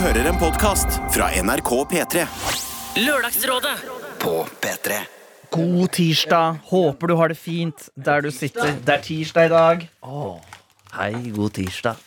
hører 0.00 0.30
en 0.30 0.38
podkast 0.40 0.94
fra 1.12 1.26
NRK 1.44 1.70
P3. 1.90 2.22
Lørdagsrådet 3.04 3.72
På 4.22 4.46
P3 4.62 4.94
God 5.52 5.90
tirsdag. 5.92 6.60
Håper 6.70 7.10
du 7.10 7.14
har 7.18 7.28
det 7.28 7.36
fint 7.36 7.88
der 7.98 8.22
du 8.24 8.30
sitter. 8.32 8.70
Det 8.86 8.94
er 8.94 9.02
tirsdag 9.04 9.48
i 9.48 9.50
dag. 9.52 9.82
Hei, 10.94 11.10
god 11.34 11.50
tirsdag. 11.58 12.00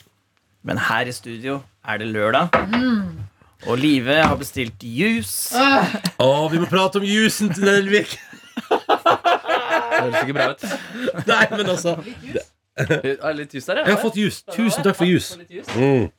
Men 0.66 0.80
her 0.88 1.06
i 1.06 1.14
studio 1.14 1.60
er 1.86 2.00
det 2.02 2.08
lørdag. 2.08 2.48
Og 3.68 3.78
Live 3.78 4.16
har 4.24 4.34
bestilt 4.42 4.82
juice. 4.82 5.54
Å, 6.18 6.48
vi 6.50 6.64
må 6.64 6.66
prate 6.72 6.98
om 6.98 7.06
jusen 7.06 7.54
til 7.54 7.68
Nelvik! 7.68 8.16
Det 8.64 10.00
høres 10.00 10.18
ikke 10.24 10.34
bra 10.40 10.50
ut. 10.50 10.66
Nei, 11.30 11.46
men 11.54 11.70
altså 11.76 11.94
Er 12.74 12.90
det 12.90 13.36
litt 13.38 13.54
jus 13.54 13.70
der, 13.70 13.84
Jeg 13.84 13.94
har 13.94 14.02
fått 14.02 14.18
jus. 14.18 14.42
Tusen 14.50 14.82
takk 14.82 14.98
for 14.98 15.06
jus. 15.06 15.36
Mm. 15.76 16.10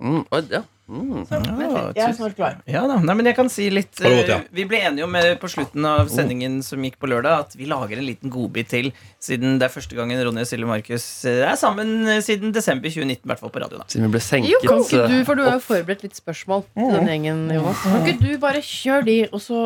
Mm, 0.00 0.22
oi, 0.32 0.44
ja. 0.50 0.64
Mm. 0.90 1.94
Jeg 1.96 2.04
er 2.04 2.14
snart 2.16 2.34
klar. 2.38 2.58
Ja 2.68 2.82
Nei, 2.90 3.14
men 3.16 3.28
jeg 3.28 3.36
kan 3.38 3.50
si 3.52 3.68
litt 3.72 3.92
det 4.00 4.10
ja? 4.26 4.38
eh, 4.40 4.48
Vi 4.54 4.64
ble 4.68 4.80
enige 4.88 5.06
om 5.06 5.14
eh, 5.18 5.32
på 5.40 5.48
slutten 5.50 5.86
av 5.86 6.10
sendingen 6.12 6.58
som 6.66 6.82
gikk 6.84 6.98
på 7.00 7.10
lørdag, 7.10 7.46
at 7.46 7.56
vi 7.58 7.68
lager 7.70 8.00
en 8.00 8.06
liten 8.08 8.32
godbit 8.32 8.70
til, 8.72 8.90
siden 9.22 9.58
det 9.60 9.68
er 9.68 9.74
første 9.74 9.96
gangen 9.98 10.20
Ronny 10.26 10.44
og 10.44 10.50
Silje 10.50 10.68
Markus 10.68 11.06
eh, 11.28 11.44
er 11.46 11.56
sammen 11.60 12.08
siden 12.26 12.54
desember 12.56 12.90
2019, 12.90 13.22
i 13.24 13.30
hvert 13.32 13.42
fall 13.42 13.54
på 13.54 13.62
radio. 13.62 13.80
da 13.80 13.88
Siden 13.90 14.08
vi 14.08 14.14
ble 14.16 14.22
senket 14.24 14.54
Jo, 14.54 14.62
kan 14.66 14.84
ikke 14.84 15.06
du, 15.12 15.18
for 15.28 15.38
du 15.40 15.44
har 15.46 15.58
jo 15.58 15.64
forberedt 15.64 16.06
litt 16.06 16.18
spørsmål 16.18 16.66
til 16.74 16.94
den 16.98 17.10
gjengen, 17.12 17.44
Jonas. 17.54 17.84
Kan 17.86 18.08
ikke 18.08 18.18
du 18.24 18.32
bare 18.42 18.64
kjøre 18.64 19.06
de, 19.08 19.18
og 19.30 19.44
så 19.44 19.64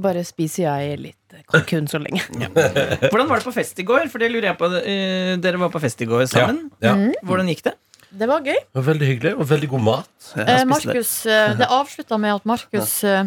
bare 0.00 0.24
spiser 0.26 0.66
jeg 0.66 0.98
litt 1.08 1.20
kalkun 1.50 1.88
så 1.90 1.98
lenge. 2.02 2.22
Hvordan 2.30 3.26
var 3.30 3.40
det 3.40 3.46
på 3.46 3.54
fest 3.54 3.80
i 3.82 3.86
går? 3.86 4.06
For 4.12 4.22
det 4.22 4.30
lurer 4.30 4.52
jeg 4.52 4.58
på 4.60 4.68
Dere 4.74 5.58
var 5.64 5.72
på 5.74 5.82
fest 5.82 6.02
i 6.04 6.08
går 6.08 6.28
sammen. 6.30 6.68
Ja. 6.84 6.94
Hvordan 7.26 7.50
gikk 7.50 7.64
det? 7.66 7.74
Det 8.14 8.28
var 8.30 8.44
gøy. 8.46 8.58
Det 8.58 8.78
var 8.78 8.86
veldig 8.88 9.08
hyggelig 9.08 9.32
og 9.34 9.48
veldig 9.50 9.68
god 9.72 9.82
mat. 9.88 10.28
Eh, 10.38 10.64
Markus, 10.70 11.14
eh, 11.26 11.54
det 11.58 11.66
avslutta 11.70 12.18
med 12.20 12.36
at 12.36 12.44
Markus, 12.46 12.92
eh, 13.04 13.24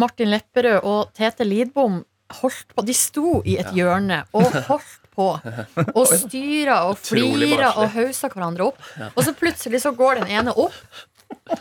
Martin 0.00 0.30
Lepperød 0.32 0.80
og 0.84 1.12
Tete 1.16 1.44
Lidbom 1.44 2.00
holdt 2.40 2.74
på 2.76 2.84
De 2.84 2.94
sto 2.96 3.42
i 3.48 3.56
et 3.60 3.70
hjørne 3.76 4.22
og 4.36 4.56
holdt 4.68 5.04
på. 5.18 5.28
Og 5.98 6.04
styra 6.06 6.84
og 6.86 7.00
flira 7.02 7.72
og 7.80 7.88
hausa 7.90 8.28
hverandre 8.30 8.68
opp. 8.68 8.76
Og 9.16 9.24
så 9.26 9.32
plutselig 9.34 9.80
så 9.82 9.90
går 9.96 10.20
den 10.20 10.28
ene 10.36 10.52
opp. 10.54 10.76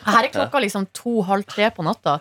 Her 0.08 0.26
er 0.28 0.32
klokka 0.34 0.60
liksom 0.60 0.86
to-halv 0.96 1.46
tre 1.48 1.70
på 1.72 1.84
natta. 1.86 2.18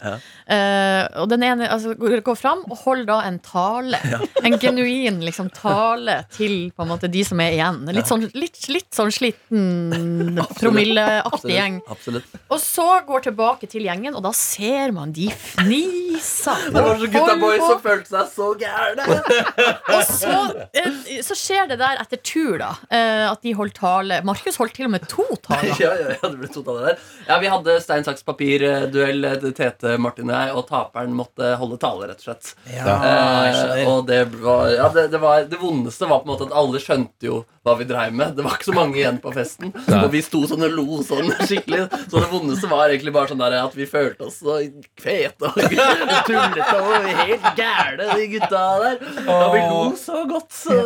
Eh, 0.46 1.02
og 1.18 1.26
den 1.30 1.42
ene 1.46 1.66
altså, 1.70 1.94
går 1.98 2.36
fram 2.38 2.60
og 2.70 2.76
holder 2.84 3.06
da 3.08 3.16
en 3.26 3.38
tale. 3.42 3.98
En 4.46 4.54
genuin 4.62 5.18
liksom, 5.26 5.48
tale 5.54 6.20
til 6.34 6.70
på 6.76 6.84
en 6.84 6.90
måte, 6.92 7.10
de 7.10 7.24
som 7.26 7.40
er 7.42 7.56
igjen. 7.56 7.80
Litt 7.94 8.06
sånn, 8.10 8.26
litt, 8.38 8.60
litt 8.70 8.90
sånn 8.94 9.10
sliten, 9.14 10.38
promilleaktig 10.60 11.54
gjeng. 11.56 11.80
Absolutt. 11.90 12.36
Og 12.52 12.60
så 12.62 12.86
går 13.08 13.26
tilbake 13.28 13.68
til 13.70 13.86
gjengen, 13.88 14.14
og 14.18 14.22
da 14.26 14.32
ser 14.36 14.94
man 14.94 15.12
de 15.16 15.26
fniser. 15.34 16.68
Det 16.70 16.82
var 16.86 17.00
så 17.02 17.10
gutta 17.12 17.36
boys 17.40 17.62
som 17.66 17.82
følte 17.84 18.12
seg 18.14 18.30
så 18.36 18.50
gærne. 18.60 19.06
Og 19.96 20.02
så, 20.08 20.32
eh, 20.76 21.20
så 21.24 21.34
skjer 21.38 21.68
det 21.70 21.78
der 21.80 21.98
etter 22.02 22.20
tur, 22.26 22.56
da. 22.60 22.70
eh, 22.90 23.24
At 23.30 23.42
de 23.44 23.52
holdt 23.56 23.76
tale. 23.78 24.20
Markus 24.26 24.58
holdt 24.60 24.74
til 24.76 24.88
og 24.88 24.94
med 24.96 25.06
to 25.10 25.26
taler. 25.44 25.74
Ja, 25.86 25.92
ja, 25.98 26.14
ja, 26.16 26.28
det 26.30 26.38
ble 26.40 26.48
to 26.52 26.62
taler 26.66 26.88
der. 26.90 27.02
Ja, 27.28 27.35
Vi 27.40 27.50
hadde 27.52 27.78
stein, 27.82 28.04
saks, 28.06 28.24
papir-duell, 28.26 29.26
Tete, 29.56 29.96
Martin 30.02 30.30
og 30.30 30.36
jeg, 30.36 30.54
og 30.56 30.68
taperen 30.70 31.16
måtte 31.16 31.54
holde 31.60 31.78
tale, 31.82 32.10
rett 32.10 32.22
og 32.22 32.28
slett. 32.30 32.54
Eh, 32.72 33.82
og 33.88 34.06
det 34.08 34.22
var, 34.38 34.70
ja, 34.74 34.88
det, 34.94 35.08
det 35.12 35.20
var 35.22 35.44
Det 35.50 35.60
vondeste 35.60 36.08
var 36.08 36.22
på 36.22 36.28
en 36.28 36.34
måte 36.34 36.48
at 36.48 36.56
alle 36.56 36.80
skjønte 36.82 37.28
jo 37.28 37.42
hva 37.66 37.74
vi 37.80 37.86
dreiv 37.88 38.14
med. 38.14 38.36
Det 38.36 38.44
var 38.46 38.54
ikke 38.54 38.68
så 38.68 38.74
mange 38.76 38.98
igjen 39.00 39.16
på 39.22 39.32
festen. 39.34 39.72
Og 39.74 40.06
vi 40.12 40.20
sto 40.22 40.44
sånn 40.46 40.62
og 40.68 40.74
lo 40.76 41.00
sånn 41.06 41.32
skikkelig. 41.48 41.88
Så 42.06 42.20
det 42.20 42.28
vondeste 42.30 42.70
var 42.70 42.92
egentlig 42.92 43.14
bare 43.16 43.32
sånn 43.32 43.42
der 43.42 43.56
at 43.58 43.74
vi 43.74 43.88
følte 43.90 44.28
oss 44.28 44.38
så 44.38 44.60
fete 45.02 45.50
og 45.50 45.56
tullete 46.28 46.76
og 46.78 47.08
helt 47.22 47.48
gærne, 47.58 48.06
de 48.12 48.28
gutta 48.36 48.62
der. 48.84 49.00
Og 49.24 49.56
vi 49.56 49.64
lo 49.64 49.80
så 49.98 50.22
godt. 50.30 50.52
Så, 50.54 50.76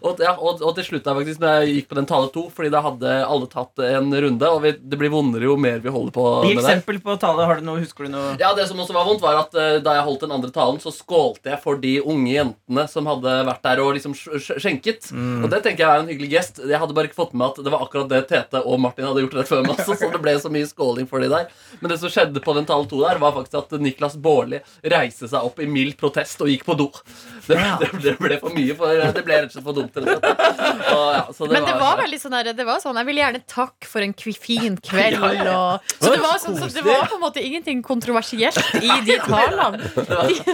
og, 0.00 0.22
ja, 0.24 0.32
og, 0.38 0.64
og 0.64 0.72
til 0.78 0.88
slutt 0.88 1.04
da 1.04 1.14
faktisk 1.18 1.42
når 1.42 1.60
jeg 1.60 1.76
gikk 1.76 1.90
på 1.92 1.98
den 2.00 2.08
tale 2.08 2.32
to, 2.32 2.46
fordi 2.54 2.72
da 2.72 2.80
hadde 2.86 3.12
alle 3.26 3.50
tatt 3.52 3.84
en 3.84 4.08
runde, 4.24 4.48
og 4.48 4.64
vi, 4.64 4.72
det 4.80 5.00
blir 5.00 5.12
vondere 5.12 5.50
jo 5.50 5.58
mer 5.60 5.75
vi 5.84 5.92
holder 5.92 6.12
på 6.16 6.24
Gi 6.46 6.54
med 6.54 6.62
det. 6.64 6.70
eksempel 6.70 7.00
på 7.04 7.16
tale. 7.20 7.44
Har 7.46 7.60
du 7.60 7.66
noe, 7.66 7.80
husker 7.82 8.06
du 8.06 8.10
noe? 8.14 8.36
Ja, 8.40 8.52
det 8.56 8.66
som 8.68 8.78
også 8.82 8.94
var 8.96 9.04
vondt 9.08 9.22
var 9.24 9.40
at 9.42 9.54
eh, 9.54 9.78
Da 9.84 9.94
jeg 9.98 10.04
holdt 10.06 10.20
den 10.26 10.32
andre 10.36 10.50
talen, 10.54 10.78
så 10.82 10.92
skålte 10.94 11.50
jeg 11.52 11.60
for 11.62 11.76
de 11.82 11.96
unge 12.02 12.32
jentene 12.32 12.86
som 12.88 13.06
hadde 13.10 13.34
vært 13.48 13.62
der 13.66 13.82
og 13.84 13.94
liksom 13.98 14.14
sk- 14.16 14.38
sk- 14.42 14.60
skjenket. 14.62 15.10
Og 15.12 15.48
det 15.52 15.62
tenker 15.64 15.84
jeg 15.84 15.90
er 15.90 16.04
en 16.04 16.10
hyggelig 16.12 16.30
gest. 16.36 16.60
Jeg 16.64 16.78
hadde 16.82 16.94
bare 16.96 17.10
ikke 17.10 17.18
fått 17.20 17.34
med 17.36 17.46
at 17.52 17.62
det 17.64 17.72
var 17.74 17.84
akkurat 17.86 18.08
det 18.10 18.22
Tete 18.30 18.62
og 18.64 18.80
Martin 18.80 19.06
hadde 19.08 19.22
gjort 19.26 19.36
rett 19.40 19.50
før 19.52 19.66
meg. 19.66 19.80
Så 19.86 19.96
det 20.12 20.22
ble 20.22 20.34
så 20.42 20.50
mye 20.52 20.66
skåling 20.68 21.06
for 21.10 21.20
de 21.22 21.28
der. 21.32 21.48
Men 21.80 21.90
det 21.92 22.00
som 22.02 22.10
skjedde 22.12 22.42
på 22.44 22.54
den 22.56 22.66
tale 22.68 22.86
to 22.90 23.00
der, 23.04 23.18
var 23.22 23.34
faktisk 23.36 23.58
at 23.62 23.76
Niklas 23.80 24.16
Baarli 24.20 24.60
reiste 24.84 25.28
seg 25.30 25.44
opp 25.46 25.60
i 25.62 25.66
mild 25.70 25.96
protest 26.00 26.40
og 26.44 26.48
gikk 26.52 26.64
på 26.66 26.76
do. 26.78 26.88
Det, 27.46 27.56
det, 27.80 27.88
det 28.02 28.14
ble 28.18 28.36
for 28.42 28.54
mye, 28.56 28.74
for 28.78 28.90
det 29.14 29.22
ble 29.26 29.36
rett 29.42 29.50
og 29.50 29.56
slett 29.56 29.66
for 29.66 29.76
dumt. 29.76 29.94
rett 29.96 30.08
og 30.08 30.24
slett. 30.24 30.54
Og, 30.86 31.06
ja, 31.14 31.22
så 31.36 31.48
Men 31.50 31.66
det 31.66 31.74
var 31.78 31.98
veldig 32.00 32.18
sånn 32.22 32.34
der, 32.36 32.52
det 32.56 32.64
var 32.66 32.80
sånn 32.82 32.96
Jeg 33.00 33.06
vil 33.08 33.18
gjerne 33.20 33.40
takke 33.50 33.88
for 33.90 34.04
en 34.06 34.14
kvi- 34.18 34.34
fin 34.38 34.76
kveld. 34.82 35.16
Ja, 35.18 35.30
ja. 35.36 35.44
Og, 35.52 35.65
så 36.00 36.12
det 36.12 36.20
var, 36.22 36.36
sånn, 36.42 36.56
så 36.60 36.68
det 36.74 36.84
var 36.86 37.06
på 37.10 37.16
en 37.18 37.22
måte 37.22 37.42
ingenting 37.44 37.82
kontroversielt 37.86 38.58
i 38.80 38.90
de 39.06 39.16
talene. 39.24 39.80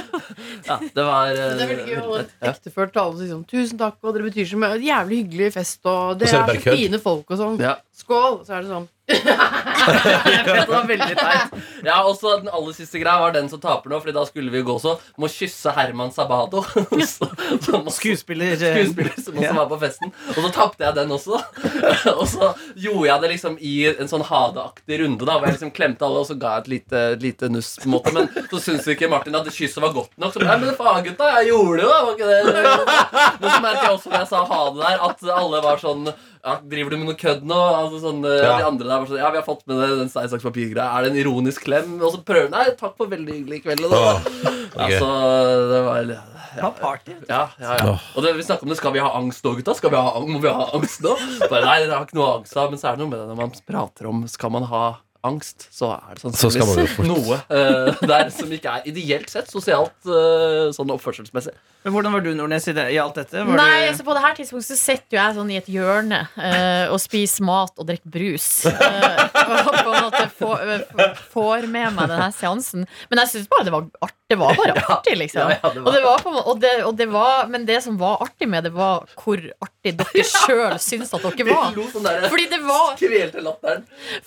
ja, 0.69 0.79
det 0.81 1.05
var 1.07 1.31
eh, 1.33 1.37
Det 1.37 1.67
er 1.67 1.73
veldig 1.73 1.87
gøy 1.91 1.99
å 2.01 2.05
holde 2.07 2.23
et 2.27 2.49
ektefølt 2.53 2.95
tale 2.97 3.15
og 3.15 3.21
si 3.23 3.29
sånn 3.31 3.45
Tusen 3.51 3.81
takk, 3.81 3.99
og 4.03 4.15
dere 4.17 4.29
betyr 4.31 4.49
så 4.53 4.61
mye. 4.63 4.81
Jævlig 4.83 5.23
hyggelig 5.25 5.53
fest, 5.59 5.81
og 5.85 6.15
Og 6.15 6.19
det 6.23 6.31
så 6.33 6.39
er 6.39 6.43
er 6.43 6.51
bare 6.53 6.61
så 6.63 6.67
kødd. 6.69 6.81
fine 6.83 7.03
folk 7.03 7.33
og 7.37 7.41
sånn. 7.45 7.61
Ja. 7.63 7.77
Skål! 8.03 8.41
Så 8.47 8.57
er 8.57 8.65
det 8.67 8.73
sånn. 8.73 8.89
det 10.45 10.67
var 10.69 10.87
veldig 10.89 11.17
teit. 11.19 11.55
Ja, 11.83 11.97
også 12.07 12.37
Den 12.39 12.51
aller 12.55 12.75
siste 12.77 13.01
greia 13.03 13.19
var 13.19 13.33
den 13.35 13.49
som 13.51 13.59
taper 13.63 13.91
nå, 13.91 13.99
Fordi 14.05 14.13
da 14.15 14.23
skulle 14.29 14.53
vi 14.55 14.61
gå 14.63 14.77
så 14.79 14.93
må 15.19 15.27
kysse 15.33 15.73
Herman 15.75 16.13
Sabado. 16.15 16.63
Så- 17.13 17.29
som 17.63 17.83
også- 17.89 17.97
Skuespiller. 17.97 18.53
eh, 18.55 18.77
Skuespiller 18.77 19.17
som 19.25 19.35
også 19.41 19.55
var 19.57 19.67
på 19.73 19.79
festen. 19.83 20.13
Og 20.29 20.39
så 20.45 20.51
tapte 20.55 20.85
jeg 20.87 20.95
den 20.97 21.11
også. 21.17 21.41
Og 22.15 22.25
så 22.31 22.53
gjorde 22.79 23.07
jeg 23.09 23.21
det 23.25 23.31
liksom 23.35 23.57
i 23.61 23.75
en 23.93 24.11
sånn 24.11 24.25
hadeaktig 24.29 25.01
runde, 25.03 25.27
da 25.27 25.37
hvor 25.39 25.49
jeg 25.49 25.57
liksom 25.59 25.73
klemte 25.75 26.07
alle 26.07 26.23
og 26.23 26.29
så 26.31 26.37
ga 26.41 26.55
jeg 26.57 26.63
et 26.65 26.71
lite, 26.75 27.03
lite 27.23 27.51
nuss. 27.53 27.75
på 27.83 27.89
en 27.89 27.95
måte 27.97 28.13
Men 28.17 28.29
så 28.51 28.61
syntes 28.63 28.89
ikke 28.95 29.11
Martin 29.11 29.35
at 29.39 29.51
kysset 29.53 29.83
var 29.83 29.93
godt 29.97 30.13
nok. 30.19 30.35
Så 30.35 30.43
Nei, 30.45 30.57
men 30.63 30.75
faen, 30.79 31.03
gutta, 31.07 31.31
jeg 31.41 31.51
gjorde 31.53 31.81
det 31.81 31.87
jo! 31.87 31.93
Var 31.93 32.13
ikke 32.15 32.31
det? 32.31 32.41
Men 33.41 33.49
så 33.51 33.61
merket 33.67 33.83
jeg 33.89 33.97
også 33.99 34.13
når 34.13 34.19
jeg 34.23 34.31
sa 34.33 34.45
ha 34.53 34.61
det 34.71 34.83
der, 34.87 35.07
at 35.09 35.27
alle 35.43 35.63
var 35.67 35.83
sånn 35.83 36.07
ja, 36.45 36.57
Driver 36.67 36.91
du 36.91 36.97
med 36.99 37.07
noe 37.09 37.19
kødd 37.19 37.45
nå? 37.47 37.59
Altså 37.79 38.01
sånn, 38.03 38.25
Ja. 38.27 38.57
De 38.59 38.65
andre 38.67 38.89
der 38.89 38.99
var 39.03 39.07
sånn 39.11 39.21
Ja, 39.21 39.31
vi 39.31 39.39
har 39.39 39.47
fått 39.47 39.63
med 39.71 39.79
det, 39.79 39.89
den 40.01 40.09
stein, 40.11 40.29
saks, 40.33 40.43
papir-greia. 40.47 40.89
Er 40.99 41.05
det 41.07 41.13
en 41.13 41.21
ironisk 41.23 41.63
klem? 41.69 41.95
Og 42.03 42.13
så 42.17 42.23
prøver 42.27 42.51
Nei, 42.51 42.65
takk 42.81 42.97
for 42.99 43.07
veldig 43.13 43.37
hyggelig 43.39 43.63
kveld. 43.65 43.85
Og 43.87 43.95
Åh, 43.95 44.19
det. 44.27 44.53
ok. 44.75 44.81
Altså, 44.89 45.11
det 45.73 45.83
var 45.87 46.13
Ha 46.63 46.71
party. 46.83 47.15
ja, 47.31 47.45
ja, 47.63 47.77
ja. 47.79 47.95
Og 48.17 48.27
det, 48.27 48.35
vi 48.37 48.43
snakker 48.45 48.67
om 48.67 48.73
det, 48.75 48.77
Skal 48.83 48.93
vi 48.93 49.05
ha 49.05 49.13
angst 49.21 49.45
nå, 49.47 49.55
gutta? 49.61 49.75
Skal 49.79 49.95
vi 49.95 49.97
ha, 50.03 50.19
må 50.27 50.43
vi 50.43 50.51
ha 50.53 50.67
angst 50.77 51.01
nå? 51.07 51.15
Bare, 51.47 51.63
nei, 51.65 51.79
det 51.87 51.95
har 51.95 52.05
ikke 52.09 52.19
noe 52.19 52.35
angst 52.41 52.57
av 52.59 52.71
Men 52.75 52.83
så 52.83 52.91
er 52.91 52.99
det 52.99 53.05
noe 53.07 53.13
med 53.15 53.23
det 53.23 53.31
når 53.31 53.41
man 53.45 53.55
prater 53.71 54.11
om 54.11 54.27
Skal 54.29 54.53
man 54.59 54.67
ha 54.73 54.85
angst, 55.27 55.69
så 55.71 55.93
er 55.95 56.17
det 56.17 56.23
sannsynligvis 56.23 56.97
noe 57.07 57.39
uh, 57.47 58.01
der 58.11 58.31
som 58.35 58.51
ikke 58.53 58.79
er 58.79 58.89
ideelt 58.91 59.31
sett 59.31 59.51
sosialt 59.51 59.95
uh, 60.09 60.71
sånn 60.75 60.91
oppførselsmessig. 60.95 61.55
Men 61.83 61.95
hvordan 61.97 62.15
var 62.15 62.23
du, 62.23 62.31
Nordnes, 62.39 62.67
i, 62.71 62.75
det, 62.77 62.85
i 62.95 62.99
alt 63.03 63.17
dette? 63.19 63.43
Var 63.43 63.59
Nei, 63.59 63.81
du, 63.83 63.89
altså 63.91 64.05
På 64.07 64.15
det 64.15 64.23
her 64.23 64.37
tidspunktet 64.39 64.69
så 64.71 64.79
sitter 64.79 65.17
jo 65.17 65.19
jeg 65.19 65.37
sånn 65.39 65.51
i 65.51 65.59
et 65.59 65.71
hjørne 65.73 66.21
uh, 66.37 66.93
og 66.95 66.99
spiser 67.03 67.47
mat 67.47 67.75
og 67.75 67.89
drikker 67.89 68.13
brus. 68.15 68.49
eh, 68.71 69.23
og 69.43 69.73
på 69.75 69.95
en 69.95 70.07
måte 70.07 70.25
får, 70.39 70.75
får 71.35 71.67
med 71.71 71.97
meg 71.97 72.13
denne 72.13 72.31
seansen. 72.37 72.87
Men 73.11 73.23
jeg 73.25 73.33
syns 73.35 73.51
bare 73.51 73.67
det 73.67 73.75
var 73.75 73.89
artig. 74.03 74.22
Det 74.33 74.39
var 74.41 74.57
bare 74.57 74.75
artig, 74.97 75.17
liksom. 75.21 75.51
Ja, 75.53 75.59
ja, 75.61 75.71
det 75.75 75.83
Og 75.85 75.91
det 75.93 76.03
var 76.07 76.23
på, 76.25 76.33
en 76.33 76.39
må- 76.39 76.45
og 76.55 76.61
det, 76.63 76.73
og 76.89 76.97
det 76.99 77.09
var, 77.13 77.47
men 77.53 77.67
det 77.69 77.79
som 77.85 77.99
var 78.01 78.23
artig 78.25 78.49
med 78.49 78.65
det, 78.69 78.73
var 78.75 79.05
hvor 79.21 79.41
artig 79.67 79.93
dere 80.01 80.25
sjøl 80.25 80.77
syns 80.81 81.13
at 81.17 81.25
dere 81.27 81.47
var. 81.51 81.77
Sånn 81.93 82.07
der 82.07 82.27
Fordi 82.33 82.47
det 82.53 82.61
var. 82.65 82.97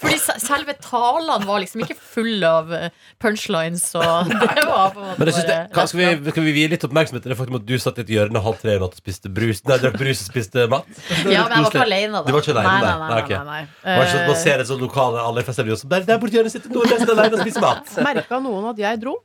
Fordi 0.02 0.18
selve 0.46 0.76
talene 0.84 1.48
var 1.48 1.62
liksom 1.64 1.84
ikke 1.86 1.98
fulle 1.98 2.50
av 2.62 2.74
eh, 2.76 2.90
punchlines, 3.24 3.88
og 3.98 4.30
det 4.34 4.66
var 4.68 4.94
på 4.94 5.02
en 5.02 5.10
måte 5.10 5.20
Men 5.20 5.32
jeg 5.32 5.38
synes 5.40 5.50
det, 5.50 5.58
bare 5.58 5.74
kan, 5.80 5.90
skal, 5.92 6.02
vi, 6.02 6.32
skal 6.36 6.48
vi 6.48 6.54
vie 6.60 6.72
litt 6.76 6.86
oppmerksomhet 6.88 7.26
til 7.26 7.34
det 7.34 7.40
faktum 7.40 7.60
at 7.60 7.66
du 7.70 7.76
satt 7.82 8.02
i 8.02 8.06
et 8.06 8.14
hjørne 8.16 8.44
halv 8.46 8.60
tre 8.62 8.76
i 8.78 8.82
natt 8.82 8.96
og 8.98 9.02
spiste 9.02 9.32
brus 9.34 9.64
Nei, 9.66 9.80
drakk 9.82 9.98
brus 10.02 10.22
og 10.26 10.30
spiste 10.30 10.68
mat? 10.72 10.90
Ja, 11.26 11.46
men 11.48 11.58
jeg 11.58 11.66
var 11.66 11.70
ikke 11.72 11.86
alene, 11.86 12.20
da. 12.20 12.24
Du 12.28 12.36
var 12.36 12.46
ikke 12.46 12.56
alene, 12.56 12.76
nei, 12.76 12.82
nei. 12.86 12.94
nei, 12.96 13.22
Nei, 13.26 13.46
nei, 13.46 13.62
nei, 13.86 14.10
sånn 14.12 14.22
at 14.22 14.28
man 14.30 14.36
Eh, 14.36 14.42
ser 14.44 14.62
et 14.62 14.68
sånt 14.70 14.84
lokale 14.84 15.22
alle 15.26 15.42
i 15.42 15.46
feststedet 15.48 15.80
som 15.82 15.90
Der, 15.92 16.20
borte 16.22 16.36
i 16.36 16.38
hjørnet 16.40 16.54
sitter 16.54 17.16
alene 17.16 17.40
og 17.40 17.42
spiser 17.46 17.64
mat. 17.64 17.96
Merka 18.06 18.40
noen 18.44 18.70
at 18.74 18.82
jeg 18.82 19.02
dro? 19.02 19.16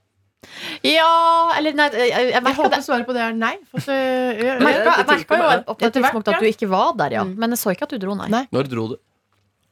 Ja, 0.86 1.08
eller 1.58 1.74
nei, 1.76 1.86
jeg, 1.92 2.08
jeg 2.10 2.30
Jeg 2.32 2.42
merka 2.46 2.62
håper 2.62 2.76
det. 2.78 2.84
svaret 2.86 3.06
på 3.08 3.12
det 3.16 3.20
er 3.26 3.34
nei. 3.36 3.52
For 3.70 3.82
at, 3.82 3.88
øh, 3.92 4.40
jeg, 4.40 4.46
Jeg 4.46 4.64
merka, 4.64 4.94
jeg 4.96 5.06
merka 5.10 5.36
jo 5.36 5.44
på 5.44 5.50
et 5.50 5.60
etter 5.60 5.76
hvert, 5.76 5.92
tidspunkt 5.98 6.28
at 6.32 6.40
du 6.40 6.46
ikke 6.48 6.68
var 6.72 6.94
der, 6.96 7.16
ja. 7.18 7.24
Mm. 7.28 7.34
Men 7.42 7.54
jeg 7.56 7.60
så 7.60 7.74
ikke 7.74 7.86
at 7.88 7.92
du 7.94 7.98
dro, 8.06 8.16
nei. 8.18 8.28
Nei. 8.32 8.44
Når 8.56 8.70
dro 8.72 8.88
du? 8.94 8.98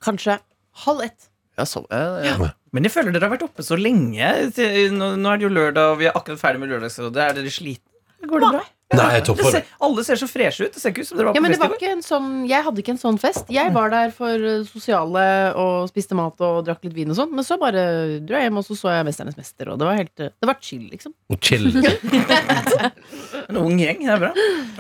kanskje 0.05 0.37
halv 0.85 1.01
ett. 1.03 1.29
Jeg 1.59 1.67
så, 1.67 1.81
ja, 1.91 2.21
ja. 2.23 2.51
men 2.71 2.87
jeg 2.87 2.93
føler 2.95 3.11
dere 3.11 3.27
har 3.27 3.33
vært 3.33 3.43
oppe 3.49 3.65
så 3.67 3.75
lenge. 3.81 4.29
Nå, 4.95 5.09
nå 5.19 5.33
er 5.33 5.41
det 5.41 5.47
jo 5.49 5.51
lørdag, 5.51 5.95
og 5.95 5.99
vi 5.99 6.07
er 6.07 6.15
akkurat 6.15 6.39
ferdig 6.39 6.61
med 6.63 6.71
Lørdagsrådet. 6.71 7.19
Er 7.25 7.35
dere 7.41 7.51
slitne? 7.51 8.29
Går 8.31 8.45
det 8.45 8.51
bra? 8.55 8.63
Nei, 8.89 9.19
jeg 9.19 9.25
Det 9.37 9.51
ser, 9.53 9.65
alle 9.85 10.03
ser 10.07 10.17
så 10.17 10.27
freshe 10.31 10.65
ut. 10.65 10.73
Det 10.73 10.81
ser 10.81 10.95
ikke 10.95 11.03
ut 11.05 11.09
som 11.11 11.19
dere 11.19 11.27
var 11.29 11.35
Ja, 11.37 11.41
på 11.41 11.45
men 11.45 11.53
det 11.53 11.59
var 11.61 11.75
ikke 11.77 11.91
en 11.93 12.01
sånn, 12.01 12.29
Jeg 12.49 12.65
hadde 12.65 12.81
ikke 12.81 12.95
en 12.95 13.01
sånn 13.03 13.19
fest. 13.21 13.51
Jeg 13.53 13.73
var 13.75 13.91
der 13.93 14.15
for 14.17 14.33
eh, 14.33 14.63
sosiale 14.65 15.25
og 15.61 15.91
spiste 15.91 16.17
mat 16.17 16.41
og 16.41 16.63
drakk 16.65 16.87
litt 16.89 16.95
vin 16.97 17.13
og 17.13 17.19
sånn. 17.19 17.35
Men 17.37 17.45
så 17.45 17.59
bare 17.61 17.83
dro 18.25 18.39
jeg 18.39 18.49
hjem, 18.49 18.57
og 18.63 18.65
så 18.65 18.79
så 18.81 18.95
jeg 18.97 19.05
'Mesternes 19.05 19.37
mester', 19.37 19.69
og 19.69 19.79
det 19.79 19.85
var 19.91 20.01
helt 20.01 20.21
eh, 20.25 20.33
Det 20.41 20.49
var 20.49 20.57
chill, 20.65 20.89
liksom. 20.89 21.13
Chill. 21.41 21.69
En 23.49 23.57
ung 23.61 23.77
gjeng, 23.81 24.01
det 24.05 24.13
er 24.13 24.21
bra. 24.25 24.33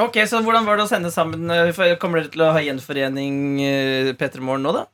Ok, 0.06 0.16
så 0.28 0.40
Hvordan 0.44 0.64
var 0.64 0.76
det 0.80 0.84
å 0.86 0.88
sende 0.88 1.10
sammen? 1.12 1.44
eh, 1.50 1.96
Kommer 2.00 2.22
dere 2.22 2.32
til 2.32 2.42
å 2.48 2.52
ha 2.52 2.60
gjenforening 2.64 3.60
P3 4.16 4.40
Morgen 4.40 4.62
nå, 4.64 4.72
da? 4.72 4.86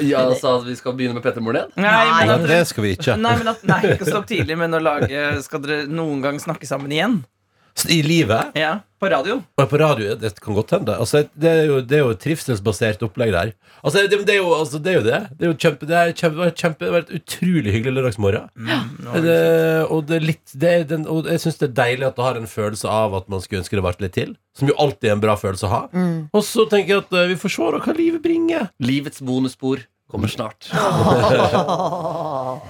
Ja, 0.00 0.22
sa 0.38 0.56
at 0.58 0.64
vi 0.64 0.74
skal 0.78 0.94
begynne 0.96 1.18
med 1.18 1.24
Petter 1.24 1.42
Moren 1.44 1.66
igjen? 1.66 1.72
Nei, 1.82 1.90
Nei, 1.90 2.26
men 2.26 2.34
at, 2.38 2.48
det 2.48 2.60
skal 2.70 2.84
vi 2.86 2.94
ikke. 2.96 3.16
nei, 3.20 3.34
men 3.36 3.50
at, 3.52 3.62
nei, 3.68 3.80
ikke 3.92 4.08
stopp 4.08 4.26
tidlig, 4.30 4.56
men 4.56 4.72
å 4.72 4.80
lage 4.80 5.42
Skal 5.44 5.60
dere 5.64 5.84
noen 5.90 6.22
gang 6.24 6.38
snakke 6.40 6.68
sammen 6.70 6.92
igjen? 6.94 7.18
I 7.88 8.02
livet 8.04 8.52
Ja, 8.58 8.80
På 9.00 9.08
radio? 9.10 9.38
og 9.58 9.68
på 9.70 9.78
radio, 9.80 10.14
det 10.20 10.30
kan 10.40 10.54
godt 10.54 10.70
hende. 10.76 10.94
Altså, 11.00 11.24
det, 11.34 11.50
er 11.50 11.64
jo, 11.66 11.80
det 11.80 11.96
er 11.96 12.02
jo 12.04 12.10
et 12.14 12.20
trivselsbasert 12.22 13.02
opplegg 13.02 13.32
der. 13.34 13.52
Altså, 13.82 14.04
det, 14.06 14.18
det, 14.26 14.34
er 14.36 14.38
jo, 14.42 14.52
altså, 14.54 14.78
det 14.78 14.92
er 14.92 14.98
jo 14.98 15.04
det. 15.06 15.20
Det 15.38 15.46
er 15.46 15.50
jo 15.50 15.56
kjempe, 15.64 15.88
det 15.90 15.96
er 15.98 16.12
kjempe, 16.12 16.50
kjempe, 16.60 16.84
det 16.84 16.92
var 16.92 17.06
et 17.06 17.14
utrolig 17.18 17.72
hyggelig 17.74 17.94
lørdagsmorgen. 17.96 18.46
Det, 19.24 19.38
og 19.88 20.04
det 20.06 20.18
er 20.20 20.26
litt 20.28 20.54
det 20.54 20.70
er 20.72 20.84
den, 20.92 21.06
Og 21.10 21.26
jeg 21.32 21.42
syns 21.42 21.58
det 21.58 21.70
er 21.70 21.74
deilig 21.80 22.06
at 22.10 22.20
det 22.20 22.26
har 22.28 22.38
en 22.38 22.46
følelse 22.50 22.92
av 22.92 23.16
at 23.18 23.32
man 23.32 23.42
skulle 23.42 23.64
ønske 23.64 23.78
det 23.80 23.86
varte 23.88 24.04
litt 24.06 24.14
til. 24.20 24.36
Som 24.58 24.70
jo 24.70 24.76
alltid 24.78 25.10
er 25.10 25.16
en 25.16 25.24
bra 25.24 25.34
følelse 25.40 25.66
å 25.66 25.72
ha. 25.72 25.82
Og 26.30 26.44
så 26.46 26.68
tenker 26.70 26.94
jeg 26.94 27.04
at 27.06 27.16
eh, 27.18 27.30
vi 27.32 27.40
får 27.40 27.56
se 27.56 27.72
hva 27.88 27.96
livet 27.98 28.22
bringer. 28.22 28.68
Livets 28.84 29.24
bonusspor 29.24 29.82
kommer 30.12 30.30
snart. 30.30 30.68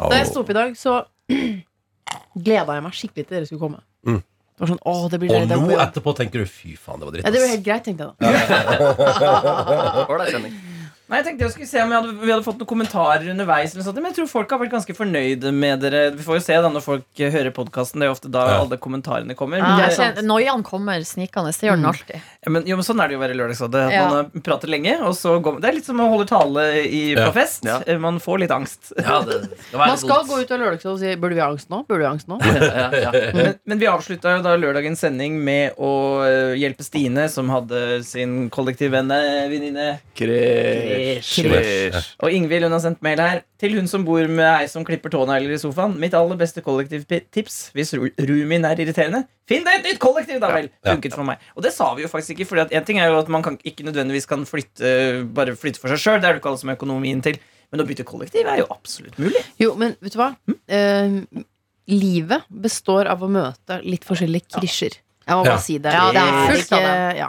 Da 0.03 0.17
jeg 0.17 0.29
sto 0.31 0.43
opp 0.43 0.51
i 0.53 0.57
dag, 0.57 0.75
så 0.79 1.01
gleda 2.47 2.77
jeg 2.77 2.85
meg 2.85 2.97
skikkelig 2.97 3.27
til 3.27 3.37
dere 3.37 3.49
skulle 3.49 3.63
komme. 3.63 3.83
Mm. 4.07 4.21
Det 4.53 4.65
var 4.65 4.71
sånn, 4.75 4.83
åh, 4.85 5.05
det 5.11 5.19
blir 5.23 5.33
Og 5.33 5.49
deilig 5.49 5.57
nå 5.73 5.79
etterpå 5.81 6.13
tenker 6.19 6.43
du 6.45 6.51
fy 6.51 6.75
faen, 6.77 7.01
det 7.01 7.07
var 7.09 7.15
dritt. 7.17 7.25
Ja, 7.25 7.33
det 7.33 7.41
var 7.41 7.49
ass. 7.49 7.55
helt 7.57 7.65
greit, 7.67 7.85
tenkte 7.89 8.03
jeg 8.05 8.13
da. 8.21 10.07
Ålreit 10.13 10.35
sending. 10.37 10.59
Nei, 11.12 11.19
jeg 11.20 11.26
tenkte 11.26 11.44
jeg 11.44 11.53
skulle 11.53 11.69
se 11.69 11.81
om 11.85 11.91
vi 11.93 11.97
hadde, 11.99 12.12
vi 12.23 12.31
hadde 12.32 12.44
fått 12.47 12.56
noen 12.62 12.69
kommentarer 12.70 13.26
underveis. 13.29 13.75
Eller 13.75 13.85
sånt, 13.85 13.99
men 14.00 14.09
jeg 14.09 14.17
tror 14.23 14.29
folk 14.31 14.53
har 14.55 14.61
vært 14.62 14.70
ganske 14.73 14.94
fornøyde 14.97 15.50
med 15.53 15.82
dere. 15.85 16.00
Vi 16.17 16.25
får 16.25 16.38
jo 16.38 16.44
se 16.47 16.56
da 16.64 16.70
når 16.73 16.85
folk 16.87 17.20
eh, 17.20 17.29
hører 17.35 17.53
podkasten. 17.53 18.00
Det 18.00 18.06
er 18.06 18.09
jo 18.09 18.14
ofte 18.17 18.31
da 18.32 18.44
Ja. 18.49 18.55
alle 18.62 18.79
kommentarene 18.81 19.37
kommer. 19.37 19.61
Ja, 19.61 19.76
det, 19.76 19.91
kjenner- 19.99 20.25
Noiaen 20.25 20.62
kommer 20.64 21.05
snikende. 21.05 21.53
Det 21.53 21.69
gjør 21.69 21.76
den 21.76 21.85
alltid. 21.91 22.17
ja, 22.47 22.50
men, 22.56 22.64
jo, 22.67 22.79
men 22.81 22.87
sånn 22.88 23.03
er 23.05 23.09
det 23.12 23.14
jo 23.19 23.20
å 23.20 23.25
være 23.26 23.37
Lørdagsrådet. 23.37 23.82
Ja. 23.93 24.06
Man 24.09 24.31
eh, 24.32 24.41
prater 24.49 24.73
lenge, 24.73 24.94
og 25.05 25.12
så 25.20 25.37
går 25.44 25.61
Det 25.61 25.69
er 25.69 25.76
litt 25.76 25.85
som 25.91 26.00
å 26.00 26.09
holde 26.09 26.26
tale 26.32 26.64
i, 26.81 27.03
Ja. 27.12 27.29
på 27.29 27.35
fest. 27.37 27.69
Ja. 27.69 27.76
Eh, 27.87 27.99
Man 28.00 28.17
får 28.19 28.41
litt 28.47 28.50
angst. 28.56 28.93
Ja, 28.97 29.20
det 29.29 29.43
skal 29.69 29.79
Man 29.85 29.99
skal 29.99 30.25
gå 30.32 30.41
ut 30.41 30.50
av 30.56 30.58
lørdagsrådet 30.65 30.94
og 30.97 30.99
si 31.05 31.15
'burde 31.20 31.35
vi 31.37 31.41
ha 31.44 31.50
angst 31.53 31.69
nå'? 31.69 31.85
Burde 31.87 31.99
vi 32.00 32.08
ha 32.08 32.12
angst 32.17 32.29
nå? 32.32 32.41
ja, 32.41 32.88
ja, 32.88 33.11
ja. 33.12 33.32
Men, 33.37 33.55
men 33.67 33.79
vi 33.79 33.87
avslutta 33.87 34.37
jo 34.37 34.43
da 34.43 34.56
lørdagens 34.56 34.99
sending 34.99 35.37
med 35.44 35.76
å 35.76 36.25
hjelpe 36.56 36.82
Stine, 36.82 37.29
som 37.29 37.49
hadde 37.53 38.03
sin 38.03 38.49
kollektivvenninne 38.50 39.99
Og 42.23 42.33
Ingvild 42.35 42.67
hun 42.67 42.75
har 42.77 42.83
sendt 42.85 43.03
mail 43.05 43.21
her 43.23 43.43
til 43.61 43.75
hun 43.79 43.89
som 43.91 44.05
bor 44.07 44.25
med 44.29 44.47
ei 44.63 44.67
som 44.71 44.85
klipper 44.87 45.13
tånegler 45.13 45.55
i 45.55 45.61
sofaen. 45.61 45.95
Mitt 46.03 46.15
aller 46.19 46.39
beste 46.41 46.63
kollektivtips 46.65 47.59
hvis 47.77 47.95
roomien 47.99 48.65
er 48.69 48.83
irriterende. 48.83 49.25
Finn 49.49 49.65
deg 49.67 49.81
et 49.81 49.89
nytt 49.91 50.01
kollektiv, 50.03 50.41
da 50.43 50.51
vel! 50.55 50.69
Ja. 50.85 50.95
Funket 50.95 51.15
for 51.17 51.27
meg. 51.29 51.43
Og 51.57 51.63
det 51.67 51.73
sa 51.75 51.91
vi 51.99 52.05
jo 52.07 52.11
faktisk 52.13 52.37
ikke. 52.37 52.49
Fordi 52.53 52.67
at 52.67 52.75
en 52.79 52.85
ting 52.89 53.01
er 53.03 53.11
jo 53.13 53.19
at 53.21 53.29
man 53.33 53.43
kan 53.45 53.59
ikke 53.67 53.85
nødvendigvis 53.89 54.29
kan 54.31 54.47
flytte 54.49 54.93
Bare 55.35 55.57
flytte 55.59 55.81
for 55.83 55.93
seg 55.93 56.01
sjøl. 56.03 56.21
Det 56.23 56.29
er 56.31 56.37
det 56.37 56.43
ikke 56.43 56.53
alle 56.53 56.63
som 56.63 56.73
har 56.73 56.79
økonomien 56.79 57.23
til. 57.25 57.39
Men 57.73 57.81
å 57.83 57.87
bytte 57.89 58.05
kollektiv 58.05 58.47
er 58.47 58.61
jo 58.63 58.67
absolutt 58.71 59.17
mulig. 59.23 59.41
Jo, 59.61 59.73
men 59.81 59.95
vet 60.05 60.13
du 60.13 60.19
hva? 60.21 60.35
Eh, 60.69 61.15
livet 61.93 62.45
består 62.63 63.09
av 63.11 63.23
å 63.25 63.31
møte 63.33 63.81
litt 63.85 64.05
forskjellige 64.07 64.59
krisjer. 64.59 64.99
Jeg 65.23 65.39
må 65.39 65.45
bare 65.45 65.55
Ja. 65.57 65.63
si 65.63 65.79
det. 65.79 65.93
Ja, 65.93 66.11
det 66.13 66.21
er 66.23 66.51
fullt 66.53 66.73
av 66.73 66.83
det. 66.83 67.17
Ja. 67.19 67.29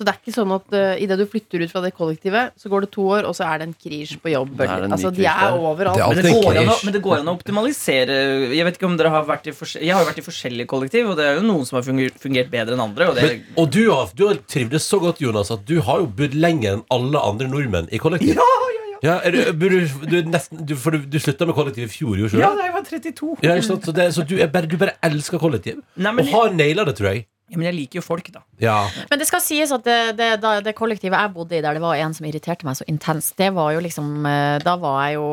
Så 0.00 0.04
det 0.08 0.14
er 0.14 0.16
ikke 0.22 0.32
sånn 0.32 0.52
at 0.54 0.70
uh, 0.72 1.02
idet 1.04 1.16
du 1.20 1.26
flytter 1.28 1.60
ut 1.60 1.68
fra 1.68 1.82
det 1.84 1.90
kollektivet, 1.92 2.54
så 2.56 2.70
går 2.72 2.86
det 2.86 2.88
to 2.94 3.02
år, 3.04 3.26
og 3.28 3.34
så 3.36 3.44
er 3.44 3.60
det 3.60 3.66
en 3.68 3.74
krisj 3.76 4.14
på 4.22 4.30
jobb. 4.32 4.54
Er 4.64 4.86
ny 4.86 4.94
Altså, 4.96 5.10
de 5.12 5.26
er 5.28 5.56
overalt. 5.58 6.00
Det 6.00 6.06
er 6.06 6.14
Men 6.16 6.24
det, 6.24 6.32
går 6.38 6.60
an 6.62 6.70
å, 6.72 6.76
men 6.86 6.94
det 6.94 7.02
går 7.04 7.16
an 7.18 7.28
å 7.28 7.34
optimalisere 7.36 8.16
Jeg 8.56 8.64
vet 8.64 8.78
ikke 8.78 8.88
om 8.88 8.96
dere 8.96 9.10
har 9.12 9.26
vært 9.28 9.50
i 9.50 9.52
Jeg 9.52 9.92
har 9.92 10.00
jo 10.00 10.08
vært 10.08 10.22
i 10.22 10.24
forskjellige 10.24 10.70
kollektiv, 10.72 11.10
og 11.12 11.18
det 11.20 11.26
er 11.28 11.36
jo 11.36 11.44
noen 11.44 11.68
som 11.68 11.76
har 11.76 11.84
fungert, 11.84 12.16
fungert 12.22 12.48
bedre 12.48 12.78
enn 12.78 12.84
andre. 12.86 13.10
Og 13.10 13.18
det, 13.20 13.26
Men, 13.28 13.42
og 13.60 13.68
du 13.76 13.82
har, 13.90 14.14
du 14.16 14.24
har 14.30 14.40
trivdes 14.48 14.88
så 14.88 15.02
godt, 15.04 15.20
Jonas, 15.20 15.52
at 15.52 15.68
du 15.68 15.82
har 15.84 16.00
jo 16.00 16.08
bodd 16.22 16.38
lenger 16.46 16.78
enn 16.78 16.84
alle 16.96 17.20
andre 17.20 17.50
nordmenn 17.52 17.90
i 17.92 18.00
kollektiv. 18.00 18.40
Ja, 18.40 18.46
ja, 18.46 18.86
ja. 19.04 19.18
er 19.20 19.36
du, 19.36 19.42
bor 19.60 19.76
du, 19.76 19.98
du, 20.08 20.16
nesten, 20.32 20.64
du, 20.64 20.72
for 20.80 20.96
du, 20.96 21.04
du 21.04 21.18
slutta 21.20 21.44
med 21.44 21.60
kollektiv 21.60 21.90
i 21.90 21.92
fjor, 21.92 22.16
gjorde 22.22 22.38
du 22.38 22.40
ja, 22.40 22.48
ikke 22.48 22.56
det? 22.56 22.62
da 22.62 22.70
jeg 22.70 22.78
var 22.78 22.88
32. 22.88 23.36
Ja. 23.44 23.58
Så, 23.68 23.98
det, 24.00 24.08
så 24.16 24.24
du, 24.24 24.38
er 24.40 24.48
bare, 24.56 24.70
du 24.70 24.80
bare 24.80 24.96
elsker 25.10 25.44
kollektiv? 25.44 25.84
Nei, 26.00 26.14
men, 26.16 26.24
Og 26.24 26.32
har 26.38 26.56
naila 26.56 26.88
det, 26.88 26.96
tror 26.96 27.12
jeg. 27.12 27.28
Ja, 27.50 27.58
men 27.58 27.66
jeg 27.66 27.74
liker 27.74 27.98
jo 27.98 28.02
folk, 28.06 28.28
da. 28.32 28.40
Ja. 28.62 28.76
Men 29.10 29.18
det 29.18 29.26
skal 29.26 29.40
sies 29.42 29.72
at 29.74 29.82
det, 29.84 29.96
det, 30.16 30.28
det 30.64 30.74
kollektivet 30.78 31.18
jeg 31.18 31.32
bodde 31.34 31.56
i, 31.58 31.60
der 31.64 31.74
det 31.74 31.82
var 31.82 31.98
en 31.98 32.14
som 32.14 32.26
irriterte 32.28 32.64
meg 32.68 32.78
så 32.78 32.86
intenst, 32.86 33.34
det 33.40 33.48
var 33.56 33.72
jo 33.74 33.80
liksom 33.82 34.24
eh, 34.30 34.58
Da 34.62 34.76
var 34.78 35.00
jeg 35.08 35.18
jo 35.18 35.26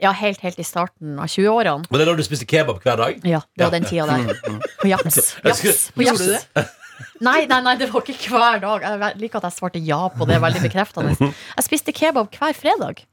Ja, 0.00 0.12
helt, 0.16 0.40
helt 0.46 0.58
i 0.58 0.66
starten 0.66 1.18
av 1.20 1.28
20-årene. 1.28 1.84
Men 1.90 2.00
det 2.00 2.06
er 2.06 2.10
da 2.12 2.16
du 2.18 2.24
spiste 2.26 2.48
kebab 2.48 2.80
hver 2.82 2.96
dag? 3.04 3.20
Ja, 3.28 3.42
det 3.54 3.66
var 3.66 3.70
Ja. 3.70 3.78
den 3.78 3.84
tida 3.90 4.06
der. 4.08 4.34
På 4.42 4.56
skulle- 4.88 4.90
Jafs. 4.90 5.90
På 5.92 6.02
Gjorde 6.06 6.24
du 6.24 6.32
jafs. 6.32 6.74
Nei, 7.22 7.44
nei, 7.46 7.60
nei, 7.62 7.76
det 7.78 7.86
var 7.92 8.02
ikke 8.10 8.32
hver 8.34 8.58
dag. 8.62 8.82
Jeg 8.82 9.18
liker 9.20 9.38
at 9.38 9.44
jeg 9.46 9.54
svarte 9.58 9.78
ja 9.86 10.00
på 10.10 10.26
det. 10.26 10.40
Veldig 10.42 10.62
bekreftende. 10.64 11.12
Jeg 11.20 11.64
spiste 11.66 11.92
kebab 11.94 12.30
hver 12.34 12.56
fredag. 12.58 13.04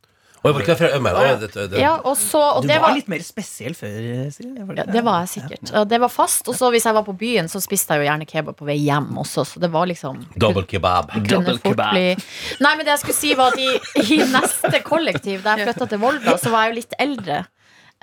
Og 0.45 0.51
jeg 0.51 0.55
var 0.55 0.61
ikke 0.61 0.75
fra 0.77 0.89
Ømmer. 0.93 1.15
Å, 1.17 1.21
det, 1.41 1.47
det, 1.55 1.63
det. 1.71 1.79
Ja, 1.81 1.95
og 2.05 2.13
så, 2.21 2.37
og 2.59 2.61
Du 2.61 2.69
det 2.69 2.75
var 2.77 2.91
var 2.91 2.99
litt 2.99 3.07
mer 3.09 3.23
spesiell 3.25 3.73
før, 3.73 3.95
Silje. 4.35 4.65
ja, 4.77 4.85
det? 4.85 5.01
var 5.07 5.23
jeg 5.23 5.31
sikkert. 5.31 5.71
Ja. 5.73 5.81
Det 5.89 5.99
var 6.03 6.11
fast. 6.13 6.45
Og 6.51 6.57
så 6.59 6.69
hvis 6.75 6.85
jeg 6.85 6.93
var 6.93 7.07
på 7.07 7.15
byen, 7.17 7.49
så 7.49 7.61
spiste 7.63 7.97
jeg 7.97 8.03
jo 8.03 8.09
gjerne 8.11 8.29
kebab 8.29 8.59
på 8.59 8.67
vei 8.69 8.77
hjem 8.83 9.09
også. 9.23 9.47
Så 9.49 9.63
det 9.63 9.71
var 9.73 9.89
liksom 9.89 10.21
Double 10.37 10.67
kebab. 10.69 11.09
Double 11.25 11.57
kebab. 11.63 11.97
bli 11.97 12.13
Nei, 12.61 12.75
men 12.75 12.85
det 12.85 12.93
jeg 12.93 13.01
skulle 13.07 13.17
si 13.17 13.33
var 13.41 13.55
at 13.55 13.59
i, 13.65 13.73
i 14.05 14.21
neste 14.29 14.83
kollektiv 14.85 15.41
Da 15.41 15.57
jeg 15.57 15.71
flytta 15.71 15.89
til 15.95 16.03
Volda, 16.05 16.37
så 16.37 16.53
var 16.53 16.67
jeg 16.67 16.75
jo 16.75 16.81
litt 16.83 16.97
eldre 17.09 17.41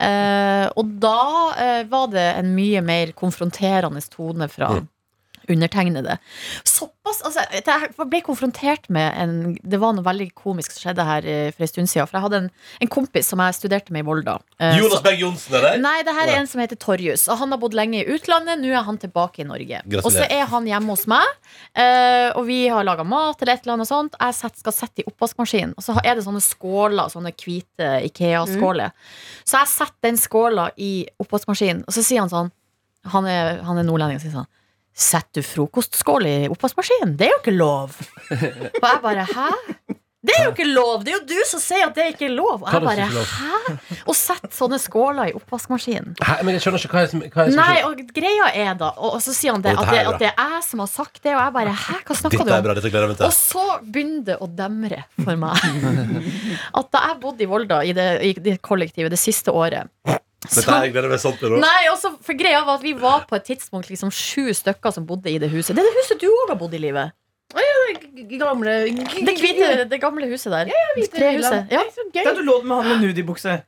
Uh, 0.01 0.67
Og 0.81 0.89
da 1.03 1.19
uh, 1.53 1.83
var 1.87 2.07
det 2.11 2.25
en 2.41 2.49
mye 2.57 2.81
mer 2.83 3.11
konfronterende 3.13 4.01
tone 4.11 4.49
fra 4.51 4.71
undertegnede 5.53 6.19
Såpass, 6.65 7.23
altså 7.27 7.45
Jeg 7.53 7.93
ble 8.11 8.23
konfrontert 8.25 8.89
med 8.93 9.13
en 9.21 9.35
Det 9.63 9.81
var 9.83 9.95
noe 9.97 10.07
veldig 10.07 10.31
komisk 10.39 10.75
som 10.75 10.87
skjedde 10.87 11.07
her 11.09 11.29
eh, 11.29 11.51
For 11.53 11.67
en 11.67 11.73
stund 11.73 11.93
siden 11.93 12.09
For 12.11 12.19
jeg 12.19 12.27
hadde 12.29 12.41
en, 12.45 12.51
en 12.83 12.93
kompis 12.93 13.29
som 13.33 13.43
jeg 13.45 13.59
studerte 13.59 13.95
med 13.95 14.05
i 14.05 14.09
Volda 14.09 14.39
Eh, 14.63 14.79
Jonas 14.79 15.03
Berg 15.03 15.19
Johnsen 15.21 15.57
er 15.59 15.65
der? 15.65 15.81
Nei, 15.83 15.97
det 16.07 16.15
her 16.15 16.31
er 16.31 16.39
en 16.41 16.49
som 16.51 16.61
heter 16.63 16.79
Torjus. 16.79 17.25
Og 17.33 17.41
han 17.41 17.51
har 17.55 17.59
bodd 17.63 17.75
lenge 17.77 18.03
i 18.03 18.15
utlandet. 18.15 18.61
Nå 18.63 18.71
er 18.71 18.85
han 18.87 18.99
tilbake 19.03 19.43
i 19.43 19.47
Norge. 19.49 19.81
Gratulerer. 19.83 20.07
Og 20.07 20.15
så 20.15 20.27
er 20.29 20.47
han 20.53 20.69
hjemme 20.69 20.95
hos 20.95 21.05
meg, 21.11 21.27
eh, 21.75 22.29
og 22.39 22.47
vi 22.47 22.61
har 22.71 22.87
laga 22.87 23.07
mat 23.07 23.43
eller 23.43 23.57
et 23.57 23.67
eller 23.67 23.79
annet 23.79 23.91
sånt. 23.91 24.17
Jeg 24.21 24.39
set, 24.39 24.59
skal 24.63 24.77
sette 24.77 25.03
i 25.03 25.09
oppvaskmaskinen, 25.11 25.75
og 25.79 25.87
så 25.87 25.97
er 26.03 26.19
det 26.19 26.27
sånne 26.29 26.43
skåler, 26.45 27.11
sånne 27.13 27.35
hvite 27.43 27.91
Ikea-skåler. 28.11 28.95
Så 29.43 29.59
jeg 29.59 29.73
setter 29.75 30.09
den 30.11 30.21
skåla 30.21 30.71
i 30.79 30.93
oppvaskmaskinen, 31.23 31.85
og 31.87 31.97
så 31.97 32.05
sier 32.07 32.23
han 32.25 32.33
sånn 32.33 32.53
Han 33.11 33.27
er, 33.27 33.57
han 33.67 33.79
er 33.81 33.83
nordlending, 33.83 34.21
og 34.21 34.23
sier 34.23 34.37
sånn 34.37 34.51
Setter 34.93 35.41
du 35.41 35.47
frokostskål 35.49 36.27
i 36.29 36.37
oppvaskmaskinen? 36.53 37.17
Det 37.17 37.29
er 37.31 37.35
jo 37.35 37.41
ikke 37.41 37.57
lov. 37.57 37.97
Og 38.29 38.87
jeg 38.87 39.03
bare 39.03 39.27
Hæ? 39.31 39.51
Det 40.23 40.35
er 40.39 40.45
jo 40.45 40.51
ikke 40.53 40.67
lov! 40.71 41.01
Det 41.03 41.11
er 41.11 41.17
jo 41.17 41.23
du 41.27 41.39
som 41.51 41.59
sier 41.59 41.89
at 41.89 41.97
det 41.97 42.05
ikke 42.13 42.29
er 42.29 42.35
lov! 42.37 42.61
Og 42.63 42.69
jeg 42.71 42.85
bare 42.85 43.07
Hæ? 43.11 43.73
Å 44.07 44.15
sette 44.15 44.53
sånne 44.55 44.79
skåler 44.79 45.33
i 45.33 45.35
oppvaskmaskinen. 45.35 46.13
Hæ, 46.23 46.37
men 46.47 46.55
jeg 46.55 46.63
skjønner 46.63 46.85
ikke 46.85 46.95
hva 46.95 47.03
jeg, 47.03 47.11
som, 47.11 47.25
hva 47.25 47.47
jeg 47.49 47.57
Nei, 47.59 47.79
og 47.89 48.05
greia 48.15 48.51
er 48.55 48.77
da 48.79 48.93
Og 49.03 49.17
og 49.17 49.25
så 49.25 49.35
sier 49.35 49.57
han 49.57 49.65
det, 49.65 49.73
at 49.75 49.91
det, 49.91 50.05
at 50.13 50.21
det 50.23 50.31
er 50.31 50.55
jeg 50.55 50.63
som 50.69 50.85
har 50.85 50.93
sagt 50.93 51.19
det, 51.25 51.33
og 51.35 51.41
jeg 51.41 51.57
bare 51.57 51.75
Hæ, 51.75 51.99
hva 52.07 52.19
snakker 52.21 52.39
du 52.39 52.45
om? 52.45 52.69
bra, 52.69 52.77
Og 53.27 53.35
så 53.35 53.67
begynner 53.83 54.29
det 54.31 54.39
å 54.39 54.51
demre 54.63 55.03
for 55.25 55.43
meg. 55.43 55.67
At 56.79 56.93
da 56.95 57.07
jeg 57.09 57.19
bodde 57.25 57.43
i 57.43 57.51
Volda, 57.51 57.83
i 57.83 57.97
det, 57.97 58.09
i 58.23 58.33
det 58.47 58.61
kollektivet, 58.63 59.11
det 59.11 59.21
siste 59.21 59.51
året 59.51 59.91
Dette 60.43 60.67
her 60.75 60.89
gleder 60.91 61.07
jeg 61.09 61.13
meg 61.15 61.23
sånn 61.23 61.37
til. 61.39 61.57
Nei, 61.63 61.81
også, 61.93 62.13
for 62.27 62.35
greia 62.39 62.63
var 62.67 62.81
at 62.81 62.83
Vi 62.85 62.93
var 62.99 63.27
på 63.31 63.37
et 63.39 63.45
tidspunkt 63.47 63.89
liksom 63.93 64.11
sju 64.13 64.51
stykker 64.57 64.93
som 64.93 65.07
bodde 65.07 65.31
i 65.31 65.39
det 65.39 65.51
huset. 65.53 65.77
Det 65.77 65.85
er 65.85 65.89
det 65.91 65.97
huset 66.03 66.21
du 66.21 66.29
òg 66.29 66.49
har 66.55 66.59
bodd 66.61 66.75
i 66.75 66.81
livet. 66.83 67.13
G- 67.53 68.39
Gamle 68.41 68.73
Det 68.89 69.35
hvite, 69.39 69.89
det 69.89 69.99
gamle 70.01 70.27
huset 70.31 70.53
der. 70.53 70.71
Ja, 70.73 70.87
Ja. 71.71 71.83
Så 71.93 72.07
Da 72.15 72.25
Der 72.25 72.35
du 72.35 72.43
lå 72.43 72.63
med 72.65 72.77
han 72.77 72.89
med 72.89 73.09
nudibukse. 73.09 73.63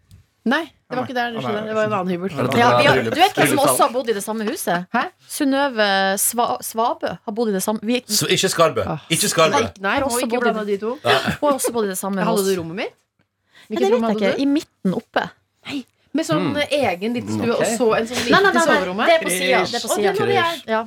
Nei, 0.45 0.65
det 0.91 0.97
var 0.99 1.05
ikke 1.07 1.15
der. 1.17 1.31
Det, 1.33 1.41
det 1.69 1.75
var 1.75 1.85
en 1.85 1.93
annen 1.93 2.11
hybel. 2.13 2.29
Det 2.29 2.59
Ja, 2.59 2.69
har, 2.77 2.99
du 3.03 3.11
vet 3.17 3.33
hvem 3.35 3.49
som 3.49 3.59
også 3.63 3.87
har 3.87 3.93
bodd 3.93 4.09
i 4.11 4.13
det 4.13 4.23
samme 4.25 4.45
huset? 4.45 4.87
Hæ? 4.93 5.03
Synnøve 5.29 5.87
Sva, 6.21 6.59
Svabø 6.61 7.15
har 7.25 7.33
bodd 7.33 7.49
i 7.49 7.53
det 7.57 7.63
samme 7.65 7.81
Vi 7.83 8.03
Så 8.09 8.29
ikke 8.29 8.51
Skarbø. 8.53 8.85
Ikke 9.09 9.31
Skarbø. 9.33 9.63
Nei, 9.63 9.71
nei, 9.81 9.95
har 10.01 10.05
også 10.05 11.73
bodd 11.73 11.87
i 11.87 11.89
det 11.95 11.99
samme 11.99 12.21
Hadde 12.25 12.45
du 12.45 12.61
rommet 12.61 12.77
mitt? 12.77 12.95
Hvilket 13.71 13.87
det 13.87 13.93
rom 13.95 14.03
vet 14.05 14.21
jeg 14.21 14.35
ikke. 14.35 14.41
I 14.43 14.45
midten 14.45 14.95
oppe. 15.01 15.25
Med 16.15 16.27
sånn 16.29 16.53
egen 16.71 17.17
liten 17.17 17.33
stue, 17.35 17.55
okay. 17.57 17.73
og 17.75 17.79
så 17.79 17.89
en 17.99 18.11
sånn 18.11 18.21
Nei, 18.23 18.29
nei, 18.31 18.41
liten 18.41 18.45
nei, 18.45 18.53
nei, 18.55 18.67
soverom 18.69 19.01
det 19.03 19.15
er 19.15 19.25
på 19.25 19.33
sida. 19.35 19.65
Det 19.67 19.81
er 19.81 19.83
på 19.83 19.95
sida. 19.97 20.13
den 20.13 20.23
hadde 20.23 20.37
jeg. 20.39 20.61
Ja. 20.71 20.85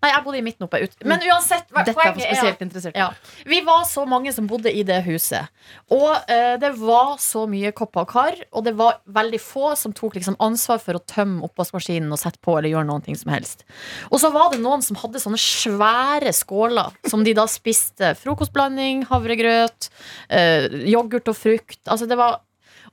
Nei, 0.00 0.08
jeg 0.14 0.24
bodde 0.24 0.38
i 0.38 0.44
midten 0.44 0.64
oppe. 0.64 0.78
Ut. 0.80 0.94
Men 1.04 1.20
uansett, 1.28 1.66
hva- 1.68 1.82
Dette 1.84 1.92
er 1.92 1.96
for 1.98 2.00
poenget 2.06 2.24
er 2.24 2.38
spesielt 2.38 2.62
interessert. 2.64 2.96
ja. 2.96 3.10
Vi 3.44 3.58
var 3.66 3.82
så 3.84 4.06
mange 4.08 4.32
som 4.32 4.46
bodde 4.48 4.72
i 4.72 4.82
det 4.82 5.02
huset. 5.04 5.50
Og 5.92 6.08
uh, 6.08 6.56
det 6.56 6.70
var 6.80 7.18
så 7.20 7.44
mye 7.50 7.72
kopper 7.76 8.06
og 8.06 8.08
kar, 8.08 8.40
og 8.52 8.64
det 8.64 8.74
var 8.78 9.02
veldig 9.04 9.40
få 9.44 9.74
som 9.76 9.92
tok 9.92 10.16
liksom 10.16 10.38
ansvar 10.40 10.80
for 10.80 10.96
å 10.96 11.04
tømme 11.04 11.44
oppvaskmaskinen 11.44 12.08
og 12.10 12.22
sette 12.22 12.40
på 12.40 12.56
eller 12.56 12.72
gjøre 12.72 12.88
noen 12.88 13.04
ting 13.04 13.18
som 13.20 13.32
helst. 13.34 13.66
Og 14.08 14.22
så 14.22 14.32
var 14.32 14.54
det 14.54 14.62
noen 14.64 14.80
som 14.80 14.96
hadde 14.96 15.20
sånne 15.20 15.40
svære 15.40 16.32
skåler 16.32 16.96
som 17.10 17.24
de 17.26 17.36
da 17.36 17.44
spiste 17.50 18.14
frokostblanding, 18.22 19.04
havregrøt, 19.10 19.90
uh, 20.32 20.64
yoghurt 20.80 21.28
og 21.28 21.36
frukt. 21.36 21.82
Altså 21.84 22.08
det 22.08 22.16
var 22.16 22.40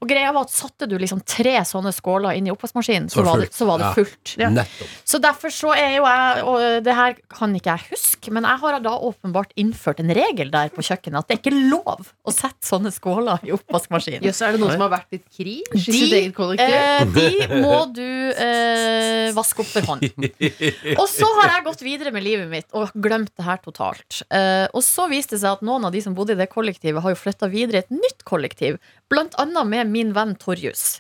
og 0.02 0.08
greia 0.10 0.32
var 0.36 0.46
at 0.46 0.52
Satte 0.54 0.88
du 0.90 0.96
liksom 1.02 1.22
tre 1.26 1.56
sånne 1.66 1.92
skåler 1.96 2.38
inn 2.38 2.48
i 2.48 2.52
oppvaskmaskinen, 2.54 3.08
så, 3.10 3.22
Så 3.22 3.24
var 3.26 3.38
det, 3.42 3.48
fullt. 3.48 3.56
så 3.58 3.66
var 3.70 3.78
det 3.82 3.86
Ja. 3.88 3.94
fullt. 3.98 4.34
Nettopp. 4.38 4.92
Så 5.06 5.20
derfor 5.24 5.50
så 5.54 5.72
er 5.76 5.96
jo 5.98 6.04
jeg 6.06 6.44
Og 6.48 6.84
det 6.84 6.94
her 6.96 7.16
kan 7.30 7.54
ikke 7.56 7.74
jeg 7.78 7.90
huske, 7.92 8.32
men 8.32 8.44
jeg 8.44 8.60
har 8.62 8.80
da 8.80 8.94
åpenbart 9.00 9.52
innført 9.58 10.00
en 10.00 10.10
regel 10.14 10.52
der 10.52 10.70
på 10.70 10.82
kjøkkenet 10.86 11.18
at 11.20 11.28
det 11.28 11.38
er 11.38 11.42
ikke 11.42 11.70
lov 11.72 12.12
å 12.28 12.32
sette 12.34 12.62
sånne 12.68 12.92
skåler 12.94 13.40
i 13.48 13.52
oppvaskmaskinen. 13.56 14.22
Jøss, 14.28 14.42
er 14.46 14.52
det 14.54 14.60
noen 14.62 14.72
som 14.78 14.82
har 14.86 14.94
vært 14.98 15.12
litt 15.12 15.26
krig 15.34 15.64
i 15.74 15.80
sitt 15.80 16.14
eget 16.14 16.36
kollektiv? 16.36 16.74
eh, 16.74 17.06
de 17.06 17.62
må 17.66 17.78
du 17.94 18.04
eh, 18.04 19.32
vaske 19.38 19.60
opp 19.64 19.72
for 19.72 19.82
hånd. 19.90 20.06
Og 21.02 21.08
så 21.10 21.28
har 21.42 21.56
jeg 21.56 21.66
gått 21.68 21.82
videre 21.86 22.12
med 22.16 22.24
livet 22.26 22.50
mitt 22.52 22.68
og 22.78 22.92
glemt 22.96 23.32
det 23.38 23.46
her 23.48 23.58
totalt. 23.64 24.22
Eh, 24.34 24.68
og 24.74 24.84
så 24.86 25.08
viste 25.12 25.36
det 25.36 25.42
seg 25.44 25.58
at 25.58 25.66
noen 25.66 25.86
av 25.88 25.94
de 25.96 26.02
som 26.04 26.16
bodde 26.18 26.36
i 26.36 26.40
det 26.40 26.50
kollektivet, 26.52 27.02
har 27.04 27.14
jo 27.14 27.20
flytta 27.20 27.50
videre 27.52 27.82
i 27.82 27.86
et 27.86 27.94
nytt 27.94 28.24
kollektiv. 28.28 28.78
Blant 29.12 29.36
annet 29.40 29.68
med 29.70 29.87
min 29.92 30.14
venn 30.16 30.36
Torjus. 30.40 31.00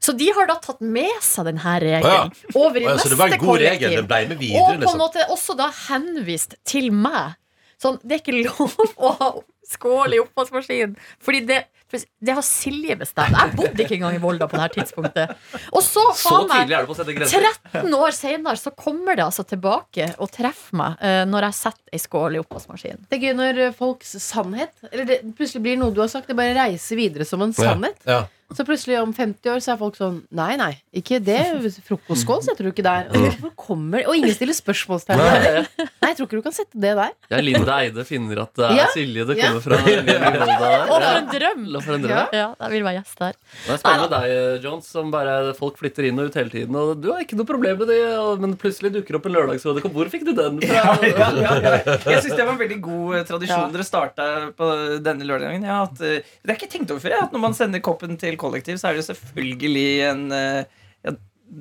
Så 0.00 0.12
de 0.16 0.28
har 0.32 0.48
da 0.48 0.56
tatt 0.62 0.80
med 0.84 1.22
seg 1.24 1.48
denne 1.48 1.72
regelen 1.82 2.30
over 2.54 2.80
i 2.80 2.84
ja, 2.86 2.94
neste 2.94 3.08
så 3.08 3.12
det 3.12 3.18
var 3.20 3.32
en 3.34 3.40
god 3.42 3.50
kollektiv. 3.50 3.88
regel. 3.88 4.06
Med 4.06 4.36
Og 4.36 4.38
på 4.38 4.72
en 4.72 4.80
liksom. 4.84 5.02
måte 5.02 5.26
også 5.34 5.56
da 5.58 5.70
henvist 5.88 6.56
til 6.68 6.88
meg. 6.94 7.36
Sånn, 7.82 7.98
det 8.02 8.18
er 8.18 8.22
ikke 8.22 8.38
lov 8.46 8.76
å 9.08 9.12
ha 9.20 9.30
skål 9.68 10.16
i 10.16 10.22
oppvaskmaskinen. 10.22 10.94
Fordi 11.22 11.42
det, 11.50 11.64
det 11.94 12.34
har 12.34 12.42
Silje 12.42 12.96
bestemt. 12.98 13.36
Jeg 13.36 13.54
bodde 13.56 13.84
ikke 13.84 13.96
engang 13.98 14.16
i 14.18 14.20
Volda 14.22 14.48
på 14.50 14.58
det 14.58 14.64
her 14.64 14.74
tidspunktet. 14.74 15.34
Og 15.70 15.82
så, 15.84 16.02
Så 16.18 16.32
faen 16.32 16.48
meg, 16.50 16.64
tidlig 16.64 16.76
er 16.76 16.84
det 16.84 16.90
på 16.90 16.96
å 16.96 16.98
sette 16.98 17.16
grenser. 17.16 17.46
13 17.72 17.96
år 17.98 18.16
senere 18.16 18.60
så 18.60 18.72
kommer 18.74 19.18
det 19.18 19.26
altså 19.26 19.46
tilbake 19.46 20.08
og 20.18 20.32
treffer 20.34 20.80
meg 20.80 20.98
uh, 21.02 21.22
når 21.30 21.48
jeg 21.48 21.58
setter 21.60 21.96
ei 21.96 22.02
skål 22.02 22.38
i 22.38 22.42
oppvaskmaskinen. 22.42 23.06
Det 23.06 23.18
er 23.18 23.28
gøy 23.28 23.36
når 23.38 23.62
eh, 23.68 23.74
folks 23.76 24.16
sannhet 24.22 24.72
Eller 24.90 25.06
det 25.08 25.20
plutselig 25.38 25.62
blir 25.64 25.78
noe 25.80 25.94
du 25.94 26.02
har 26.02 26.10
sagt, 26.10 26.26
det 26.30 26.36
bare 26.38 26.56
reiser 26.56 26.98
videre 26.98 27.26
som 27.28 27.44
en 27.44 27.54
sannhet. 27.56 28.02
Ja. 28.08 28.24
Så 28.54 28.62
plutselig 28.64 29.00
om 29.02 29.10
50 29.12 29.50
år 29.50 29.58
så 29.64 29.72
er 29.74 29.78
folk 29.80 29.96
sånn 29.98 30.20
Nei, 30.30 30.52
nei, 30.56 30.70
ikke 30.94 31.18
det. 31.24 31.40
Frokostskål 31.82 32.44
setter 32.46 32.68
du 32.68 32.70
ikke 32.70 32.84
der. 32.86 33.08
Og, 33.10 33.48
kommer, 33.58 34.04
og 34.06 34.14
ingen 34.14 34.30
stiller 34.36 34.54
spørsmålstegn. 34.54 35.18
ved 35.18 35.42
det. 35.46 35.86
Nei, 36.02 36.10
jeg 36.12 36.16
tror 36.20 36.28
ikke 36.28 36.38
du 36.38 36.44
kan 36.46 36.54
sette 36.54 36.78
det 36.78 36.92
der. 36.98 37.10
Ja, 37.32 37.40
Linda 37.42 37.78
Eide 37.82 38.04
finner 38.06 38.42
at 38.44 38.52
det 38.54 38.68
er 38.68 38.76
Ja. 38.78 38.86
Silje 38.94 39.26
det 39.26 39.36
Ja. 39.40 39.50
kommer 39.50 39.64
fra. 39.66 39.80
Og 40.86 41.02
for 41.02 41.16
en 41.16 41.26
drøm! 41.32 41.64
For 41.82 41.94
en 41.96 42.02
drøm. 42.06 42.12
Ja. 42.14 42.26
Ja, 42.32 42.46
jeg 42.60 42.70
vil 42.76 42.84
være 42.86 43.00
gjest 43.00 43.18
der. 43.18 43.34
Det 43.66 43.74
er 43.74 43.80
spennende 43.82 44.06
med 44.06 44.14
deg, 44.14 44.62
Jones, 44.64 44.86
som 44.94 45.10
bare 45.10 45.34
folk 45.58 45.78
flytter 45.80 46.06
inn 46.08 46.18
og 46.22 46.30
ut 46.30 46.38
hele 46.38 46.52
tiden. 46.54 46.78
Og 46.78 46.94
du 47.02 47.10
har 47.12 47.24
ikke 47.26 47.38
noe 47.40 47.48
problem 47.48 47.78
med 47.82 47.90
det, 47.90 47.98
men 48.42 48.54
plutselig 48.60 48.92
dukker 48.94 49.18
opp 49.18 49.26
en 49.26 49.36
lørdagsråde. 49.36 49.82
Hvor 49.96 50.10
fikk 50.12 50.24
du 50.28 50.32
den 50.38 50.60
fra? 50.62 50.74
Ja, 50.76 50.94
ja, 51.02 51.28
ja, 51.40 51.52
ja. 51.56 51.96
Jeg 52.12 52.22
syns 52.24 52.36
det 52.36 52.44
var 52.46 52.52
en 52.54 52.60
veldig 52.60 52.78
god 52.84 53.16
eh, 53.18 53.22
tradisjon 53.28 53.64
Ja. 53.66 53.68
dere 53.72 53.86
starta 53.86 54.26
på 54.56 54.66
denne 55.02 55.26
lørdagen. 55.26 55.64
Eh, 55.66 56.22
det 56.44 56.52
er 56.52 56.58
ikke 56.58 56.70
tenkt 56.72 56.90
over 56.94 57.00
før. 57.02 57.14
jeg, 57.16 57.22
At 57.26 57.32
når 57.34 57.42
man 57.46 57.54
sender 57.56 57.80
koppen 57.84 58.16
til 58.20 58.35
kollektiv, 58.40 58.76
så 58.80 58.88
er 58.90 58.96
det 58.96 59.02
jo 59.04 59.08
selvfølgelig 59.12 59.86
en 60.10 60.22
eh, 60.32 60.82
ja, 61.06 61.14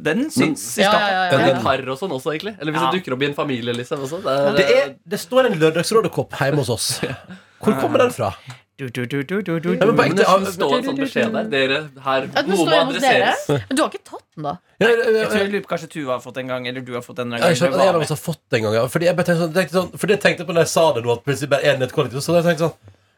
Den 0.09 0.25
syns 0.33 0.63
i 0.79 0.83
Ja, 0.85 0.91
ja, 0.97 1.23
ja, 1.31 1.39
ja. 1.53 1.61
par 1.63 1.81
og 1.93 1.97
sånn 2.01 2.11
også, 2.15 2.33
egentlig. 2.35 2.55
Eller 2.59 2.71
hvis 2.75 2.81
Ja. 2.81 2.91
det 2.91 2.99
dukker 3.01 3.15
opp 3.17 3.21
i 3.25 3.31
en 3.31 3.37
familie, 3.37 3.73
liksom. 3.77 4.03
Også. 4.07 4.21
Det 4.25 4.35
er, 4.35 4.53
Det, 4.59 4.67
er, 4.81 4.93
det 5.15 5.19
står 5.21 5.51
en 5.51 5.59
lørdagsrådekopp 5.61 6.37
hjemme 6.41 6.63
hos 6.63 6.69
oss. 6.73 6.87
Hvor 7.63 7.79
kommer 7.81 8.05
den 8.05 8.11
fra? 8.15 8.33
Du, 8.75 8.89
du, 8.91 9.05
du, 9.07 9.21
du, 9.23 9.37
du, 9.41 9.53
du. 9.63 9.69
Ja, 9.71 9.85
men 9.87 9.95
på 9.95 10.03
Men 10.03 10.17
ekte, 10.19 10.33
det 10.43 10.51
står 10.57 10.73
en 10.75 10.83
sånn 10.89 10.97
beskjed 10.99 11.29
der. 11.31 11.45
Dere, 11.53 11.77
her, 12.03 12.25
noe 12.43 12.57
må 12.59 12.73
adresseres. 12.75 13.45
Men 13.47 13.77
du 13.77 13.81
har 13.85 13.93
ikke 13.93 14.01
tatt 14.09 14.25
den, 14.35 14.43
da? 14.49 14.51
ja, 14.83 14.89
ja, 14.89 14.95
Jeg 14.97 15.05
tror 15.29 15.37
ja, 15.37 15.43
jeg 15.45 15.51
lurer 15.53 15.63
på 15.63 15.69
Kanskje 15.71 15.87
Tuva 15.93 16.11
har 16.17 16.23
fått 16.25 16.41
en 16.41 16.51
gang, 16.51 16.67
eller 16.67 16.83
du 16.83 16.91
har 16.97 17.05
fått 17.05 17.21
en 17.23 17.31
gang. 17.31 17.39
Jeg 17.45 17.55
skjønner 17.61 17.85
jeg 17.85 18.09
har 18.11 18.19
fått 18.19 18.57
en 18.59 18.65
gang. 18.67 18.75
Ja. 18.75 18.81
Fordi 18.91 19.07
jeg 19.07 19.15
tenkte 19.15 19.37
sånn, 19.39 19.53
tenkte 19.55 19.77
sånn 19.79 19.93
fordi 19.95 20.17
jeg 20.17 20.21
tenkte 20.25 20.47
på 20.49 20.57
når 20.57 20.65
jeg 20.67 20.71
sa 20.73 20.83
det 20.97 21.05
nå, 21.05 21.15
at 21.15 21.23
plutselig 21.23 21.49
bare 21.55 21.71
er 21.71 21.85
et 21.87 21.95
kollektiv. 21.95 22.19
Så 22.25 22.35
jeg 22.35 22.43
tenkte 22.49 22.67
sånn 22.67 22.75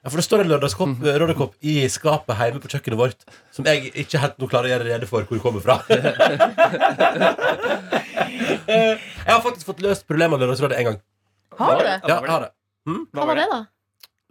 ja, 0.07 0.11
For 0.13 0.21
det 0.21 0.23
står 0.23 0.39
en 0.45 0.51
lørdagskopp 0.53 1.01
rådekopp 1.03 1.57
i 1.67 1.81
skapet 1.91 2.39
hjemme 2.39 2.61
på 2.63 2.69
kjøkkenet 2.71 2.99
vårt 2.99 3.25
som 3.51 3.67
jeg 3.67 3.91
ikke 3.91 4.21
helt 4.23 4.37
nå 4.39 4.47
klarer 4.47 4.69
å 4.69 4.71
gjøre 4.71 4.87
rede 4.87 5.09
for 5.09 5.27
hvor 5.27 5.41
kommer 5.43 5.59
fra. 5.65 5.75
jeg 8.71 9.33
har 9.33 9.43
faktisk 9.43 9.67
fått 9.67 9.83
løst 9.83 10.07
problemet 10.07 10.37
med 10.37 10.45
Lørdagsrådet 10.45 10.79
en 10.79 10.87
gang. 10.91 10.99
Har 11.59 11.75
du 11.75 11.83
det? 11.83 11.97
Ja, 12.07 12.15
jeg 12.23 12.31
har 12.31 12.45
det. 12.45 12.51
Hva 13.11 13.27
var 13.27 13.35
det, 13.41 13.47
da? 13.51 13.59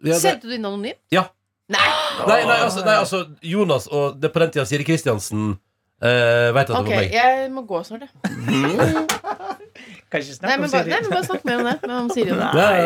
Ja, 0.00 0.14
det 0.14 0.20
Sendte 0.22 0.48
du 0.48 0.56
inn 0.56 0.64
anonymt? 0.64 1.02
nei, 1.12 2.40
nei, 2.46 2.58
altså, 2.62 2.84
nei, 2.86 2.96
altså 2.96 3.24
Jonas 3.44 3.88
og 3.90 4.16
det 4.22 4.30
på 4.32 4.40
den 4.40 4.52
tida 4.54 4.64
Siri 4.68 4.84
Kristiansen 4.86 5.56
uh, 6.02 6.52
veit 6.56 6.62
at 6.62 6.68
det 6.68 6.76
Ok, 6.80 6.90
meg. 6.92 7.12
jeg 7.16 7.50
må 7.54 7.62
gå 7.68 7.80
snart, 7.86 8.06
jeg. 8.06 8.10
Kanskje 10.06 10.36
Nei, 10.38 10.38
snakk 10.38 10.52
om 10.54 10.60
men 10.62 10.70
bare, 10.70 10.84
Siri. 10.84 10.90
nei, 10.92 11.00
men 11.02 11.10
bare 11.10 11.26
snakk 11.26 11.42
mer 11.48 11.56
om 11.60 11.66
det. 11.66 11.74
Men 11.82 11.94
om 11.96 12.10
Siri 12.14 12.30
og 12.30 12.38
det. 12.38 12.50
Nei, 12.54 12.76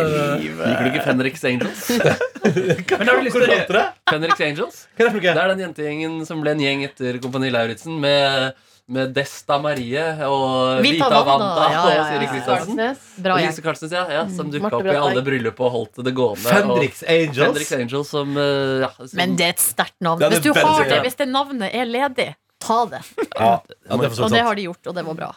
Liker 0.41 0.81
du 0.87 0.89
ikke 0.91 1.03
Fenriks 1.05 1.45
Angels? 1.51 1.83
Men 2.41 3.07
har 3.11 3.19
du 3.21 3.27
lyst 3.27 3.37
til 3.37 3.45
å 3.45 3.59
det? 3.77 3.83
Fenriks 4.09 4.41
Angels? 4.47 4.79
Hva 4.97 5.05
er 5.05 5.11
det 5.11 5.13
for 5.13 5.21
Det 5.21 5.35
noe? 5.37 5.43
er 5.45 5.53
den 5.53 5.63
jentegjengen 5.67 6.15
som 6.27 6.41
ble 6.43 6.55
en 6.57 6.63
gjeng 6.65 6.85
etter 6.89 7.19
Kompani 7.23 7.51
Lauritzen 7.53 7.99
med, 8.01 8.57
med 8.91 9.13
Desta 9.15 9.59
Marie 9.63 10.07
og 10.27 10.81
Vita 10.81 11.05
Vita 11.05 11.21
Wanda, 11.21 11.21
Wanda 11.29 11.69
ja, 11.69 11.83
og 11.85 11.93
ja, 11.93 11.99
ja, 12.01 12.09
Siri 12.09 12.25
ja. 12.25 12.33
Kristiansen. 12.33 12.81
Karlsnes. 12.81 13.05
Bra 13.21 13.37
Og 13.37 13.43
gjeng. 13.45 13.53
Lise 13.53 13.67
Karlsnes, 13.69 13.95
ja, 14.01 14.05
ja, 14.17 14.25
som 14.33 14.51
dukka 14.51 14.65
Marte 14.71 14.81
opp 14.81 14.89
i 14.89 14.99
alle 15.05 15.25
bryllup 15.29 15.61
og 15.69 15.75
holdt 15.77 16.01
det 16.09 16.15
gående. 16.17 16.49
Fendrix 16.49 17.05
Og 17.05 17.13
Angels. 17.19 17.43
Fendrix 17.45 17.73
Angels 17.83 18.15
som, 18.17 18.33
eh, 18.41 18.77
ja, 18.87 18.91
som 18.97 19.17
Men 19.21 19.37
det 19.39 19.51
er 19.51 19.55
et 19.59 19.67
sterkt 19.69 19.99
navn. 20.01 20.25
Ja, 20.25 20.31
det 20.33 20.41
er 20.41 20.41
Hvis 20.41 20.49
du 20.49 20.55
veldig 20.57 20.73
har 20.81 20.95
det, 20.97 21.03
hvis 21.11 21.21
det 21.21 21.29
navnet 21.37 21.77
er 21.77 21.85
ledig, 21.93 22.31
ta 22.61 22.81
det. 22.91 23.03
Ja, 23.35 23.53
ja, 23.65 23.97
det 23.97 24.11
Og 24.21 24.33
det 24.33 24.43
har 24.47 24.59
de 24.59 24.67
gjort, 24.69 24.83
og 24.91 24.97
det 24.97 25.07
var 25.07 25.17
bra. 25.19 25.31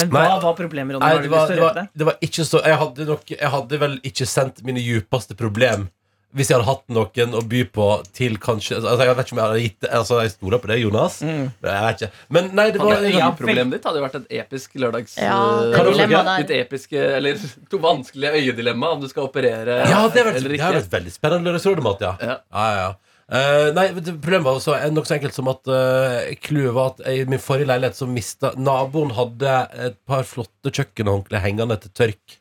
Men 0.00 0.12
hva 0.12 0.26
var 0.42 0.54
problemet, 0.58 0.96
Ronny? 0.96 1.06
Nei, 1.06 1.24
det 1.24 1.32
var, 1.32 1.48
det, 1.50 1.62
var, 1.62 1.74
det? 1.80 1.88
det 1.92 2.06
var 2.08 2.22
ikke 2.24 2.46
så 2.46 2.62
Jeg 2.64 2.78
hadde, 2.80 3.08
nok, 3.08 3.34
jeg 3.34 3.50
hadde 3.56 3.82
vel 3.82 3.98
ikke 4.06 4.28
sendt 4.28 4.62
mine 4.66 4.82
djupeste 4.82 5.36
problem 5.38 5.90
hvis 6.32 6.48
jeg 6.48 6.56
hadde 6.56 6.68
hatt 6.70 6.92
noen 6.96 7.34
å 7.36 7.42
by 7.44 7.60
på 7.74 7.86
til 8.16 8.38
kanskje 8.40 8.78
altså, 8.78 9.04
Jeg 9.04 9.16
vet 9.18 9.26
ikke 9.26 9.34
om 9.34 9.40
jeg 9.40 9.50
hadde 9.50 9.64
gitt 9.66 9.84
det 9.84 9.90
Altså, 9.98 10.20
jeg 10.24 10.32
stoler 10.32 10.62
på 10.62 10.70
det, 10.70 10.78
Jonas. 10.80 11.18
Mm. 11.20 11.42
Jeg 11.52 11.84
vet 11.86 12.04
ikke. 12.06 12.22
Men 12.36 12.48
nei, 12.56 12.66
det 12.72 12.80
var 12.80 13.04
Ja, 13.04 13.28
Problemet 13.36 13.76
ditt 13.76 13.88
hadde 13.88 14.00
jo 14.00 14.06
vært 14.06 14.18
et 14.22 14.32
episk 14.40 14.78
lørdags... 14.80 15.18
Ja, 15.20 15.36
eh, 15.68 15.90
dilemma 15.90 16.22
der. 16.30 16.46
Ditt 16.46 16.54
episke, 16.56 17.04
eller 17.18 17.44
to 17.72 17.80
vanskelige 17.82 18.40
øyedilemma 18.40 18.94
om 18.96 19.04
du 19.04 19.10
skal 19.12 19.28
operere 19.28 19.82
Ja, 19.82 20.06
det 20.08 20.22
har 20.22 20.30
vært, 20.30 20.40
eller 20.40 20.56
det 20.56 20.62
har 20.64 20.78
vært 20.78 20.96
veldig 20.96 21.12
spennende 21.12 21.50
lørdagsrådemat, 21.50 22.06
ja. 22.06 22.14
Ja. 22.22 22.38
ja, 22.40 22.68
ja, 22.80 23.11
Eh, 23.32 23.70
nei, 23.72 23.86
Problemet 23.96 24.44
var 24.44 24.58
også 24.58 24.74
noe 24.92 25.08
så 25.08 25.16
enkelt 25.16 25.36
som 25.36 25.48
at 25.48 25.68
uh, 25.70 26.72
var 26.76 26.90
at 26.90 26.98
i 27.08 27.22
min 27.24 27.40
forrige 27.40 27.70
leilighet 27.70 27.96
så 27.96 28.08
mista 28.08 28.50
Naboen 28.60 29.14
hadde 29.16 29.54
et 29.86 29.96
par 30.04 30.26
flotte 30.28 30.68
kjøkkenhåndklær 30.68 31.40
hengende 31.40 31.78
til 31.80 31.94
tørk 31.96 32.36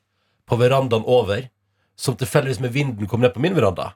på 0.51 0.60
verandaen 0.60 1.07
over, 1.07 1.45
som 1.95 2.17
tilfeldigvis 2.19 2.60
med 2.60 2.75
vinden 2.75 3.07
kom 3.07 3.24
ned 3.24 3.31
på 3.31 3.43
min 3.43 3.55
veranda. 3.55 3.93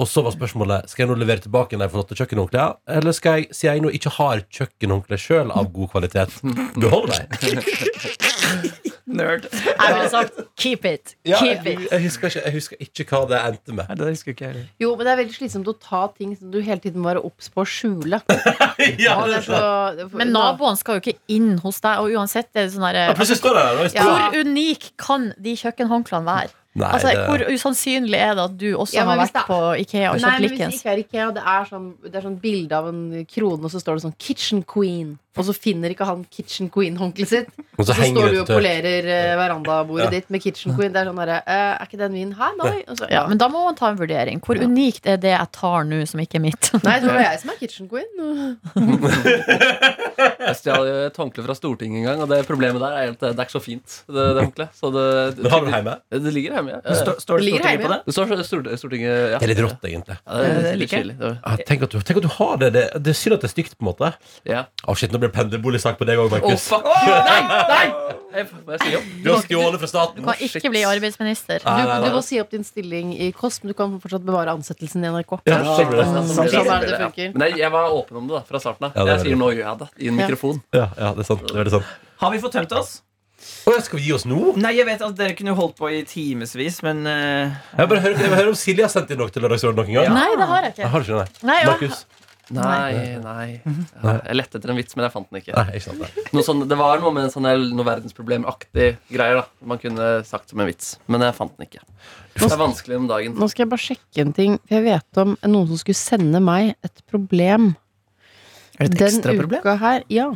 Og 0.00 0.08
så 0.08 0.22
var 0.24 0.32
spørsmålet 0.32 0.88
Skal 0.90 1.02
jeg 1.04 1.10
nå 1.12 1.16
levere 1.20 1.42
tilbake 1.44 1.76
de 1.78 1.88
flotte 1.92 2.16
kjøkkenhåndklærne, 2.16 2.78
eller 2.96 3.12
skal 3.12 3.40
jeg, 3.42 3.48
siden 3.52 3.74
jeg 3.76 3.82
nå 3.84 3.90
ikke 3.98 4.12
har 4.16 4.40
kjøkkenhåndklær 4.48 5.20
sjøl 5.20 5.52
av 5.52 5.68
god 5.74 5.92
kvalitet, 5.92 6.38
beholde 6.80 7.20
dem? 7.20 7.60
Nerd. 9.12 9.44
Jeg 9.52 9.94
ville 9.94 10.08
sagt 10.08 10.38
keep 10.56 10.84
it. 10.88 11.14
Ja, 11.26 11.36
Keep 11.42 11.66
jeg, 11.66 11.74
it. 11.82 11.88
jeg, 11.90 12.02
husker 12.06 12.30
ikke, 12.30 12.42
jeg 12.46 12.54
husker 12.54 12.76
ikke 12.86 13.04
hva 13.10 13.20
det 13.28 13.40
endte 13.48 13.74
med. 13.76 13.90
Nei, 13.90 13.96
det 13.98 14.08
husker 14.14 14.32
ikke 14.32 14.46
jeg. 14.48 14.62
Jo, 14.80 14.92
men 14.96 15.04
det 15.04 15.12
er 15.12 15.18
veldig 15.20 15.36
slitsomt 15.36 15.68
å 15.68 15.74
ta 15.82 16.02
ting 16.16 16.32
som 16.38 16.52
du 16.54 16.60
hele 16.64 16.80
tiden 16.80 17.02
må 17.02 17.10
være 17.10 17.24
obs 17.26 17.50
på 17.52 17.64
å 17.64 17.68
skjule. 17.68 18.22
ja, 19.04 19.18
er 19.26 19.44
så, 19.44 19.60
Men 20.16 20.32
naboene 20.32 20.80
skal 20.80 20.96
jo 20.98 21.04
ikke 21.04 21.16
inn 21.34 21.56
hos 21.64 21.82
deg, 21.84 22.00
og 22.00 22.14
uansett 22.16 22.48
det 22.54 22.64
er 22.64 22.72
sånn 22.72 22.88
Ja, 22.88 23.04
herre 23.10 23.38
står 23.42 23.58
det 23.58 23.66
der. 23.68 23.82
og 23.84 23.98
Ja. 23.98 24.08
Hvor 24.08 24.40
unik 24.46 24.88
kan 25.02 25.32
de 25.36 25.56
kjøkkenhåndklærne 25.60 26.30
være? 26.30 26.54
Nei, 26.74 26.88
Altså, 26.88 27.08
det- 27.08 27.26
Hvor 27.28 27.52
usannsynlig 27.52 28.14
er 28.16 28.34
det 28.34 28.44
at 28.44 28.56
du 28.56 28.76
også 28.78 28.94
Ja, 28.94 29.04
har 29.04 29.18
vært 29.18 29.32
det- 29.34 29.44
på 29.44 29.78
Ikea 29.80 30.10
og 30.12 30.20
Nei, 30.20 30.30
kjøpt 30.30 30.40
men 30.40 30.40
hvis 30.40 30.50
det 30.50 30.58
likens? 30.58 30.74
ikke 30.82 30.90
er 30.92 30.96
Ikea, 31.04 31.34
det 31.34 31.42
er 31.44 31.64
sånn, 31.68 31.92
det 32.02 32.14
er 32.14 32.20
sånn 32.22 32.40
bilde 32.40 32.72
av 32.72 32.88
en 32.88 33.26
krone, 33.26 33.64
og 33.64 33.70
så 33.70 33.80
står 33.82 33.94
det 34.00 34.02
sånn 34.04 34.16
'Kitchen 34.18 34.64
Queen'. 34.64 35.18
Og 35.36 35.44
så 35.48 35.52
finner 35.56 35.88
ikke 35.94 36.04
han 36.04 36.26
Kitchen 36.28 36.68
Queen-håndkleet 36.68 37.28
sitt. 37.30 37.46
Og 37.78 37.86
så 37.88 37.94
Så 37.96 38.04
står 38.10 38.34
du 38.34 38.40
og 38.42 38.46
polerer 38.50 39.06
eh, 39.08 39.36
verandabordet 39.40 40.04
Ja. 40.04 40.10
ditt 40.10 40.28
med 40.30 40.42
Kitchen 40.44 40.74
Queen. 40.76 40.92
Det 40.92 41.00
er 41.00 41.06
sånn 41.08 41.16
derre 41.16 41.38
eh, 41.46 41.78
Er 41.80 41.86
ikke 41.86 41.98
den 42.02 42.12
min? 42.12 42.32
Hæ, 42.36 42.50
nei? 42.60 42.84
Og 42.88 42.98
så, 42.98 43.08
Ja, 43.10 43.22
men 43.26 43.38
da 43.40 43.48
må 43.48 43.64
man 43.64 43.74
ta 43.74 43.88
en 43.88 43.96
vurdering. 43.96 44.40
Hvor 44.44 44.56
Ja. 44.60 44.66
unikt 44.68 45.06
er 45.08 45.16
det 45.16 45.30
jeg 45.32 45.48
tar 45.52 45.84
nå, 45.88 46.02
som 46.06 46.20
ikke 46.20 46.36
er 46.36 46.44
mitt? 46.44 46.70
Nei, 46.84 46.98
det 47.00 47.08
var 47.08 47.22
jeg 47.30 47.40
som 47.40 47.50
er 47.50 47.56
Kitchen 47.62 47.88
Queen. 47.88 48.58
Jeg 50.42 50.56
stjal 50.58 50.84
jo 50.86 50.94
et 51.06 51.16
håndkle 51.18 51.42
fra 51.46 51.54
Stortinget 51.56 52.00
en 52.02 52.04
gang, 52.06 52.20
og 52.24 52.28
det 52.30 52.40
problemet 52.48 52.80
der 52.82 52.94
er 52.98 53.10
at 53.12 53.20
det 53.22 53.30
er 53.32 53.44
ikke 53.46 53.54
så 53.56 53.62
fint. 53.62 53.94
Det, 54.10 54.24
det 54.36 54.42
håndkleet. 54.42 54.74
Så 54.76 54.90
det, 54.94 55.04
Men 55.38 55.50
har 55.54 55.60
du 55.62 55.66
det 55.68 55.74
hjemme? 55.76 55.94
Det 56.12 56.32
ligger 56.34 56.56
hjemme, 56.58 56.74
ja. 56.76 56.94
Står, 56.98 57.16
står 57.22 57.38
det 57.38 57.46
Det 57.46 57.52
Stortinget 57.52 57.70
hjemme, 57.70 57.82
på 57.82 57.92
det? 57.92 57.98
Det 58.06 58.14
står 58.14 58.76
Stortinget 58.82 59.12
ja. 59.32 59.38
Det 59.38 59.46
er 59.46 59.52
litt 59.52 59.62
rått, 59.64 59.86
egentlig. 59.88 60.16
Ja, 60.26 60.38
det 60.38 60.48
er 60.50 60.62
Det 60.62 60.74
litt. 60.82 60.90
Det- 60.90 61.32
Ja, 61.32 61.56
tenk, 61.68 61.86
tenk 61.92 62.16
at 62.20 62.26
du 62.26 62.32
har 62.36 62.56
det. 62.62 62.70
Det, 62.74 62.84
det 63.02 63.14
er 63.14 63.18
synd 63.22 63.36
at 63.38 63.40
det 63.46 63.48
er 63.50 63.54
stygt, 63.54 63.76
på 63.78 63.86
en 63.86 63.90
måte. 63.92 64.12
Ja. 64.48 64.64
Oh, 64.86 64.94
shit, 64.98 65.12
nå 65.14 65.21
det 65.22 65.28
blir 65.30 65.36
pendlerboligsak 65.38 65.96
på 66.00 66.08
deg 66.08 66.20
òg, 66.22 66.32
Markus. 66.34 66.66
Oh, 66.74 66.82
Nei! 67.06 67.40
nei! 67.70 67.84
Jeg, 68.32 68.46
jeg 68.48 68.80
si 68.80 68.92
opp? 68.96 69.08
Du 69.22 69.26
har 69.28 69.42
stjålet 69.44 69.80
fra 69.82 69.88
staten. 69.90 70.22
Du 70.22 70.24
kan 70.24 70.38
ikke 70.46 70.70
bli 70.72 70.82
arbeidsminister. 70.88 71.58
Du, 71.60 71.66
Nei, 71.68 71.82
nei, 71.84 71.98
nei. 72.00 72.08
du 72.08 72.16
må 72.16 72.22
si 72.24 72.38
opp 72.40 72.48
din 72.54 72.64
stilling 72.64 73.10
i 73.12 73.28
KOS, 73.36 73.58
men 73.62 73.74
du 73.74 73.76
kan 73.76 73.98
fortsatt 74.00 74.24
bevare 74.24 74.54
ansettelsen 74.56 75.04
i 75.04 75.10
NRK. 75.12 75.34
Ja, 75.50 75.58
sånn 75.66 75.92
det. 75.92 76.06
Mm, 76.08 76.30
Sånn 76.32 76.48
Sånn 76.48 76.70
er 76.72 76.86
det 76.86 76.94
det 76.94 77.00
funker. 77.02 77.34
Men 77.36 77.44
jeg, 77.50 77.58
jeg 77.60 77.74
var 77.74 77.92
åpen 77.92 78.22
om 78.22 78.30
det 78.30 78.38
da, 78.38 78.42
fra 78.48 78.62
starten 78.64 78.88
av. 78.88 78.96
Ja, 78.96 79.04
jeg 79.18 79.26
sier 79.28 79.36
nå 79.42 79.50
gjør 79.52 79.66
jeg 79.66 79.80
det 79.84 79.88
i 80.06 80.08
en 80.12 80.16
mikrofon. 80.22 80.62
Ja, 80.72 80.86
ja, 80.96 81.12
det 81.18 81.26
er 81.26 81.28
sant. 81.28 81.44
Det 81.52 81.66
er 81.66 81.72
sant. 81.76 81.92
Har 82.24 82.32
vi 82.32 82.40
fått 82.46 82.56
tømt 82.56 82.72
oss? 82.80 82.94
Oh, 83.66 83.74
skal 83.82 83.98
vi 83.98 84.04
gi 84.06 84.12
oss 84.14 84.22
nå? 84.30 84.52
Nei, 84.62 84.70
jeg 84.78 84.86
vet 84.86 85.00
at 85.02 85.16
dere 85.18 85.34
kunne 85.34 85.52
holdt 85.58 85.74
på 85.76 85.88
i 85.90 86.00
timevis, 86.06 86.76
men 86.86 87.00
uh, 87.04 87.50
Jeg 87.74 87.80
vil 87.80 87.88
bare 87.90 88.02
høre, 88.04 88.14
jeg 88.22 88.30
vil 88.30 88.38
høre 88.38 88.52
om 88.52 88.58
Silje 88.58 88.84
har 88.86 88.92
sendt 88.92 89.10
inn 89.10 89.18
noe 89.18 89.32
til 89.34 89.42
Lørdagsrådet 89.42 89.80
noen 89.82 89.96
gang. 89.98 90.12
Nei, 90.14 90.28
det 90.38 90.46
har 90.46 90.62
jeg 90.68 90.70
Jeg 90.70 90.76
ikke. 90.78 90.90
har 90.94 91.06
ikke 91.08 91.18
det, 91.18 91.42
Nei, 91.42 91.48
nei. 91.50 91.56
ja. 91.58 91.72
Markus? 91.74 92.04
Nei, 92.50 93.18
nei. 93.22 93.60
Ja, 93.62 94.16
Jeg 94.26 94.34
lette 94.36 94.58
etter 94.58 94.72
en 94.72 94.78
vits, 94.80 94.96
men 94.96 95.06
jeg 95.06 95.12
fant 95.14 95.28
den 95.30 95.38
ikke. 95.40 95.54
Nei, 95.54 95.76
ikke 95.78 95.84
sant. 95.86 96.00
Nei. 96.02 96.24
Noe 96.34 96.44
sånn, 96.46 96.64
det 96.68 96.78
var 96.80 97.00
noe 97.00 97.12
med 97.14 97.28
en 97.28 97.32
sånn 97.32 97.46
noe 97.46 97.86
verdensproblemaktig 97.86 98.88
greier. 99.12 99.42
da 99.42 99.68
Man 99.70 99.78
kunne 99.82 100.08
sagt 100.28 100.50
som 100.50 100.60
en 100.60 100.68
vits, 100.68 100.96
men 101.06 101.22
jeg 101.22 101.36
fant 101.38 101.54
den 101.56 101.68
ikke. 101.68 101.84
Det 102.34 102.48
er 102.50 102.58
vanskelig 102.60 102.98
om 102.98 103.06
dagen. 103.10 103.36
Nå 103.38 103.48
skal 103.52 103.64
jeg 103.64 103.70
bare 103.72 103.84
sjekke 103.86 104.24
en 104.24 104.34
ting. 104.36 104.58
For 104.66 104.80
jeg 104.80 104.88
vet 104.88 105.22
om 105.22 105.36
noen 105.44 105.70
som 105.70 105.80
skulle 105.80 106.00
sende 106.00 106.42
meg 106.42 106.74
et 106.82 107.04
problem 107.12 107.74
Er 108.78 108.88
det 108.88 108.90
et 108.90 108.98
den 108.98 109.08
ekstra 109.12 109.36
problem? 109.38 109.62
uka 109.62 109.76
her. 109.84 110.04
Ja. 110.12 110.28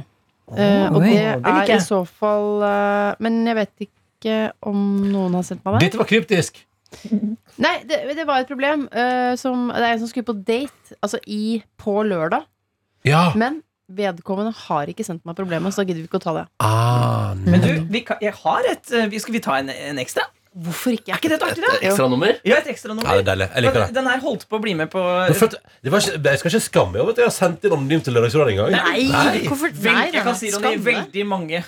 Eh, 0.55 0.87
og 0.93 1.01
det 1.03 1.11
det 1.43 1.53
er 1.59 1.75
i 1.75 1.81
så 1.83 2.05
fall 2.07 2.63
uh, 2.63 3.17
Men 3.19 3.41
jeg 3.49 3.57
vet 3.59 3.89
ikke 3.89 4.37
om 4.63 4.79
noen 5.11 5.35
har 5.35 5.43
sendt 5.43 5.65
meg 5.67 5.75
det. 5.81 5.89
Dette 5.89 5.99
var 5.99 6.07
kryptisk. 6.07 6.63
Nei, 7.63 7.75
det, 7.89 8.03
det 8.17 8.27
var 8.29 8.43
et 8.45 8.49
problem. 8.51 8.87
eh, 8.93 9.35
som, 9.41 9.69
det 9.75 9.83
er 9.83 9.95
en 9.97 10.03
som 10.05 10.11
skulle 10.11 10.29
på 10.29 10.37
date 10.47 10.97
altså 11.03 11.19
i, 11.27 11.63
på 11.81 11.99
lørdag. 12.07 12.45
Ja. 13.07 13.29
Men 13.39 13.63
vedkommende 13.87 14.51
har 14.67 14.89
ikke 14.91 15.05
sendt 15.07 15.23
meg 15.29 15.37
problemet, 15.39 15.73
så 15.75 15.83
da 15.83 15.89
gidder 15.91 16.03
vi 16.03 16.09
ikke 16.11 16.19
å 16.19 16.25
ta 16.25 16.33
det. 16.41 16.47
Ah, 16.63 17.35
Men 17.39 17.63
du, 17.63 17.69
vi 17.93 18.01
kan, 18.07 18.19
jeg 18.23 18.35
har 18.43 18.67
et 18.73 18.91
eh, 18.93 19.07
vi- 19.13 19.21
Skal 19.23 19.37
vi 19.37 19.43
ta 19.45 19.59
en, 19.61 19.71
en 19.71 19.99
ekstra? 20.03 20.25
Hvorfor 20.57 20.95
ikke? 20.97 21.13
Er 21.13 21.19
ikke 21.21 21.29
det 21.29 21.37
et 21.37 21.43
artig, 21.45 21.63
da? 21.67 21.73
Ekstranummer? 21.85 22.39
Ja, 22.49 22.57
et 22.63 22.69
ekstra 22.73 22.95
ja, 22.97 23.03
det 23.05 23.19
er 23.21 23.25
deilig. 23.29 23.49
Jeg 23.53 23.63
liker 23.67 23.83
det. 23.83 23.89
Den 23.99 24.07
her 24.09 24.23
holdt 24.25 24.47
på 24.49 24.57
å 24.57 24.61
bli 24.65 24.73
med 24.79 24.89
på 24.89 25.03
for 25.37 25.53
det 25.53 25.93
var 25.93 26.01
ikke, 26.01 26.17
jeg 26.25 26.41
skal 26.41 26.51
ikke 26.55 26.61
skamme 26.65 26.95
meg 26.95 27.03
over 27.03 27.13
at 27.13 27.21
jeg 27.21 27.29
har 27.29 27.35
sendt 27.37 27.67
inn 27.69 27.75
anonymt 27.77 28.07
til 28.09 28.17
Lørdagsrådet 28.17 28.55
engang. 28.55 28.73
Nei, 28.73 29.43
hvorfor 29.51 29.69
Vel, 29.77 29.93
Nei, 29.99 30.07
jeg 30.15 30.25
kan 30.25 30.39
si 30.41 30.49
Ronny, 30.55 30.71
Skamme. 30.79 30.87
veldig 30.87 31.27
mange 31.29 31.61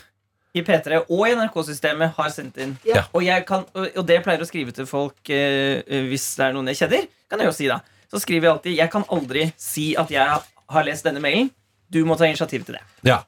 i 0.57 0.65
P3 0.65 1.03
og 1.05 1.23
i 1.29 1.35
NRK-systemet 1.37 2.17
har 2.17 2.33
sendt 2.33 2.59
inn. 2.63 2.75
Ja. 2.89 3.05
Og, 3.13 3.23
jeg 3.27 3.45
kan, 3.49 3.67
og 3.75 4.03
det 4.09 4.21
pleier 4.25 4.43
å 4.43 4.49
skrive 4.49 4.75
til 4.75 4.89
folk 4.89 5.33
eh, 5.33 5.83
hvis 6.09 6.31
det 6.39 6.49
er 6.49 6.57
noen 6.57 6.71
jeg 6.73 6.83
kjenner, 6.83 7.09
kan 7.29 7.43
jeg 7.43 7.51
jo 7.51 7.57
si 7.57 7.71
da. 7.71 7.81
Så 8.09 8.23
skriver 8.23 8.47
jeg 8.47 8.55
alltid 8.55 8.79
Jeg 8.79 8.89
kan 8.93 9.03
aldri 9.13 9.49
si 9.61 9.91
at 10.01 10.13
jeg 10.13 10.39
har 10.73 10.87
lest 10.87 11.05
denne 11.05 11.21
mailen. 11.21 11.51
Du 11.93 12.01
må 12.09 12.17
ta 12.21 12.29
initiativ 12.29 12.65
til 12.65 12.79
det. 12.79 12.85
Ja. 13.05 13.23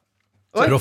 Så 0.50 0.64
Oi. 0.66 0.78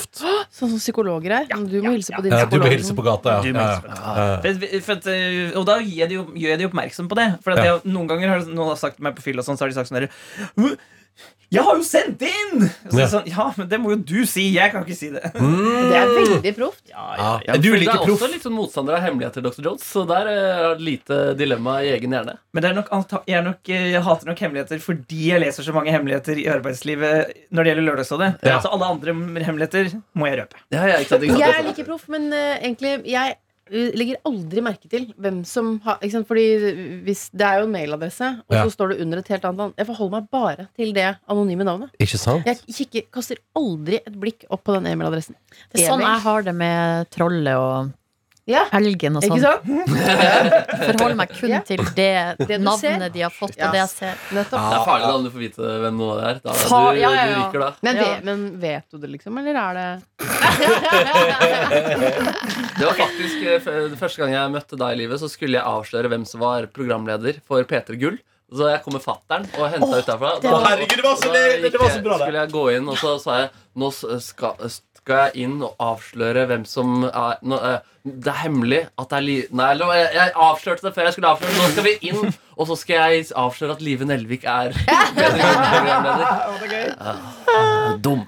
Sånn 0.49 0.71
som 0.71 0.79
psykologer 0.79 1.33
er. 1.35 1.51
Du 1.69 1.75
må 1.83 1.91
hilse 1.93 2.15
på 2.15 2.23
din 2.25 2.33
Ja, 2.33 2.47
du 2.49 2.55
må 2.57 2.71
hilse 2.71 2.95
på 2.97 3.03
gata, 3.05 3.35
ja. 3.37 3.41
På 3.43 3.91
ja. 3.93 4.37
For, 4.41 4.63
for 4.87 4.93
at, 4.95 5.09
eh, 5.13 5.51
og 5.59 5.67
da 5.69 5.75
gjør 5.83 6.15
jeg 6.33 6.61
de 6.61 6.65
oppmerksom 6.65 7.09
på 7.11 7.19
det. 7.19 7.27
For 7.45 7.53
at 7.53 7.67
jeg, 7.67 7.83
noen 7.91 8.09
ganger 8.09 8.33
har 8.33 8.47
noen 8.47 8.71
har 8.71 8.79
sagt 8.81 9.03
meg 9.03 9.13
på 9.19 9.27
fyll, 9.27 9.37
og 9.37 9.45
sånn, 9.45 9.59
så 9.59 9.67
har 9.67 9.73
de 9.73 9.77
sagt 9.77 9.91
sånn 9.91 9.99
derre 9.99 10.73
Jeg 11.49 11.63
har 11.65 11.77
jo 11.79 11.85
sendt 11.85 12.21
inn! 12.21 12.67
Så, 12.91 12.99
Ja. 12.99 13.07
sånn, 13.09 13.25
ja, 13.25 13.45
men 13.57 13.69
det 13.71 13.79
må 13.81 13.89
jo 13.95 13.97
du 14.05 14.19
si. 14.29 14.43
Jeg 14.53 14.71
kan 14.71 14.83
ikke 14.85 14.97
si 14.97 15.09
det. 15.09 15.31
Det 15.33 15.97
er 15.97 16.11
veldig 16.13 16.53
proft. 16.57 16.83
Ja, 16.91 17.05
Ja. 17.17 17.31
Ja, 17.47 17.55
du 17.57 17.71
er 17.73 17.79
like 17.81 17.95
det 17.95 18.05
er 18.05 18.13
også 18.13 18.29
litt 18.29 18.45
sånn 18.45 18.53
motstander 18.53 18.97
av 18.99 19.01
hemmeligheter, 19.07 19.41
Dr. 19.41 19.63
Jones. 19.65 19.81
Så 19.83 20.05
der 20.09 20.29
eh, 20.29 20.59
er 20.69 20.75
det 20.77 20.85
lite 20.85 21.17
dilemma 21.39 21.79
i 21.81 21.89
egen 21.95 22.13
hjerne. 22.13 22.37
Men 22.53 22.63
det 22.63 22.69
er 22.69 22.77
nok, 22.77 22.91
jeg, 23.25 23.37
er 23.39 23.43
nok, 23.47 23.61
eh, 23.69 23.89
jeg 23.95 24.05
hater 24.05 24.29
nok 24.29 24.45
hemmeligheter 24.45 24.79
fordi 24.83 25.23
jeg 25.31 25.41
leser 25.41 25.65
så 25.65 25.73
mange 25.73 25.91
hemmeligheter 25.95 26.37
i 26.37 26.45
arbeidslivet 26.53 27.33
når 27.49 27.63
det 27.63 27.73
gjelder 27.73 27.87
Lørdagsrådet. 27.89 28.31
Ja. 28.45 28.59
Så 28.61 28.69
alle 28.75 28.85
andre 28.93 29.17
hemmeligheter 29.49 29.93
må 30.13 30.29
jeg 30.29 30.43
røpe. 30.43 30.61
Ja, 30.69 30.85
ja, 30.85 31.01
ikke 31.01 31.15
sant, 31.15 31.23
ikke 31.25 31.33
sant, 31.33 31.45
Jeg 31.47 31.59
er 31.63 31.69
like 31.71 31.85
proff, 31.89 32.07
men 32.13 32.29
uh, 32.33 32.57
egentlig 32.61 32.93
Jeg 33.09 33.33
eh, 33.33 33.39
legger 33.71 34.17
aldri 34.25 34.61
merke 34.65 34.89
til 34.89 35.07
hvem 35.19 35.43
som 35.45 35.79
har 35.85 35.99
ikke 36.01 36.11
sant? 36.17 36.27
Fordi 36.29 36.45
hvis 37.05 37.29
Det 37.31 37.45
er 37.45 37.59
jo 37.59 37.67
en 37.67 37.73
mailadresse, 37.73 38.29
og 38.49 38.55
Ja. 38.55 38.63
så 38.65 38.71
står 38.75 38.89
det 38.93 39.01
under 39.01 39.17
et 39.19 39.27
helt 39.27 39.45
annet 39.45 39.57
navn. 39.57 39.73
Jeg 39.77 39.85
forholder 39.87 40.11
meg 40.19 40.29
bare 40.31 40.67
til 40.75 40.93
det 40.93 41.17
anonyme 41.29 41.63
navnet. 41.67 41.89
Ikke 41.99 42.17
sant? 42.17 42.45
Jeg 42.45 42.57
kikker, 42.67 43.07
kaster 43.11 43.37
aldri 43.55 43.99
et 44.05 44.15
blikk 44.19 44.45
opp 44.49 44.63
på 44.63 44.73
den 44.73 44.87
e-mailadressen. 44.91 45.35
Det 45.73 45.81
er 45.81 45.89
sånn 45.91 45.99
jeg 46.01 46.19
har 46.25 46.41
det 46.43 46.55
med 46.55 47.09
trollet 47.11 47.55
og 47.55 47.93
Ja, 48.49 48.63
elgen 48.73 49.13
og 49.19 49.23
ikke 49.27 49.37
sånn. 49.43 49.61
sant? 49.61 49.89
Forholder 50.89 51.17
meg 51.19 51.29
kun 51.37 51.49
Ja. 51.53 51.59
til 51.67 51.81
det, 51.95 52.07
Det 52.49 52.57
navnet 52.63 53.13
de 53.13 53.21
har 53.21 53.29
fått, 53.33 53.53
Ja. 53.59 53.65
og 53.67 53.71
det 53.75 53.79
jeg 53.83 53.89
ser. 53.93 54.13
Nettopp. 54.33 54.63
Det 54.71 54.77
er 54.79 54.85
farlig 54.87 55.05
da 55.05 55.13
om 55.19 55.23
du 55.27 55.31
får 55.35 55.43
vite 55.43 55.61
hvem 55.83 55.95
noe 56.01 56.15
er. 56.31 56.35
Da, 56.43 56.49
Fa- 56.65 56.93
du, 56.93 56.97
ja, 56.99 57.09
ja, 57.13 57.25
du 57.25 57.31
ja. 57.31 57.35
ryker 57.45 57.59
da. 57.65 57.69
Men, 57.85 57.93
Ja. 57.95 58.01
vet, 58.09 58.19
men 58.25 58.37
vet 58.59 58.85
du 58.89 58.95
det, 58.97 59.09
liksom? 59.13 59.37
Eller 59.37 59.55
er 59.61 59.73
det 59.79 59.89
Det 62.79 62.85
var 62.85 62.93
faktisk 62.95 63.43
eh, 63.45 63.59
Første 63.99 64.21
gang 64.23 64.33
jeg 64.35 64.51
møtte 64.53 64.77
deg 64.79 64.95
i 64.95 64.99
livet, 65.03 65.19
så 65.21 65.27
skulle 65.31 65.57
jeg 65.59 65.65
avsløre 65.67 66.09
hvem 66.11 66.25
som 66.27 66.39
var 66.43 66.67
programleder 66.73 67.33
for 67.47 67.63
P3 67.69 67.97
Gull. 68.01 68.17
Så 68.49 68.65
jeg 68.71 68.81
kom 68.81 68.93
med 68.97 69.03
fattern 69.05 69.43
og 69.59 69.65
henta 69.69 69.99
ut 69.99 70.07
derfra. 70.09 70.29
det 70.41 70.49
Å, 70.49 70.51
herregud, 70.65 70.97
det 70.97 71.05
var 71.05 71.17
så, 71.21 71.29
det, 71.35 71.43
det 71.69 71.77
var 71.79 71.91
så 71.93 72.01
bra, 72.01 72.15
det. 72.17 72.23
skulle 72.25 72.41
jeg 72.41 72.49
gå 72.55 72.63
inn, 72.79 72.87
og 72.89 72.97
så 72.97 73.09
sa 73.21 73.31
jeg 73.43 73.49
Nå 73.79 73.87
skal, 73.93 74.53
skal 75.09 75.23
jeg 75.33 75.47
inn 75.49 75.57
og 75.65 75.73
avsløre 75.81 76.45
hvem 76.53 76.65
som 76.69 77.01
er 77.09 77.39
nå, 77.41 77.57
eh, 77.65 77.79
Det 78.05 78.29
er 78.31 78.37
hemmelig 78.45 78.83
at 78.95 79.09
det 79.11 79.17
er 79.17 79.25
li... 79.25 79.37
Nei, 79.51 79.71
jeg, 79.75 80.05
jeg 80.15 80.31
avslørte 80.45 80.85
det 80.87 80.93
før 80.95 81.09
jeg 81.09 81.15
skulle 81.17 81.33
avsløre. 81.33 81.57
Nå 81.57 81.71
skal 81.73 81.85
vi 81.89 81.95
inn, 82.13 82.29
og 82.55 82.69
så 82.69 82.77
skal 82.79 83.01
jeg 83.17 83.25
avsløre 83.37 83.75
at 83.75 83.81
Live 83.83 84.07
Nelvik 84.07 84.45
er 84.47 84.71
programleder. 85.57 86.95
Ja. 86.95 87.97
Dum. 88.05 88.23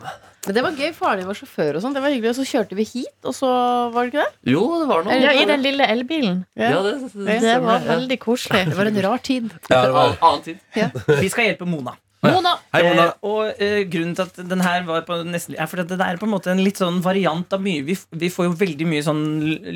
Men 0.47 0.55
det 0.57 0.63
var 0.65 0.73
gøy. 0.73 0.89
Faren 0.97 1.19
din 1.21 1.27
var 1.29 1.37
sjåfør, 1.37 1.75
og 1.77 1.83
sånn 1.83 1.93
Det 1.93 2.01
var 2.01 2.09
hyggelig. 2.15 2.31
Og 2.33 2.37
så 2.41 2.45
kjørte 2.49 2.77
vi 2.77 2.85
hit, 2.89 3.13
og 3.29 3.35
så 3.37 3.49
var 3.93 4.07
det 4.07 4.13
ikke 4.15 4.23
det? 4.25 4.51
Jo, 4.55 4.63
det 4.81 4.87
var 4.89 5.03
noe. 5.05 5.17
Ja, 5.21 5.33
I 5.37 5.43
den 5.49 5.61
lille 5.61 5.85
elbilen. 5.93 6.39
Ja, 6.57 6.79
det, 6.81 6.93
det, 7.03 7.11
det, 7.27 7.35
Det 7.45 7.57
var 7.61 7.83
veldig 7.85 8.17
koselig. 8.23 8.63
Det 8.71 8.77
var 8.79 8.89
en 8.89 9.01
rar 9.05 9.21
tid. 9.27 9.51
Ja, 9.69 9.83
det 9.85 9.93
var. 9.93 10.15
Annen- 10.17 10.23
Annen 10.31 10.41
tid. 10.47 11.19
Vi 11.21 11.29
skal 11.29 11.51
hjelpe 11.51 11.67
Mona. 11.69 11.93
Mona! 12.21 12.53
Hei, 12.69 12.81
Mona. 12.85 13.05
Eh, 13.07 13.25
og 13.25 13.61
eh, 13.63 13.79
grunnen 13.89 14.13
til 14.17 14.27
at 14.27 14.35
den 14.51 14.61
her 14.61 14.83
var 14.85 15.05
på 15.07 15.17
nesten 15.25 15.55
Er 15.57 15.69
fordi 15.69 15.87
at 15.87 15.93
det 15.97 16.05
er 16.05 16.19
på 16.21 16.27
en 16.27 16.33
måte 16.35 16.51
en 16.53 16.61
litt 16.61 16.77
sånn 16.77 16.99
variant 17.01 17.55
av 17.55 17.63
mye 17.65 17.81
Vi, 17.87 17.95
vi 18.21 18.29
får 18.33 18.49
jo 18.49 18.57
veldig 18.59 18.87
mye 18.89 19.05
sånn 19.05 19.23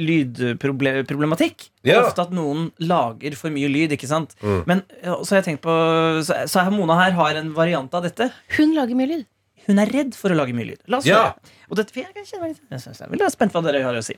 lydproblematikk. 0.06 1.70
Ja. 1.88 2.04
Ofte 2.04 2.28
at 2.28 2.34
noen 2.36 2.70
lager 2.82 3.38
for 3.40 3.54
mye 3.54 3.70
lyd, 3.72 3.96
ikke 3.98 4.10
sant. 4.10 4.38
Mm. 4.46 4.62
Men 4.70 4.84
eh, 5.02 5.16
så 5.24 5.36
har 5.36 5.42
jeg 5.42 5.50
tenkt 5.50 5.66
på 5.66 5.76
Så, 6.26 6.44
så 6.52 6.68
Mona 6.74 7.00
her 7.02 7.18
har 7.18 7.42
en 7.42 7.54
variant 7.58 7.98
av 7.98 8.06
dette. 8.06 8.30
Hun 8.60 8.78
lager 8.78 8.98
mye 9.00 9.16
lyd. 9.16 9.26
Hun 9.68 9.80
er 9.82 9.90
redd 9.92 10.14
for 10.18 10.30
å 10.34 10.38
lage 10.38 10.54
mye 10.54 10.68
lyd. 10.72 10.82
La 10.92 11.00
oss 11.02 11.06
Ja. 11.10 11.22
høre. 11.32 11.52
Og 11.70 11.78
dette, 11.80 11.94
jeg, 11.98 12.06
kan 12.14 12.24
kjenne 12.28 12.42
meg 12.42 12.50
litt, 12.54 12.62
jeg 12.70 12.80
synes 12.84 13.00
jeg 13.02 13.22
er 13.26 13.30
spent 13.34 13.52
på 13.54 13.62
hva 13.62 13.72
dere 13.72 13.84
har 13.84 13.98
å 13.98 14.04
si. 14.06 14.14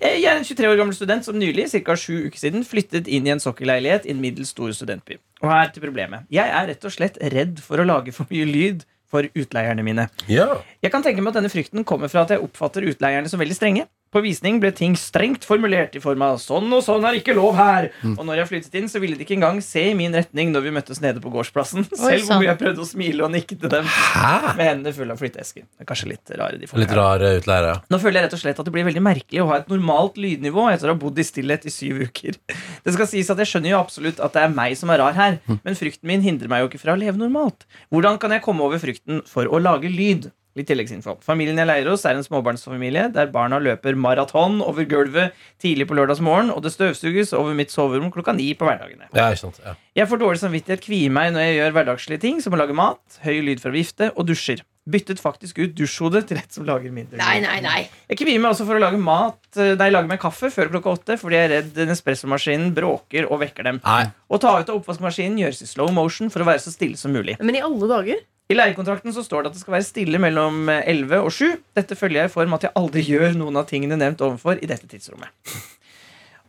Eh, 0.00 0.18
Jeg 0.20 0.24
er 0.28 0.36
en 0.36 0.44
23 0.44 0.68
år 0.68 0.76
gammel 0.76 0.94
student 0.94 1.24
som 1.24 1.38
nylig, 1.38 1.68
cirka 1.72 1.96
sju 1.96 2.26
uker 2.28 2.38
siden, 2.38 2.64
flyttet 2.64 3.08
inn 3.08 3.26
i 3.26 3.30
en 3.30 3.40
sokkelleilighet 3.40 4.04
i 4.06 4.10
en 4.10 4.20
middels 4.20 4.50
stor 4.52 4.68
studentby. 4.76 5.16
Og 5.42 5.48
her 5.50 5.68
til 5.72 5.82
problemet. 5.82 6.26
Jeg 6.30 6.48
er 6.48 6.66
rett 6.68 6.84
og 6.84 6.92
slett 6.92 7.16
redd 7.32 7.58
for 7.64 7.78
å 7.80 7.86
lage 7.86 8.12
for 8.12 8.26
mye 8.30 8.44
lyd 8.44 8.84
for 9.10 9.22
utleierne 9.34 9.82
mine. 9.82 10.08
Ja. 10.28 10.60
Jeg 10.82 10.92
kan 10.92 11.02
tenke 11.02 11.22
meg 11.24 11.32
at 11.34 11.40
denne 11.42 11.50
frykten 11.50 11.84
kommer 11.84 12.08
fra 12.12 12.22
at 12.22 12.28
jeg 12.30 12.44
oppfatter 12.44 12.84
utleierne 12.86 13.28
som 13.28 13.40
veldig 13.40 13.56
strenge. 13.56 13.86
På 14.10 14.18
visning 14.24 14.56
ble 14.58 14.72
ting 14.74 14.96
strengt 14.98 15.44
formulert 15.46 15.94
i 15.94 16.00
form 16.02 16.22
av 16.26 16.40
'sånn 16.42 16.66
og 16.74 16.82
sånn 16.82 17.04
er 17.06 17.20
ikke 17.20 17.34
lov 17.36 17.54
her'. 17.54 17.90
Og 18.18 18.24
når 18.26 18.40
jeg 18.40 18.48
flyttet 18.48 18.74
inn, 18.80 18.88
så 18.90 18.98
ville 18.98 19.14
de 19.14 19.22
ikke 19.22 19.36
engang 19.38 19.60
se 19.62 19.84
i 19.90 19.94
min 19.94 20.10
retning 20.12 20.50
når 20.50 20.64
vi 20.66 20.72
møttes 20.74 20.98
nede 21.00 21.22
på 21.22 21.30
gårdsplassen. 21.30 21.86
Selv 21.94 22.32
om 22.34 22.42
jeg 22.42 22.58
prøvde 22.58 22.82
å 22.82 22.88
smile 22.88 23.22
og 23.22 23.30
nikke 23.30 23.54
til 23.54 23.70
dem 23.70 23.84
Hæ? 23.86 24.56
med 24.56 24.66
hendene 24.66 24.92
fulle 24.92 25.14
av 25.14 25.20
flytteesker. 25.22 25.62
Det 25.62 25.84
er 25.84 25.86
kanskje 25.86 26.08
litt 26.10 26.30
rare 26.34 26.58
de 26.58 26.66
Litt 26.66 26.90
rare 26.98 27.38
utleiere. 27.38 27.76
Nå 27.88 28.00
føler 28.02 28.18
jeg 28.18 28.24
rett 28.24 28.34
og 28.34 28.42
slett 28.42 28.58
at 28.58 28.66
det 28.66 28.74
blir 28.74 28.88
veldig 28.90 29.04
merkelig 29.04 29.44
å 29.44 29.46
ha 29.46 29.60
et 29.62 29.70
normalt 29.70 30.18
lydnivå 30.18 30.66
etter 30.72 30.90
å 30.90 30.94
ha 30.96 30.98
bodd 30.98 31.18
i 31.18 31.22
stillhet 31.22 31.66
i 31.66 31.70
syv 31.70 32.02
uker. 32.10 32.34
Det 32.84 32.94
skal 32.94 33.06
sies 33.06 33.30
at 33.30 33.38
Jeg 33.38 33.46
skjønner 33.46 33.70
jo 33.70 33.78
absolutt 33.78 34.18
at 34.18 34.32
det 34.34 34.42
er 34.42 34.48
meg 34.48 34.74
som 34.76 34.90
er 34.90 34.98
rar 34.98 35.14
her, 35.14 35.38
men 35.46 35.78
frykten 35.78 36.08
min 36.08 36.22
hindrer 36.24 36.48
meg 36.48 36.64
jo 36.64 36.68
ikke 36.68 36.80
fra 36.82 36.96
å 36.96 36.98
leve 36.98 37.16
normalt. 37.20 37.62
Hvordan 37.92 38.18
kan 38.18 38.32
jeg 38.34 38.42
komme 38.42 38.64
over 38.64 38.80
frykten 38.82 39.22
for 39.28 39.46
å 39.46 39.60
lage 39.62 39.86
lyd? 39.86 40.30
Litt 40.58 40.66
tilleggsinfo. 40.66 41.14
Familien 41.22 41.60
jeg 41.62 41.68
leier 41.70 41.86
hos, 41.92 42.02
er 42.08 42.18
en 42.18 42.24
småbarnsfamilie 42.26 43.04
der 43.14 43.28
barna 43.30 43.60
løper 43.62 43.94
maraton 43.94 44.58
over 44.64 44.86
gulvet 44.90 45.36
tidlig 45.62 45.86
på 45.86 45.94
lørdagsmorgen, 45.94 46.50
og 46.50 46.64
det 46.64 46.72
støvsuges 46.74 47.30
over 47.38 47.54
mitt 47.54 47.70
soverom 47.70 48.10
klokka 48.10 48.34
ni 48.34 48.48
på 48.58 48.66
hverdagene. 48.66 49.06
Ja, 49.14 49.28
ikke 49.30 49.44
sant. 49.44 49.60
Ja. 49.62 49.76
Jeg 50.02 50.10
får 50.10 50.22
dårlig 50.24 50.42
samvittighet, 50.42 50.82
kvier 50.82 51.14
meg 51.14 51.30
når 51.36 51.46
jeg 51.46 51.60
gjør 51.60 51.78
hverdagslige 51.78 52.24
ting, 52.26 52.42
som 52.42 52.56
å 52.56 52.58
lage 52.58 52.74
mat, 52.74 53.00
høy 53.22 53.38
lyd 53.46 53.62
fra 53.62 53.70
vifte 53.74 54.10
og 54.16 54.26
dusjer. 54.26 54.64
Byttet 54.90 55.20
faktisk 55.22 55.60
ut 55.60 55.74
dusjhodet 55.76 56.24
til 56.30 56.40
et 56.40 56.56
som 56.56 56.64
lager 56.66 56.90
mindre. 56.90 57.20
Nei, 57.20 57.36
nei, 57.44 57.58
nei. 57.62 57.84
Jeg 58.10 58.18
kvier 58.18 58.40
meg 58.40 58.54
også 58.54 58.64
for 58.66 58.78
å 58.78 58.82
lage 58.82 58.98
mat 58.98 59.60
eh, 59.60 59.74
Nei, 59.78 59.90
lage 59.92 60.08
meg 60.10 60.18
kaffe 60.22 60.48
før 60.50 60.72
klokka 60.72 60.94
åtte 60.96 61.18
fordi 61.20 61.36
jeg 61.36 61.46
er 61.46 61.52
redd 61.52 61.70
den 61.76 61.92
espressomaskinen 61.94 62.72
bråker 62.74 63.28
og 63.28 63.42
vekker 63.44 63.68
dem. 63.68 63.78
Nei. 63.84 64.08
Å 64.08 64.40
ta 64.40 64.56
ut 64.56 64.72
av 64.72 64.80
oppvaskmaskinen 64.80 65.38
gjøres 65.44 65.62
i 65.62 65.68
slow 65.68 65.92
motion 65.94 66.32
for 66.32 66.42
å 66.42 66.48
være 66.48 66.64
så 66.64 66.72
stille 66.74 66.98
som 66.98 67.14
mulig. 67.14 67.36
Men 67.44 67.60
i 67.60 67.62
alle 67.62 67.90
dager 67.92 68.24
I 68.50 68.56
leiekontrakten 68.58 69.14
så 69.14 69.22
står 69.22 69.44
det 69.44 69.50
at 69.52 69.54
det 69.58 69.62
skal 69.62 69.76
være 69.76 69.86
stille 69.86 70.18
mellom 70.22 70.64
eh, 70.72 70.80
11 70.90 71.20
og 71.22 71.30
7. 71.30 71.52
Dette 71.78 71.94
følger 71.98 72.24
jeg 72.24 72.30
i 72.32 72.34
form 72.34 72.56
at 72.56 72.64
jeg 72.66 72.72
aldri 72.80 73.04
gjør 73.06 73.36
noen 73.38 73.60
av 73.60 73.68
tingene 73.70 73.98
nevnt 74.00 74.22
ovenfor 74.26 74.58
i 74.58 74.66
dette 74.66 74.88
tidsrommet. 74.90 75.30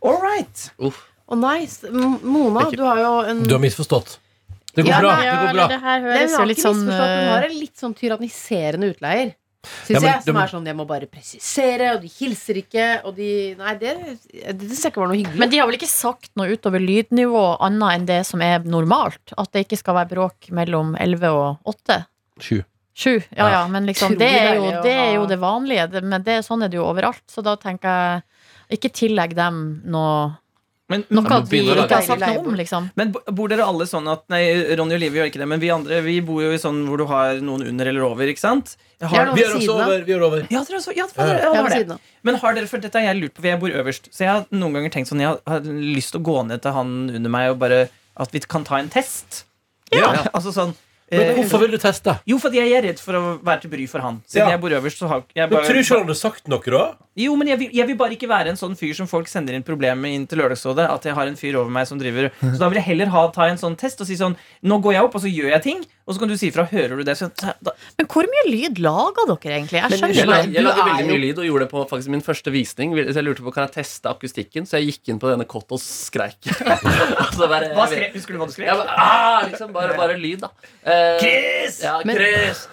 All 0.02 0.18
right. 0.22 0.64
Uff. 0.82 0.98
Å 1.30 1.38
nei, 1.38 1.60
s- 1.64 1.84
M- 1.86 2.18
Mona, 2.26 2.66
Ikke- 2.66 2.76
du 2.76 2.82
har 2.84 2.98
jo 2.98 3.12
en 3.30 3.42
Du 3.46 3.54
har 3.54 3.62
misforstått. 3.62 4.18
Det 4.74 4.82
går 4.84 4.88
Ja, 4.90 5.00
bra. 5.00 5.12
nei, 5.14 5.20
Det 5.20 5.26
Ja, 5.28 5.36
går 5.36 5.48
eller 5.48 5.60
bra. 5.62 5.68
det 5.68 5.80
her 5.80 6.00
Nei, 6.00 6.08
høres 6.08 6.20
hun 6.22 6.30
jo 6.32 6.36
har 6.38 6.46
litt 6.46 6.58
ikke 6.58 6.66
sånn 6.66 6.80
misforstått, 6.82 7.18
hun 7.22 7.28
har 7.28 7.42
øh, 7.42 7.50
en 7.52 7.58
litt 7.60 7.76
sånn 7.76 7.94
tyranniserende 7.94 8.90
utleier. 8.96 9.34
Syns 9.62 9.94
Ja, 9.94 10.00
men 10.00 10.08
jeg. 10.08 10.24
Som 10.26 10.38
er 10.42 10.50
sånn 10.50 10.66
jeg 10.66 10.76
må 10.78 10.86
bare 10.88 11.06
presisere, 11.10 11.92
og 11.94 12.02
de 12.02 12.10
hilser 12.10 12.58
ikke, 12.62 12.88
og 13.06 13.14
de 13.18 13.30
Nei, 13.58 13.76
det, 13.78 13.94
det 14.32 14.66
syns 14.66 14.82
jeg 14.82 14.92
ikke 14.92 15.04
var 15.04 15.12
noe 15.12 15.20
hyggelig. 15.20 15.38
Men 15.42 15.52
de 15.52 15.60
har 15.62 15.70
vel 15.70 15.78
ikke 15.78 15.90
sagt 15.90 16.32
noe 16.38 16.56
utover 16.56 16.82
lydnivå 16.82 17.44
annet 17.62 17.96
enn 17.96 18.10
det 18.10 18.20
som 18.28 18.42
er 18.44 18.66
normalt? 18.66 19.34
At 19.38 19.54
det 19.54 19.66
ikke 19.66 19.78
skal 19.80 20.00
være 20.00 20.12
bråk 20.16 20.50
mellom 20.54 20.96
11 20.98 21.30
og 21.30 21.74
8? 21.74 22.02
Sju. 22.42 22.62
Sju, 22.92 23.14
ja 23.32 23.46
ja, 23.48 23.60
men 23.72 23.86
liksom, 23.88 24.18
det 24.20 24.28
er, 24.28 24.58
jo, 24.58 24.66
det 24.84 24.92
er 24.92 25.14
jo 25.14 25.22
det 25.30 25.38
vanlige. 25.40 25.86
Men 26.04 26.24
det, 26.26 26.42
sånn 26.44 26.66
er 26.66 26.72
det 26.72 26.76
jo 26.76 26.84
overalt. 26.90 27.22
Så 27.30 27.40
da 27.44 27.54
tenker 27.60 27.88
jeg 28.68 28.76
ikke 28.76 28.92
tillegg 28.98 29.32
dem 29.38 29.62
noe 29.88 30.34
Men, 30.92 31.04
Noe 31.08 31.32
at 31.38 31.48
vi 31.50 31.62
ikke 31.64 31.88
har 31.88 32.04
sagt 32.06 32.22
noe 32.22 32.42
om, 32.44 32.54
liksom. 32.58 32.90
men 33.00 33.12
bor 33.12 33.50
dere 33.52 33.64
alle 33.66 33.88
sånn 33.88 34.06
at 34.12 34.24
Nei, 34.32 34.42
Ronny 34.78 34.98
og 34.98 35.02
Liv 35.02 35.16
gjør 35.18 35.30
ikke 35.32 35.40
det, 35.42 35.48
men 35.54 35.62
vi 35.62 35.72
andre 35.74 36.00
vi 36.04 36.18
bor 36.24 36.42
jo 36.44 36.52
i 36.52 36.60
sånn 36.60 36.82
hvor 36.88 37.00
du 37.00 37.06
har 37.10 37.40
noen 37.44 37.64
under 37.72 37.90
eller 37.90 38.04
over, 38.12 38.28
ikke 38.30 38.44
sant? 38.44 38.76
Har 39.02 39.32
Vi 39.34 39.42
har 39.42 39.56
også 39.56 39.74
over. 39.74 40.04
Vi 40.06 40.12
har 40.14 40.22
over. 40.22 40.44
Ja, 40.52 40.60
dere 40.62 40.78
også, 40.78 40.92
ja, 40.94 41.08
fader, 41.10 41.40
Ja. 41.40 41.54
ja, 41.54 41.62
har 41.66 41.74
det. 41.88 41.98
Men 42.22 42.36
har 42.38 42.54
dere, 42.54 42.68
for 42.70 42.78
dette 42.78 43.00
har 43.00 43.08
jeg 43.10 43.18
lurt 43.22 43.34
på, 43.34 43.42
for 43.42 43.50
jeg 43.50 43.60
bor 43.64 43.74
øverst 43.82 44.06
Så 44.14 44.22
jeg 44.22 44.30
har 44.30 44.44
noen 44.54 44.76
ganger 44.76 44.92
tenkt 44.94 45.10
sånn 45.10 45.20
Jeg 45.24 45.40
har 45.48 45.60
lyst 45.66 46.12
til 46.14 46.20
å 46.20 46.24
gå 46.28 46.36
ned 46.46 46.62
til 46.62 46.76
han 46.76 46.92
under 47.10 47.30
meg 47.34 47.50
Og 47.50 47.58
bare 47.58 47.88
at 48.22 48.30
vi 48.34 48.40
kan 48.46 48.62
ta 48.68 48.78
en 48.78 48.88
test 48.92 49.42
Ja. 49.90 50.12
Altså 50.30 50.52
sånn 50.54 50.74
Men 51.10 51.20
eh, 51.32 51.34
hvorfor 51.40 51.64
vil 51.64 51.74
du 51.74 51.78
teste? 51.82 52.14
Jo, 52.30 52.38
fordi 52.40 52.60
jeg 52.62 52.72
er 52.78 52.86
redd 52.86 53.00
for 53.02 53.18
å 53.18 53.22
være 53.42 53.64
til 53.64 53.72
bry 53.74 53.88
for 53.90 54.04
han 54.04 54.22
Siden 54.28 54.46
Ja. 54.46 54.54
jeg 54.54 54.62
bor 54.62 54.70
øverst 54.78 55.02
så 55.02 55.10
har 55.10 55.24
jeg 55.34 55.50
Men 55.50 55.58
Tror 55.58 55.66
tror 55.66 55.80
ikke 55.82 55.98
han 55.98 56.06
hadde 56.06 56.18
sagt 56.22 56.48
noe, 56.48 56.62
da? 56.76 56.84
Jo, 57.18 57.34
men 57.36 57.48
jeg 57.52 57.58
vil, 57.60 57.70
jeg 57.76 57.86
vil 57.90 57.96
bare 58.00 58.14
ikke 58.16 58.28
være 58.30 58.48
en 58.54 58.56
sånn 58.56 58.72
fyr 58.78 58.94
Som 58.96 59.06
folk 59.10 59.28
sender 59.28 59.52
inn 59.52 59.62
problemer 59.66 60.08
inn 60.08 60.22
til 60.26 60.38
lørdagsrådet 60.40 60.86
At 60.88 61.04
jeg 61.04 61.12
har 61.18 61.28
en 61.28 61.36
fyr 61.36 61.58
over 61.60 61.68
meg 61.74 61.84
som 61.90 61.98
driver 62.00 62.30
Så 62.40 62.56
da 62.56 62.70
vil 62.72 62.78
jeg 62.80 62.86
heller 62.88 63.10
ha, 63.12 63.26
ta 63.34 63.50
en 63.52 63.60
sånn 63.60 63.76
test 63.76 64.00
Og 64.00 64.08
si 64.08 64.16
sånn, 64.16 64.32
nå 64.64 64.78
går 64.80 64.94
jeg 64.96 65.04
opp 65.10 65.18
og 65.18 65.24
så 65.26 65.28
gjør 65.28 65.50
jeg 65.52 65.62
ting 65.66 65.82
Og 66.08 66.14
så 66.16 66.22
kan 66.22 66.32
du 66.32 66.36
si 66.40 66.48
fra, 66.54 66.64
hører 66.70 66.96
du 66.96 67.04
det? 67.04 67.16
Så, 67.20 67.28
da, 67.36 67.74
Men 68.00 68.08
hvor 68.08 68.24
mye 68.32 68.44
lyd 68.48 68.80
laga 68.82 69.26
dere 69.28 69.58
egentlig? 69.58 69.82
Jeg 69.82 69.98
skjønner 70.00 70.16
ikke. 70.16 70.38
Jeg, 70.40 70.54
jeg 70.56 70.64
lagde 70.66 70.86
veldig 70.88 71.06
mye 71.12 71.20
lyd 71.26 71.42
og 71.42 71.46
gjorde 71.50 71.66
det 71.66 71.70
på 71.74 71.82
faktisk 71.92 72.10
min 72.16 72.24
første 72.24 72.50
visning. 72.54 72.96
Så 72.98 73.14
jeg 73.20 73.26
lurte 73.28 73.44
på 73.46 73.52
kan 73.54 73.68
jeg 73.68 73.74
teste 73.76 74.10
akustikken, 74.10 74.66
så 74.66 74.80
jeg 74.80 74.88
gikk 74.96 75.12
inn 75.12 75.20
på 75.22 75.30
denne 75.30 75.46
kott 75.52 75.70
og 75.76 75.78
skreik. 75.84 76.40
Altså 77.22 77.46
bare, 77.48 77.68
hva 77.76 77.84
skrek, 77.90 78.16
husker 78.16 78.34
du 78.34 78.40
hva 78.40 78.48
du 78.50 78.54
skrek? 78.54 78.66
Ja, 78.68 78.74
men, 78.80 78.90
ah, 78.90 79.44
liksom, 79.46 79.70
bare, 79.76 79.94
bare 79.98 80.16
lyd, 80.20 80.42
da. 80.42 80.50
Eh, 80.82 81.20
Chris! 81.22 81.78
Ja, 81.84 81.94
Men- 82.08 82.18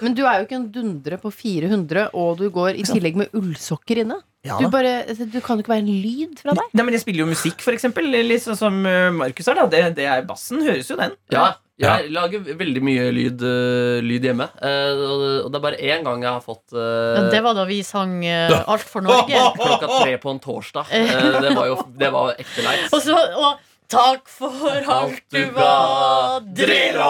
Men 0.01 0.15
du 0.17 0.23
er 0.25 0.39
jo 0.41 0.47
ikke 0.47 0.57
en 0.59 0.67
dundre 0.73 1.19
på 1.21 1.31
400, 1.31 2.09
og 2.17 2.41
du 2.41 2.47
går 2.53 2.79
i 2.81 2.87
tillegg 2.89 3.15
med 3.21 3.29
ullsokker 3.37 4.01
inne. 4.05 4.17
Ja 4.47 4.55
Du, 4.55 4.69
bare, 4.71 5.01
altså, 5.03 5.25
du 5.27 5.39
kan 5.43 5.57
jo 5.57 5.65
ikke 5.65 5.73
være 5.73 5.83
en 5.83 5.95
lyd 6.03 6.37
fra 6.39 6.53
deg. 6.55 6.69
Nei, 6.71 6.83
men 6.87 6.95
jeg 6.95 7.03
spiller 7.03 7.25
jo 7.25 7.31
musikk, 7.31 7.63
eksempel 7.73 8.07
Litt 8.07 8.45
sånn 8.45 8.59
som 8.59 8.77
uh, 8.87 9.09
Markus 9.11 9.49
har 9.51 9.59
da 9.59 9.65
det, 9.71 9.81
det 9.97 10.05
er 10.07 10.23
bassen, 10.27 10.63
høres 10.63 10.87
jo 10.87 10.95
den 10.99 11.17
Ja, 11.33 11.57
jeg 11.79 12.09
lager 12.11 12.43
veldig 12.59 12.81
mye 12.83 13.05
lyd, 13.15 13.43
eh, 13.47 13.99
lyd 14.03 14.25
hjemme. 14.27 14.49
Eh, 14.59 15.03
og, 15.05 15.47
det 15.47 15.59
er 15.59 15.63
bare 15.63 15.79
én 15.79 16.03
gang 16.03 16.25
jeg 16.25 16.33
har 16.35 16.43
fått 16.43 16.75
eh, 16.75 17.29
Det 17.31 17.39
var 17.45 17.55
da 17.55 17.63
vi 17.69 17.79
sang 17.87 18.17
uh, 18.25 18.57
Alt 18.67 18.83
for 18.83 19.05
Norge. 19.05 19.39
klokka 19.61 19.87
tre 20.01 20.17
på 20.19 20.33
en 20.33 20.41
torsdag. 20.43 20.91
Eh, 20.91 21.39
det 21.39 21.53
var 21.55 21.69
jo 21.71 21.79
det 21.95 22.11
var 22.11 22.33
ekte 22.35 22.65
leit. 22.67 22.89
Og 22.91 23.03
så 23.05 23.15
og, 23.15 23.63
Takk 23.89 24.27
for 24.29 24.53
alt 24.93 25.23
du 25.33 25.39
ga, 25.55 26.39
Drillo! 26.53 27.07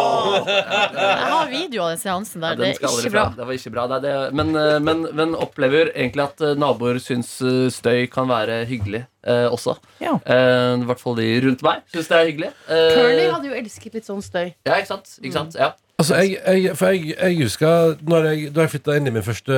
Jeg 0.47 1.25
har 1.27 1.49
video 1.51 1.81
av 1.83 1.89
den 1.91 1.99
seansen 1.99 2.39
Ja, 2.45 2.53
der. 2.53 2.61
Det 2.61 2.69
er 2.69 2.77
ikke 2.77 3.11
bra. 3.11 3.25
Det 3.35 3.47
var 3.49 3.57
ikke 3.57 3.71
bra. 3.73 3.83
Det 3.91 3.97
er 3.97 4.05
det. 4.05 4.13
Men, 4.39 4.53
eh, 4.55 4.77
men, 4.79 5.01
men 5.17 5.33
opplever 5.35 5.91
egentlig 5.91 6.23
at 6.23 6.39
eh, 6.47 6.53
naboer 6.55 7.01
syns 7.03 7.33
eh, 7.43 7.65
støy 7.75 8.05
kan 8.13 8.31
være 8.31 8.61
hyggelig 8.69 9.01
eh, 9.27 9.49
også. 9.51 9.75
Ja. 9.99 10.15
Eh, 10.23 10.77
I 10.79 10.87
hvert 10.87 11.03
fall 11.03 11.19
de 11.19 11.27
rundt 11.49 11.65
meg 11.67 11.83
syns 11.91 12.07
det 12.13 12.15
er 12.21 12.31
hyggelig. 12.31 12.53
Eh, 12.71 13.27
hadde 13.35 13.51
jo 13.51 13.59
elsket 13.59 13.99
litt 13.99 14.07
sånn 14.07 14.23
støy. 14.23 14.47
Ja, 14.63 14.79
ikke 14.79 14.93
sant? 14.93 15.13
Ikke 15.19 15.35
sant? 15.35 15.59
Ja. 15.59 15.73
Altså, 15.99 16.15
jeg, 16.23 16.39
jeg, 16.63 16.79
for 16.79 16.95
jeg, 16.95 17.11
jeg 17.11 17.41
husker 17.43 17.97
når 18.07 18.29
jeg, 18.31 18.49
Da 18.55 18.63
jeg 18.63 18.71
flytta 18.77 18.93
inn 18.95 19.09
i 19.11 19.17
min 19.19 19.25
første 19.25 19.57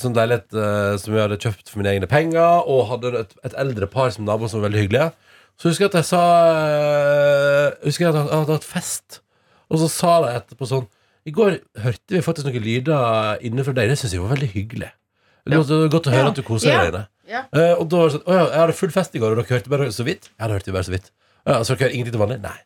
sånn 0.00 0.16
leilighet 0.16 0.56
eh, 0.56 0.96
som 1.04 1.12
jeg 1.12 1.26
hadde 1.28 1.42
kjøpt 1.44 1.68
for 1.68 1.82
mine 1.84 1.92
egne 1.92 2.08
penger, 2.08 2.64
og 2.64 2.86
hadde 2.94 3.12
et, 3.26 3.36
et 3.44 3.60
eldre 3.68 3.92
par 3.92 4.16
som 4.16 4.24
nabo 4.24 4.48
som 4.48 4.62
var 4.62 4.70
veldig 4.70 4.86
hyggelige, 4.88 5.10
så 5.58 5.68
husker 5.72 5.84
jeg 5.86 5.90
at 5.90 5.98
jeg 6.00 6.06
sa 6.06 6.22
eh, 6.92 7.72
Husker 7.84 8.06
jeg 8.06 8.12
at 8.14 8.18
jeg 8.20 8.38
hadde 8.38 8.56
hatt 8.58 8.66
fest, 8.68 9.20
og 9.68 9.80
så 9.82 9.88
sa 9.92 10.12
de 10.24 10.32
etterpå 10.38 10.68
sånn 10.70 10.86
I 11.28 11.32
går 11.34 11.58
hørte 11.84 12.14
vi 12.14 12.22
faktisk 12.24 12.46
noen 12.48 12.62
lyder 12.64 13.42
innenfor 13.44 13.74
deg. 13.76 13.90
Det 13.90 13.98
syns 14.00 14.14
jeg 14.16 14.22
var 14.22 14.30
veldig 14.36 14.48
hyggelig. 14.54 14.92
Det 15.48 15.58
var 15.58 15.88
godt- 15.92 16.06
å 16.08 16.12
høre 16.14 16.24
Ja. 16.24 16.28
at 16.32 16.36
du 16.36 16.42
koser 16.46 16.70
deg 16.72 16.92
inne. 16.94 17.02
Ja. 17.28 17.42
Uh, 17.52 17.74
og 17.80 17.88
da 17.90 17.96
var 17.98 18.08
det 18.08 18.14
sånn 18.14 18.24
Å 18.24 18.32
ja, 18.32 18.44
jeg 18.48 18.60
hadde 18.62 18.72
full 18.78 18.90
fest 18.94 19.14
i 19.14 19.18
går, 19.20 19.34
og 19.34 19.36
dere 19.42 19.58
hørte 19.58 19.68
bare 19.68 19.88
så 19.92 20.04
vidt? 20.06 20.30
Ja, 20.38 20.44
hadde 20.46 20.54
hørte 20.56 20.70
vi 20.70 20.72
bare 20.78 20.88
så 20.88 20.94
vidt. 20.94 21.10
Uh, 21.44 21.60
så 21.60 21.74
dere 21.74 21.82
hører 21.84 21.94
ingenting 21.98 22.14
til 22.16 22.22
vanlig? 22.22 22.40
Nei. 22.40 22.56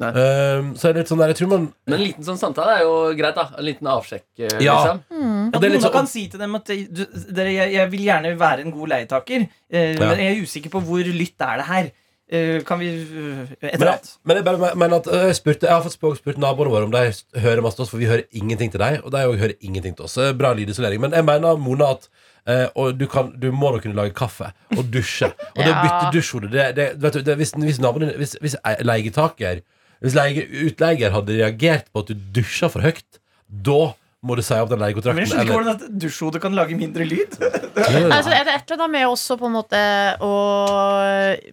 Nei. 0.00 0.08
Um, 0.12 0.70
så 0.76 0.88
er 0.88 0.92
det 0.92 1.02
litt 1.02 1.08
sånn 1.12 1.20
der, 1.20 1.28
jeg 1.32 1.36
tror 1.40 1.48
man 1.52 1.66
Men 1.88 1.94
en 1.98 2.04
liten 2.06 2.24
sånn 2.24 2.38
samtale 2.40 2.78
er 2.78 2.82
jo 2.84 2.94
greit, 3.16 3.34
da. 3.36 3.46
En 3.56 3.64
liten 3.64 3.86
avsjekk, 3.88 4.24
eh, 4.38 4.58
Ja. 4.64 4.74
liksom. 4.76 5.52
At 5.52 5.60
det 5.60 5.68
er 5.68 5.72
litt 5.72 5.80
noen 5.80 5.86
sånn- 5.88 5.92
kan 5.92 6.06
si 6.06 6.26
til 6.28 6.38
dem 6.40 6.54
at 6.54 6.64
du, 6.66 7.04
dere, 7.32 7.52
jeg, 7.52 7.72
jeg 7.72 7.90
vil 7.90 8.00
gjerne 8.04 8.32
være 8.38 8.60
en 8.60 8.70
god 8.72 8.88
leietaker, 8.92 9.48
eh, 9.72 9.94
Ja. 9.94 10.08
men 10.08 10.18
jeg 10.18 10.36
er 10.36 10.42
usikker 10.42 10.70
på 10.70 10.82
hvor 10.84 11.04
lytt 11.04 11.40
er 11.40 11.56
det 11.56 11.66
her. 11.66 11.92
Eh, 12.28 12.60
kan 12.66 12.80
vi 12.80 12.88
etter 12.90 13.68
Et 13.74 13.78
Men, 13.78 13.88
annet. 13.88 14.08
men 14.26 14.36
jeg, 14.40 14.44
bare, 14.44 14.70
men 14.74 14.92
at 14.96 15.06
øh, 15.06 15.26
jeg, 15.28 15.36
spurte, 15.38 15.66
jeg 15.68 15.74
har 15.76 15.82
fått 15.84 15.94
spurt 16.18 16.38
naboene 16.42 16.72
våre 16.72 16.88
om 16.88 16.90
de 16.90 17.04
hører 17.38 17.62
masse 17.62 17.78
til 17.78 17.84
oss, 17.84 17.90
for 17.92 17.98
vi 18.02 18.08
hører 18.10 18.24
ingenting 18.34 18.72
til 18.74 18.82
deg. 18.82 18.96
Og 19.04 19.12
de 19.14 19.18
hører 19.38 19.54
ingenting 19.60 19.94
til 19.94 20.04
oss. 20.08 20.16
Eh, 20.18 20.32
Bra 20.34 20.50
lydisolering. 20.58 21.00
Men 21.00 21.12
jeg 21.14 21.24
mener, 21.24 21.56
Mona, 21.56 21.92
at 21.96 22.08
Uh, 22.46 22.68
og 22.78 22.92
du, 22.94 23.08
kan, 23.10 23.32
du 23.42 23.48
må 23.50 23.72
da 23.74 23.80
kunne 23.82 23.96
lage 23.98 24.12
kaffe 24.14 24.52
og 24.76 24.84
dusje. 24.94 25.26
Og 25.56 25.56
det 25.58 25.64
å 25.72 25.72
Ja. 25.72 25.80
bytte 25.82 26.12
dusjhode 26.14 26.50
det, 26.52 26.66
det, 26.76 26.84
vet 27.02 27.16
du, 27.16 27.22
det, 27.26 27.34
Hvis, 27.40 27.50
hvis, 27.58 27.80
naboen 27.82 28.12
hvis, 28.20 28.36
hvis 28.38 28.54
leietaker 28.86 29.64
Hvis 29.98 30.14
leie, 30.14 30.44
utleier 30.68 31.10
hadde 31.10 31.34
reagert 31.40 31.88
på 31.90 32.04
at 32.04 32.12
du 32.12 32.20
dusja 32.36 32.68
for 32.70 32.86
høyt, 32.86 33.18
da 33.50 33.80
må 34.24 34.34
du 34.36 34.42
si 34.42 34.54
opp 34.56 34.70
den 34.72 34.80
Men 34.80 34.88
jeg 34.96 35.02
skjønner 35.04 35.44
ikke 35.44 35.56
hvordan 35.58 35.76
et 35.76 35.98
dusjhode 36.02 36.40
kan 36.42 36.54
lage 36.56 36.76
mindre 36.78 37.04
lyd. 37.06 37.36
Altså, 37.76 38.30
er 38.32 38.46
det 38.48 38.54
et 38.54 38.70
eller 38.72 38.86
annet 38.86 38.92
med 38.94 39.04
også 39.10 39.34
på 39.36 39.46
en 39.50 39.52
måte 39.52 39.78
å 40.24 40.30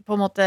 på 0.08 0.16
en 0.16 0.22
måte 0.22 0.46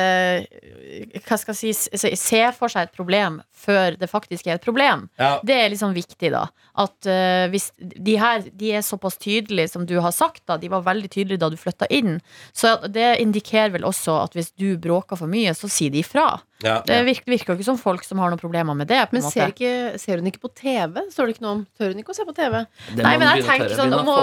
Hva 1.27 1.37
skal 1.37 1.53
jeg 1.53 1.75
si 1.77 1.99
se- 2.01 2.15
Se 2.17 2.41
for 2.57 2.73
seg 2.73 2.89
et 2.89 2.95
problem 2.97 3.43
før 3.67 3.97
det 3.99 4.09
faktisk 4.09 4.47
er 4.47 4.57
et 4.57 4.65
problem. 4.65 5.07
Ja. 5.19 5.41
Det 5.45 5.55
er 5.57 5.69
liksom 5.73 5.93
viktig, 5.97 6.31
da. 6.33 6.45
At 6.79 7.07
eh, 7.11 7.47
hvis 7.51 7.71
de 7.79 8.15
her 8.21 8.45
de 8.55 8.73
er 8.79 8.85
såpass 8.85 9.17
tydelige 9.19 9.73
som 9.73 9.87
du 9.89 9.97
har 10.01 10.13
sagt, 10.15 10.45
da. 10.47 10.57
De 10.61 10.69
var 10.71 10.85
veldig 10.87 11.09
tydelige 11.11 11.41
da 11.43 11.49
du 11.51 11.57
flytta 11.59 11.89
inn. 11.91 12.21
Så 12.57 12.77
det 12.89 13.17
indikerer 13.25 13.73
vel 13.75 13.87
også 13.89 14.21
at 14.23 14.37
hvis 14.39 14.53
du 14.57 14.77
bråker 14.79 15.19
for 15.19 15.27
mye, 15.33 15.53
så 15.57 15.69
si 15.73 15.89
de 15.93 16.05
ifra. 16.05 16.29
Ja. 16.65 16.79
Det 16.89 17.03
virker, 17.05 17.29
virker 17.29 17.53
jo 17.53 17.57
ikke 17.59 17.65
som 17.69 17.77
folk 17.77 18.05
som 18.07 18.19
har 18.23 18.31
noen 18.33 18.41
problemer 18.41 18.73
med 18.75 18.89
det. 18.89 19.03
Men 19.13 19.21
ser, 19.35 19.51
ikke, 19.53 19.99
ser 20.01 20.23
hun 20.23 20.31
ikke 20.31 20.41
på 20.41 20.51
TV? 20.57 21.03
Står 21.13 21.27
det 21.29 21.35
ikke 21.37 21.45
noe 21.45 21.53
om 21.59 21.67
Tør 21.77 21.93
hun 21.93 22.01
ikke 22.01 22.15
å 22.15 22.17
se 22.17 22.25
på 22.25 22.35
TV? 22.37 22.55
Det 22.97 23.05
Nei, 23.05 23.13
men 23.19 23.29
jeg 23.29 23.45
tenker 23.45 23.75
sånn, 23.77 23.93
hun 23.93 24.07
må- 24.09 24.17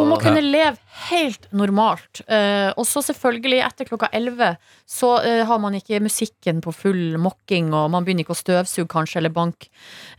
Hun 0.00 0.08
må 0.08 0.16
kunne 0.22 0.44
leve 0.46 0.78
helt 1.10 1.48
normalt. 1.52 2.22
Uh, 2.24 2.72
og 2.76 2.86
så 2.88 3.02
selvfølgelig, 3.04 3.60
etter 3.66 3.84
klokka 3.90 4.08
11, 4.16 4.56
så 4.88 5.12
uh, 5.20 5.44
har 5.44 5.58
man 5.60 5.74
ikke 5.76 6.00
musikken 6.00 6.62
på 6.64 6.72
full 6.72 7.18
mokking, 7.20 7.68
og 7.74 7.90
man 7.90 8.04
begynner 8.04 8.24
ikke 8.24 8.36
å 8.36 8.40
støvsuge 8.40 8.88
kanskje, 8.88 9.20
eller 9.20 9.30
banke 9.36 9.68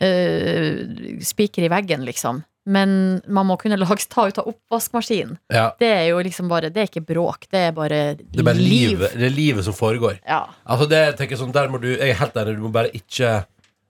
uh, 0.01 1.19
spiker 1.25 1.65
i 1.65 1.71
veggen, 1.73 2.05
liksom. 2.05 2.43
Men 2.67 3.22
man 3.28 3.48
må 3.50 3.56
kunne 3.62 3.78
lage, 3.82 4.08
ta 4.12 4.28
ut 4.28 4.38
av 4.41 4.50
oppvaskmaskinen. 4.52 5.38
Ja. 5.54 5.69
Det 5.80 5.88
er 5.93 6.08
jo 6.12 6.19
liksom 6.26 6.50
bare 6.52 6.69
Det 6.74 6.84
er 6.84 6.89
ikke 6.91 7.06
bråk, 7.08 7.48
det 7.52 7.62
er 7.69 7.72
bare, 7.78 8.02
Det 8.19 8.41
er 8.41 8.50
bare 8.50 8.60
liv. 8.60 8.98
livet, 8.98 9.15
det 9.17 9.30
er 9.30 9.36
livet 9.36 9.65
som 9.65 9.74
foregår. 9.78 10.19
Ja. 10.28 10.43
Altså 10.65 10.89
det 10.89 11.04
tenker 11.17 11.38
jeg 11.38 11.43
sånn, 11.43 11.54
der 11.56 11.69
må 11.72 11.80
du, 11.82 11.88
Jeg 11.95 12.12
er 12.13 12.19
helt 12.19 12.36
enig, 12.36 12.58
du 12.60 12.65
må 12.67 12.74
bare 12.76 12.91
ikke 12.93 13.45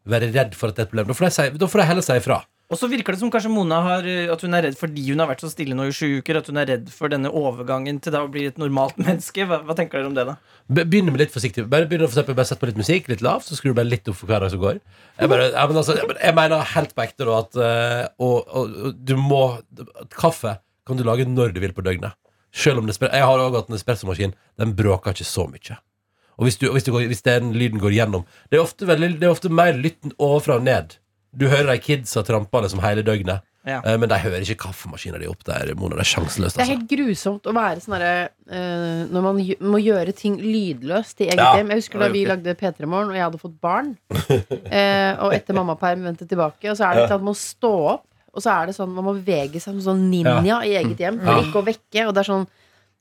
være 0.10 0.30
redd 0.34 0.56
for 0.56 0.70
at 0.72 0.78
det 0.78 0.84
er 0.84 0.88
et 0.88 0.94
problem. 0.94 1.10
Da 1.12 1.18
får 1.18 1.28
jeg, 1.30 1.36
si, 1.40 1.58
da 1.60 1.68
får 1.70 1.82
jeg 1.84 1.90
heller 1.92 2.06
si 2.06 2.16
ifra. 2.22 2.40
Og 2.70 2.78
så 2.78 2.86
virker 2.86 3.16
det 3.16 3.20
som 3.24 3.32
kanskje 3.34 3.50
Mona 3.50 3.80
har 3.82 4.06
eh, 4.06 4.28
At 4.30 4.44
hun 4.46 4.54
er 4.54 4.62
redd 4.68 4.76
fordi 4.78 5.08
hun 5.08 5.18
har 5.24 5.30
vært 5.32 5.42
så 5.42 5.50
stille 5.50 5.74
nå 5.74 5.88
i 5.90 5.94
sju 5.96 6.20
uker. 6.22 6.38
At 6.38 6.50
hun 6.52 6.60
er 6.62 6.68
redd 6.70 6.92
for 6.94 7.10
denne 7.10 7.32
overgangen 7.34 7.98
til 8.04 8.14
da 8.14 8.22
å 8.22 8.30
bli 8.30 8.44
et 8.46 8.60
normalt 8.62 9.00
menneske. 9.02 9.48
Hva, 9.50 9.58
hva 9.66 9.76
tenker 9.78 9.98
dere 9.98 10.12
om 10.12 10.18
det, 10.18 10.28
da? 10.30 10.36
Be- 10.70 10.86
Begynne 10.86 11.14
med 11.16 11.24
litt 11.24 11.34
forsiktig. 11.34 11.66
Bare 11.72 11.88
begynne 11.90 12.06
for 12.06 12.14
eksempel, 12.20 12.38
bare 12.38 12.52
sette 12.52 12.62
på 12.62 12.70
litt 12.70 12.78
musikk, 12.78 13.10
litt 13.10 13.24
lavt, 13.26 13.50
så 13.50 13.58
skrur 13.58 13.74
du 13.74 13.80
bare 13.82 13.90
litt 13.90 14.08
opp 14.12 14.20
for 14.22 14.30
hver 14.30 14.46
dag 14.46 14.54
som 14.54 14.62
går. 14.62 14.78
Jeg, 15.18 15.32
bare, 15.34 15.50
jeg, 15.50 15.72
men 15.74 15.82
altså, 15.82 15.98
jeg, 15.98 16.14
jeg 16.22 16.38
mener 16.44 16.70
helt 16.76 16.94
på 16.94 17.06
ekte 17.08 17.30
da 17.32 17.40
at 17.42 17.60
eh, 17.72 18.06
og, 18.22 18.38
og, 18.54 18.78
og 18.92 19.02
du 19.10 19.16
må 19.18 19.42
Kaffe 20.14 20.60
kan 20.86 20.98
du 20.98 21.06
lage 21.06 21.26
når 21.30 21.52
du 21.58 21.60
vil 21.66 21.74
på 21.74 21.84
døgnet. 21.86 22.14
Selv 22.54 22.82
om 22.82 22.88
det, 22.90 22.96
Jeg 23.02 23.26
har 23.26 23.38
også 23.42 23.60
hatt 23.64 23.68
en 23.70 23.78
espressomaskin. 23.78 24.32
Den 24.58 24.72
bråker 24.78 25.14
ikke 25.14 25.26
så 25.28 25.46
mye. 25.50 25.82
Og 26.40 26.48
hvis, 26.48 26.58
du, 26.62 26.70
hvis, 26.74 26.86
du 26.88 26.94
går, 26.96 27.10
hvis 27.12 27.26
den 27.26 27.52
lyden 27.58 27.82
går 27.82 27.92
gjennom 27.98 28.24
Det 28.50 28.58
er 28.58 28.64
ofte, 28.64 28.88
veldig, 28.88 29.18
det 29.20 29.28
er 29.28 29.54
mer 29.54 29.76
lytten 29.78 30.14
ovenfra 30.18 30.56
og 30.62 30.66
ned. 30.70 30.96
Du 31.36 31.48
hører 31.48 31.68
de 31.74 31.78
kidsa 31.84 32.24
trampe 32.26 32.62
liksom 32.66 32.82
hele 32.84 33.04
døgnet. 33.06 33.42
Ja. 33.68 33.82
Eh, 33.86 33.98
Men 34.00 34.10
de 34.10 34.16
hører 34.18 34.42
ikke 34.42 34.56
kaffemaskina 34.64 35.20
di 35.20 35.28
opp 35.30 35.44
der, 35.46 35.74
Mona. 35.78 35.98
Det 36.00 36.06
er 36.06 36.10
sjanseløst. 36.16 36.56
Det 36.56 36.64
er 36.64 36.66
Altså. 36.66 36.78
helt 36.78 36.90
grusomt 36.90 37.44
å 37.44 37.54
være 37.54 37.82
sånn 37.84 37.96
derre 38.00 38.30
eh, 38.50 39.06
Når 39.12 39.22
man 39.22 39.42
må 39.74 39.82
gjøre 39.84 40.14
ting 40.16 40.38
lydløst 40.40 41.22
i 41.22 41.28
eget 41.28 41.38
Ja, 41.38 41.52
hjem. 41.60 41.70
Jeg 41.70 41.82
husker 41.84 42.00
da 42.00 42.06
er 42.08 42.16
vi 42.16 42.24
jo 42.24 42.30
lagde 42.32 42.56
P3 42.56 42.88
Morgen, 42.88 43.12
og 43.12 43.16
jeg 43.20 43.24
hadde 43.28 43.42
fått 43.42 43.60
barn. 43.62 43.92
eh, 44.72 45.14
og 45.20 45.34
etter 45.36 45.54
mammaperm 45.58 46.08
vendte 46.08 46.26
tilbake, 46.30 46.72
og 46.72 46.78
så 46.80 46.88
er 46.88 46.96
det 46.96 47.04
litt 47.04 47.12
at 47.18 47.22
man 47.22 47.34
må 47.34 47.36
stå 47.38 47.74
opp. 47.96 48.06
Og 48.34 48.44
så 48.46 48.54
er 48.56 48.70
det 48.70 48.76
sånn 48.78 48.92
man 48.94 49.06
må 49.10 49.14
bevege 49.18 49.60
seg 49.60 49.74
som 49.76 49.82
sånn 49.92 50.04
ninja 50.10 50.60
i 50.66 50.76
eget 50.80 51.00
hjem 51.02 51.20
for 51.20 51.34
Ja. 51.34 51.44
ikke 51.44 51.62
å 51.62 51.66
vekke. 51.66 52.08
Og 52.08 52.14
det 52.16 52.22
er 52.24 52.30
sånn 52.32 52.48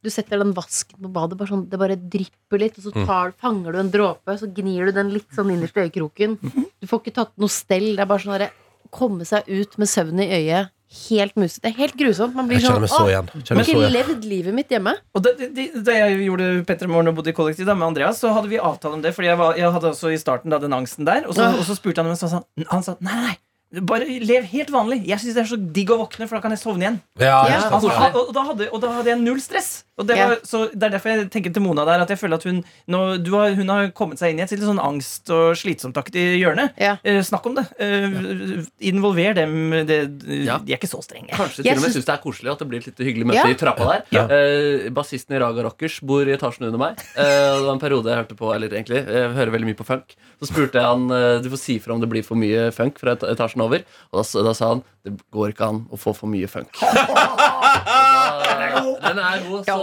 du 0.05 0.11
setter 0.15 0.39
den 0.39 0.55
vasken 0.57 1.01
på 1.03 1.11
badet, 1.13 1.39
bare 1.41 1.51
sånn, 1.51 1.67
det 1.71 1.79
bare 1.81 1.97
drypper 1.99 2.63
litt, 2.63 2.79
og 2.79 2.87
så 2.87 3.05
tar, 3.09 3.33
fanger 3.43 3.75
du 3.75 3.81
en 3.83 3.91
dråpe, 3.91 4.39
så 4.39 4.47
gnir 4.55 4.89
du 4.89 4.93
den 5.01 5.11
litt 5.15 5.29
sånn 5.35 5.51
innerst 5.55 5.77
i 5.77 5.87
øyekroken. 5.89 6.39
Du 6.79 6.87
får 6.87 7.03
ikke 7.03 7.17
tatt 7.19 7.33
noe 7.41 7.51
stell. 7.53 7.95
Det 7.97 8.05
er 8.05 8.11
bare 8.11 8.23
sånn 8.23 8.37
derre 8.39 8.53
komme 8.95 9.27
seg 9.29 9.49
ut 9.51 9.75
med 9.81 9.91
søvn 9.91 10.23
i 10.25 10.29
øyet 10.39 10.71
helt 11.11 11.35
musete. 11.37 11.67
Det 11.67 11.71
er 11.75 11.77
helt 11.83 11.97
grusomt. 12.01 12.33
Man 12.37 12.47
blir 12.49 12.63
sånn 12.65 12.87
så 12.89 13.03
Å, 13.05 13.09
igjen. 13.11 13.27
jeg 13.35 13.43
har 13.59 13.65
så 13.67 13.75
ikke 13.75 13.81
igjen. 13.83 13.93
levd 13.93 14.23
livet 14.25 14.55
mitt 14.57 14.71
hjemme. 14.73 14.95
Og 15.13 15.25
da, 15.27 15.35
da, 15.37 15.67
da 15.85 15.97
jeg 15.99 16.23
gjorde 16.25 16.47
Petter 16.71 16.89
Morgen 16.89 17.11
og 17.11 17.19
bodde 17.19 17.35
i 17.35 17.37
kollektiv 17.37 17.69
da, 17.69 17.75
med 17.77 17.91
Andreas, 17.91 18.23
så 18.23 18.33
hadde 18.33 18.49
vi 18.49 18.57
avtale 18.57 18.97
om 18.97 19.03
det. 19.05 19.13
Fordi 19.17 19.29
jeg, 19.29 19.37
var, 19.41 19.59
jeg 19.61 19.75
hadde 19.75 19.91
også 19.93 20.15
i 20.15 20.21
starten 20.21 20.55
da, 20.55 20.61
den 20.63 20.73
angsten 20.73 21.05
der. 21.09 21.27
Og 21.29 21.37
så, 21.37 21.51
og 21.53 21.61
så 21.69 21.77
spurte 21.77 22.01
han 22.07 22.17
sånn, 22.17 22.33
sånn 22.39 22.69
Han 22.73 22.87
sa 22.87 22.97
nei, 23.05 23.19
nei, 23.27 23.83
bare 23.85 24.09
lev 24.25 24.49
helt 24.49 24.73
vanlig. 24.73 25.03
Jeg 25.11 25.21
syns 25.21 25.37
det 25.37 25.45
er 25.45 25.51
så 25.53 25.61
digg 25.61 25.93
å 25.93 26.01
våkne, 26.01 26.25
for 26.31 26.39
da 26.39 26.47
kan 26.47 26.57
jeg 26.57 26.63
sovne 26.65 26.87
igjen. 26.87 26.99
Ja, 27.21 27.43
Ja. 27.51 27.61
Altså, 27.69 27.93
og, 27.93 28.33
da 28.33 28.47
hadde, 28.49 28.71
og 28.73 28.81
da 28.81 28.95
hadde 28.97 29.13
jeg 29.13 29.21
null 29.21 29.45
stress. 29.45 29.83
Og 29.99 30.07
det, 30.07 30.15
var, 30.17 30.37
så 30.47 30.61
det 30.73 30.83
er 30.89 30.93
derfor 30.95 31.11
jeg 31.11 31.29
tenker 31.35 31.53
til 31.55 31.63
Mona 31.65 31.85
der 31.89 32.05
at 32.05 32.09
jeg 32.13 32.21
føler 32.21 32.39
at 32.39 32.45
hun 32.47 32.61
nå, 32.87 33.01
du 33.25 33.33
har, 33.35 33.51
hun 33.59 33.69
har 33.73 33.89
kommet 33.99 34.21
seg 34.21 34.31
inn 34.33 34.39
i 34.39 34.45
et 34.45 34.53
litt 34.55 34.63
sånn 34.63 34.79
angst- 34.79 35.31
og 35.35 35.57
slitsomtaktig 35.59 36.39
hjørne. 36.39 36.69
Ja. 36.79 36.97
Eh, 37.03 37.19
snakk 37.27 37.47
om 37.51 37.57
det. 37.59 37.65
Eh, 37.83 38.63
involver 38.93 39.35
dem. 39.35 39.57
Det, 39.89 39.99
Ja. 40.47 40.59
De 40.63 40.73
er 40.73 40.79
ikke 40.79 40.89
så 40.91 41.03
strenge. 41.03 41.33
Kanskje 41.35 41.63
til 41.65 41.73
og 41.73 41.81
med 41.83 41.89
syns- 41.91 41.99
syns 41.99 42.07
det 42.07 42.15
er 42.15 42.23
koselig 42.23 42.53
at 42.53 42.59
det 42.63 42.69
blir 42.71 42.79
et 42.79 42.87
litt 42.93 43.03
hyggelig 43.09 43.27
møte 43.33 43.43
Ja. 43.43 43.49
i 43.51 43.59
trappa 43.59 43.85
der. 43.91 44.03
Ja. 44.15 44.25
Eh, 44.31 44.89
Bassisten 44.95 45.35
i 45.37 45.41
Raga 45.43 45.63
Rockers 45.67 45.99
bor 46.01 46.23
i 46.23 46.33
etasjen 46.37 46.67
under 46.71 46.79
meg. 46.79 46.99
Eh, 47.17 47.25
det 47.59 47.65
var 47.67 47.73
en 47.75 47.81
periode 47.83 48.07
jeg 48.07 48.23
hørte 48.23 48.37
på 48.39 48.55
Eller 48.55 48.69
egentlig, 48.69 49.03
jeg 49.07 49.35
hører 49.35 49.51
veldig 49.51 49.67
mye 49.73 49.79
på 49.83 49.87
funk. 49.87 50.15
Så 50.41 50.47
spurte 50.53 50.79
jeg 50.79 50.87
han 50.87 51.11
eh, 51.11 51.41
Du 51.43 51.51
får 51.51 51.59
si 51.59 51.79
ifra 51.81 51.93
om 51.95 52.01
det 52.01 52.09
blir 52.09 52.23
for 52.25 52.37
mye 52.39 52.71
funk 52.73 52.99
fra 53.03 53.17
etasjen 53.17 53.61
over. 53.67 53.83
Og 54.13 54.23
da, 54.23 54.43
da 54.47 54.55
sa 54.55 54.69
han 54.77 54.85
det 55.05 55.15
går 55.33 55.53
ikke 55.55 55.67
an 55.69 55.87
å 55.91 55.97
få 55.99 56.15
for 56.15 56.29
mye 56.29 56.47
funk. 56.51 56.69
Den 58.39 59.19
er 59.19 59.45
god, 59.49 59.65
så. 59.65 59.77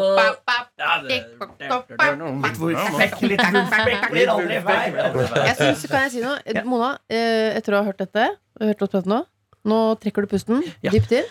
Jeg 5.45 5.55
synes, 5.59 5.85
kan 5.91 6.05
jeg 6.05 6.11
si 6.15 6.23
noe? 6.23 6.37
Mona, 6.67 6.91
eh, 7.09 7.55
etter 7.57 7.75
å 7.75 7.81
ha 7.81 7.87
hørt 7.89 8.01
dette, 8.03 8.27
hørt 8.61 8.81
oss 8.85 8.93
prate 8.93 9.11
nå, 9.11 9.21
nå 9.65 9.79
trekker 10.01 10.25
du 10.25 10.31
pusten 10.35 10.63
dypt 10.85 11.11
inn. 11.19 11.27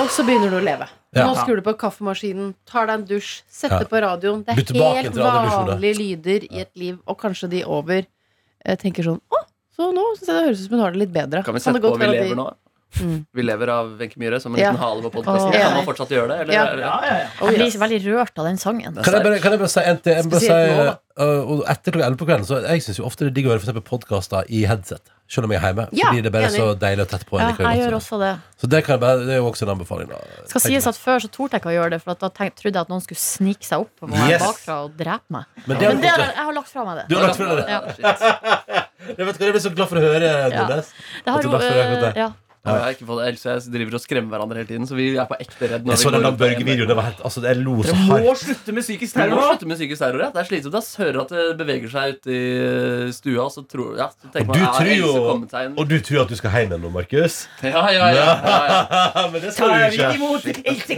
Og 0.00 0.10
så 0.12 0.24
begynner 0.26 0.50
du 0.52 0.58
å 0.58 0.64
leve. 0.64 0.88
Nå 1.16 1.32
skrur 1.38 1.60
du 1.60 1.64
på 1.64 1.76
kaffemaskinen, 1.80 2.52
tar 2.68 2.88
deg 2.90 2.98
en 3.00 3.06
dusj, 3.08 3.30
setter 3.48 3.86
på 3.88 4.00
radioen. 4.04 4.42
Det 4.44 4.52
er 4.52 5.00
helt 5.00 5.16
vanlige 5.16 5.94
lyder 5.96 6.46
i 6.50 6.64
et 6.66 6.72
liv, 6.76 6.98
og 7.06 7.18
kanskje 7.20 7.48
de 7.54 7.62
over 7.64 8.02
eh, 8.02 8.76
tenker 8.80 9.06
sånn 9.06 9.20
Å, 9.32 9.42
så 9.76 9.90
nå 9.94 10.04
synes 10.16 10.28
jeg 10.28 10.34
det 10.36 10.44
høres 10.48 10.60
ut 10.60 10.66
som 10.68 10.76
hun 10.76 10.84
har 10.84 10.96
det 10.96 11.02
litt 11.04 11.14
bedre. 11.14 11.42
Kan 11.46 11.56
vi 11.56 11.62
det 11.62 11.68
sette 11.68 11.80
på 11.84 11.94
Vi 11.96 12.10
lever 12.10 12.36
nå? 12.36 12.48
Mm. 12.96 13.26
Vi 13.34 13.42
lever 13.42 13.68
av 13.68 13.90
Wenche 13.98 14.16
Myhre 14.16 14.38
som 14.40 14.54
en 14.54 14.60
Ja. 14.60 14.70
liten 14.70 14.80
hale 14.80 15.02
på 15.02 15.10
podkasten. 15.10 15.52
Kan 15.52 15.74
man 15.74 15.84
fortsatt 15.84 16.08
gjøre 16.08 16.28
det? 16.28 16.36
Eller? 16.46 16.54
Ja. 16.54 16.64
Ja, 16.64 17.00
ja, 17.04 17.16
ja. 17.18 17.26
Oh, 17.42 17.50
Jeg 17.50 17.58
blir 17.58 17.80
veldig 17.82 17.98
rørt 18.06 18.38
av 18.38 18.44
den 18.46 18.56
sangen. 18.56 18.94
Kan 19.02 19.12
jeg, 19.12 19.22
bare, 19.26 19.40
kan 19.42 19.52
jeg 19.52 19.58
bare 19.60 19.68
si 19.68 19.80
en 19.80 19.98
ting? 19.98 20.14
Jeg 20.14 20.40
si, 20.40 20.48
uh, 20.48 21.60
etter 21.68 21.92
klokka 21.92 22.06
11 22.06 22.16
på 22.16 22.26
kvelden 22.28 22.46
Så 22.46 22.60
Jeg 22.64 22.82
syns 22.86 23.00
ofte 23.04 23.24
det 23.26 23.32
er 23.32 23.36
digg 23.36 23.46
å 23.46 23.52
høre 23.52 23.60
eksempel 23.60 23.84
podkaster 23.84 24.44
i 24.48 24.64
headset. 24.64 25.02
Selv 25.28 25.44
om 25.44 25.50
jeg 25.52 25.58
er 25.60 25.66
hjemme. 25.74 25.88
Ja, 25.92 26.06
fordi 26.12 26.22
det 26.22 26.30
er 26.30 26.34
bare 26.38 26.50
så 26.54 26.66
deilig 26.78 27.02
og 27.02 27.08
tett 27.10 27.26
på. 27.26 27.40
Ja, 27.42 27.48
jeg 27.50 27.58
jeg 27.66 27.80
gjør 27.82 27.96
også 27.98 28.18
det. 28.22 28.32
Så 28.62 28.68
det, 28.70 28.84
kan 28.86 28.92
jeg 28.94 29.00
bare, 29.02 29.18
det 29.26 29.34
er 29.34 29.40
jo 29.42 29.48
også 29.50 29.66
en 29.66 29.72
anbefaling. 29.74 30.08
Da. 30.08 30.20
Skal 30.46 30.60
sies 30.60 30.86
at 30.86 30.94
Før 30.96 31.18
så 31.18 31.28
torde 31.28 31.52
jeg 31.58 31.60
ikke 31.60 31.72
å 31.72 31.76
gjøre 31.76 31.90
det, 31.90 32.00
for 32.04 32.10
at 32.14 32.20
da 32.22 32.28
tenk, 32.30 32.54
trodde 32.54 32.78
jeg 32.78 32.86
at 32.86 32.88
noen 32.88 33.02
skulle 33.02 33.18
snike 33.18 33.66
seg 33.66 33.80
opp 33.82 33.90
på 33.98 34.06
meg 34.08 34.30
Yes. 34.30 34.40
bakfra 34.46 34.84
og 34.86 34.94
drepe 34.96 35.26
meg. 35.28 35.44
Men 35.66 35.78
det, 35.78 35.88
Men 35.88 36.00
det 36.00 36.12
jeg 36.14 36.46
har 36.46 36.52
lagt 36.54 36.68
fra 36.70 36.84
meg 36.86 36.96
det. 37.02 37.04
du 37.10 37.16
har 37.18 37.26
lagt 37.26 37.36
fra 37.36 37.48
deg 37.50 37.66
det. 37.66 37.68
Ja. 37.74 38.82
Jeg 39.06 39.22
vet 39.26 39.36
hva, 39.38 39.44
jeg 39.46 39.52
blir 39.54 39.60
så 39.62 39.70
glad 39.74 39.88
for 39.90 39.98
å 39.98 40.02
høre, 40.02 40.24
Ja. 40.24 40.48
Nordnes. 40.64 40.88
Det 41.22 41.30
har 41.30 41.42
jo, 41.42 42.32
det. 42.66 42.72
ja. 42.72 42.76
Ja, 42.76 42.80
jeg 42.80 42.86
har 42.86 42.96
ikke 42.96 43.08
fått, 43.08 43.20
ellers 43.26 43.44
jeg 43.46 43.72
driver 43.72 43.96
og 43.96 44.02
skremmer 44.02 44.30
hverandre 44.34 44.56
hele 44.60 44.68
tiden, 44.68 44.86
så 44.88 44.94
vi 44.98 45.06
er 45.16 45.26
på 45.30 45.36
ekte 45.40 45.70
redd. 45.70 45.86
når 45.86 45.94
Jeg 45.94 46.02
så 46.02 46.10
den 46.14 46.26
der 46.26 46.36
Børge-videoen. 46.42 46.88
Det 46.90 46.96
var 46.98 47.06
helt 47.08 47.20
Altså, 47.26 47.42
jeg 47.46 47.56
lo 47.62 47.76
så 47.82 47.92
Dere 47.92 48.00
må 48.06 48.16
hardt. 48.26 48.42
slutte 48.42 48.72
med 48.76 48.82
psykisk 48.86 49.12
terror! 49.16 49.42
slutte 49.50 49.66
med 49.70 49.76
psykisk 49.80 50.00
terror. 50.02 50.20
Ja. 50.26 50.30
Det 50.34 50.40
er 50.42 50.48
slitsomt. 50.50 50.74
ass. 50.80 50.90
Hører 51.00 51.18
at 51.22 51.30
det 51.36 51.44
beveger 51.60 51.88
seg 51.92 52.16
ute 52.16 52.28
i 52.32 52.42
eh, 52.66 53.12
stua, 53.16 53.46
og 53.46 53.52
så 53.54 53.60
tror 53.70 53.96
ja, 54.00 54.08
så 54.12 54.28
tenker 54.34 54.50
Og 54.50 54.54
du 54.56 54.60
man 54.62 54.74
tror 54.76 54.86
Else 54.86 55.00
jo 55.00 55.12
kommet 55.30 55.50
seg 55.56 55.60
inn. 55.70 55.74
Og 55.78 55.84
du 55.90 55.96
tror 56.10 56.20
at 56.24 56.30
du 56.32 56.36
skal 56.42 56.50
hjem 56.56 56.70
igjen 56.74 56.82
nå, 56.86 56.90
Markus? 56.94 57.34
Ja, 57.66 57.82
ja, 57.90 58.10
ja, 58.14 58.26
ja, 58.26 58.58
ja. 58.70 59.26
Men 59.32 59.40
det 59.42 59.50
skal 59.56 59.72
du 59.72 59.74
ikke. 59.90 60.10
imot 60.16 60.42
Else 60.46 60.94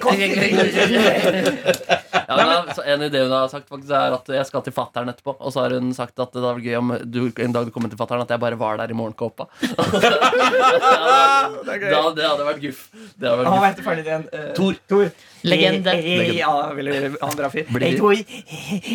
Ja, 2.29 2.37
men, 2.37 2.75
så 2.77 2.83
en 2.85 3.03
idé 3.07 3.23
hun 3.23 3.33
har 3.33 3.49
sagt, 3.49 3.69
faktisk 3.71 3.93
er 3.95 4.13
at 4.13 4.27
jeg 4.29 4.47
skal 4.49 4.63
til 4.67 4.75
fattern 4.77 5.09
etterpå. 5.09 5.33
Og 5.39 5.53
så 5.55 5.63
har 5.65 5.73
hun 5.77 5.93
sagt 5.97 6.19
at 6.21 6.33
det 6.35 6.43
hadde 6.43 6.59
vært 6.59 6.67
gøy 6.67 6.77
om 6.77 6.93
du, 7.09 7.21
en 7.45 7.55
dag 7.55 7.69
du 7.69 7.73
kommer 7.75 7.89
til 7.93 8.01
fattern, 8.01 8.21
at 8.25 8.33
jeg 8.35 8.43
bare 8.43 8.59
var 8.61 8.77
der 8.81 8.93
i 8.93 8.97
morgenkåpa. 8.99 9.49
det, 9.63 9.71
hadde, 9.89 11.58
det 11.66 12.25
hadde 12.25 12.44
vært 12.47 12.61
guff. 12.62 12.81
Det 13.18 13.29
hadde 13.29 13.44
vært 13.62 13.77
guff. 13.77 13.88
din 13.97 14.05
igjen? 14.05 14.25
uh, 14.33 14.55
Tor. 14.57 14.75
Tor. 14.88 15.11
Legende. 15.42 15.92
E, 15.94 15.97
e, 16.18 16.37
Ja, 16.38 16.53
veldig, 16.75 16.92
veldig, 16.92 17.11
han 17.23 17.37
bra 17.37 17.49
fyr. 17.53 17.64
Hei, 17.81 17.97
Tor. 17.99 18.14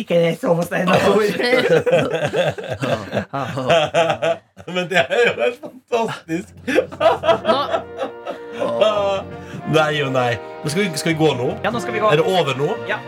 Kan 0.08 0.18
jeg 0.24 0.38
sove 0.40 0.54
hos 0.60 0.68
deg 0.72 0.86
nå, 0.88 0.94
Tor? 1.04 1.22
Men 4.74 4.88
det 4.90 4.98
er 5.02 5.04
jo 5.26 5.32
helt 5.42 5.58
fantastisk. 5.64 6.48
Nei 9.74 10.02
og 10.04 10.12
nei. 10.12 10.32
Men 10.62 10.70
skal, 10.70 10.82
vi, 10.82 10.88
skal 11.00 11.12
vi 11.14 11.18
gå 11.18 11.30
nå? 11.38 11.48
Ja, 11.64 11.70
nå 11.74 11.80
skal 11.82 11.96
vi 11.96 12.00
gå. 12.04 12.10
Er 12.12 12.20
det 12.20 12.26
over 12.28 12.54
nå? 12.58 12.70
Ja. 12.88 12.98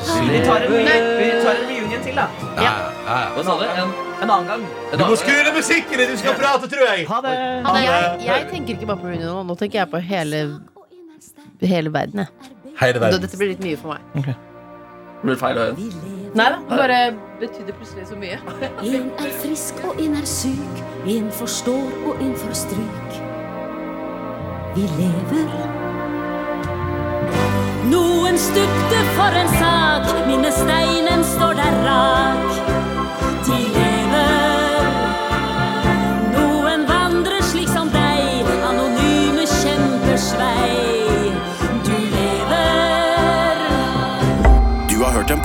Oh, 0.00 0.30
Vi 0.30 0.40
tar 0.46 0.64
en, 0.64 0.72
vi 0.72 1.30
tar 1.44 1.54
en 1.54 1.66
reunion 1.68 2.02
til, 2.04 2.16
da. 2.16 2.26
Ja, 2.56 2.72
sa 3.10 3.56
du? 3.58 3.64
En, 3.64 3.92
En 4.22 4.30
annen 4.30 4.46
gang. 4.46 4.64
en 4.92 4.98
Du 4.98 5.04
må 5.08 5.16
skru 5.18 5.32
ned 5.32 5.54
musikken! 5.56 6.02
Du 6.12 6.16
skal 6.20 6.36
prate, 6.38 6.68
tror 6.70 6.86
jeg! 6.92 7.06
Ha 7.08 7.20
det. 7.24 7.34
men 7.66 7.82
jeg, 7.84 8.20
jeg 8.26 8.46
tenker 8.50 8.74
ikke 8.76 8.86
bare 8.92 9.00
på 9.02 9.08
Rooney 9.10 9.24
nå. 9.26 9.42
Nå 9.48 9.56
tenker 9.58 9.80
jeg 9.82 9.90
på 9.90 10.02
hele, 10.10 10.42
hele 11.64 11.92
verden. 11.94 12.24
Jeg. 12.24 12.54
Hele 12.80 13.00
verden. 13.02 13.20
Dette 13.24 13.40
blir 13.40 13.52
litt 13.54 13.64
mye 13.64 13.80
for 13.80 13.96
meg. 13.96 14.30
Blir 15.20 15.34
det 15.34 15.40
feil 15.40 15.58
å 15.60 15.66
høre? 15.68 15.90
Nei 16.30 16.46
da, 16.52 16.60
det 16.62 16.76
bare 16.78 16.98
betydde 17.40 17.74
plutselig 17.76 18.06
så 18.08 18.16
mye. 18.20 18.38
En 18.94 19.10
er 19.18 19.34
frisk 19.42 19.80
og 19.84 19.98
en 20.00 20.14
er 20.20 20.28
syk, 20.30 20.80
en 21.16 21.26
forstår 21.40 21.90
og 22.06 22.22
en 22.22 22.32
får 22.44 22.54
stryk. 22.62 23.18
Vi 24.76 24.86
lever. 24.96 25.50
Noen 27.90 28.38
stupte 28.38 29.00
for 29.16 29.40
en 29.42 29.50
sak, 29.58 30.12
minnesteinen 30.30 31.24
står 31.34 31.58
der 31.58 31.80
rak. 31.88 32.69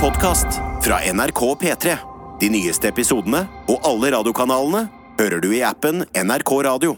Podkast 0.06 0.46
fra 0.82 1.12
NRK 1.12 1.40
P3. 1.54 1.96
De 2.40 2.50
nyeste 2.52 2.92
episodene 2.92 3.40
og 3.66 3.82
alle 3.88 4.12
radiokanalene 4.14 4.84
hører 5.18 5.42
du 5.42 5.48
i 5.50 5.64
appen 5.66 6.04
NRK 6.14 6.52
Radio. 6.68 6.92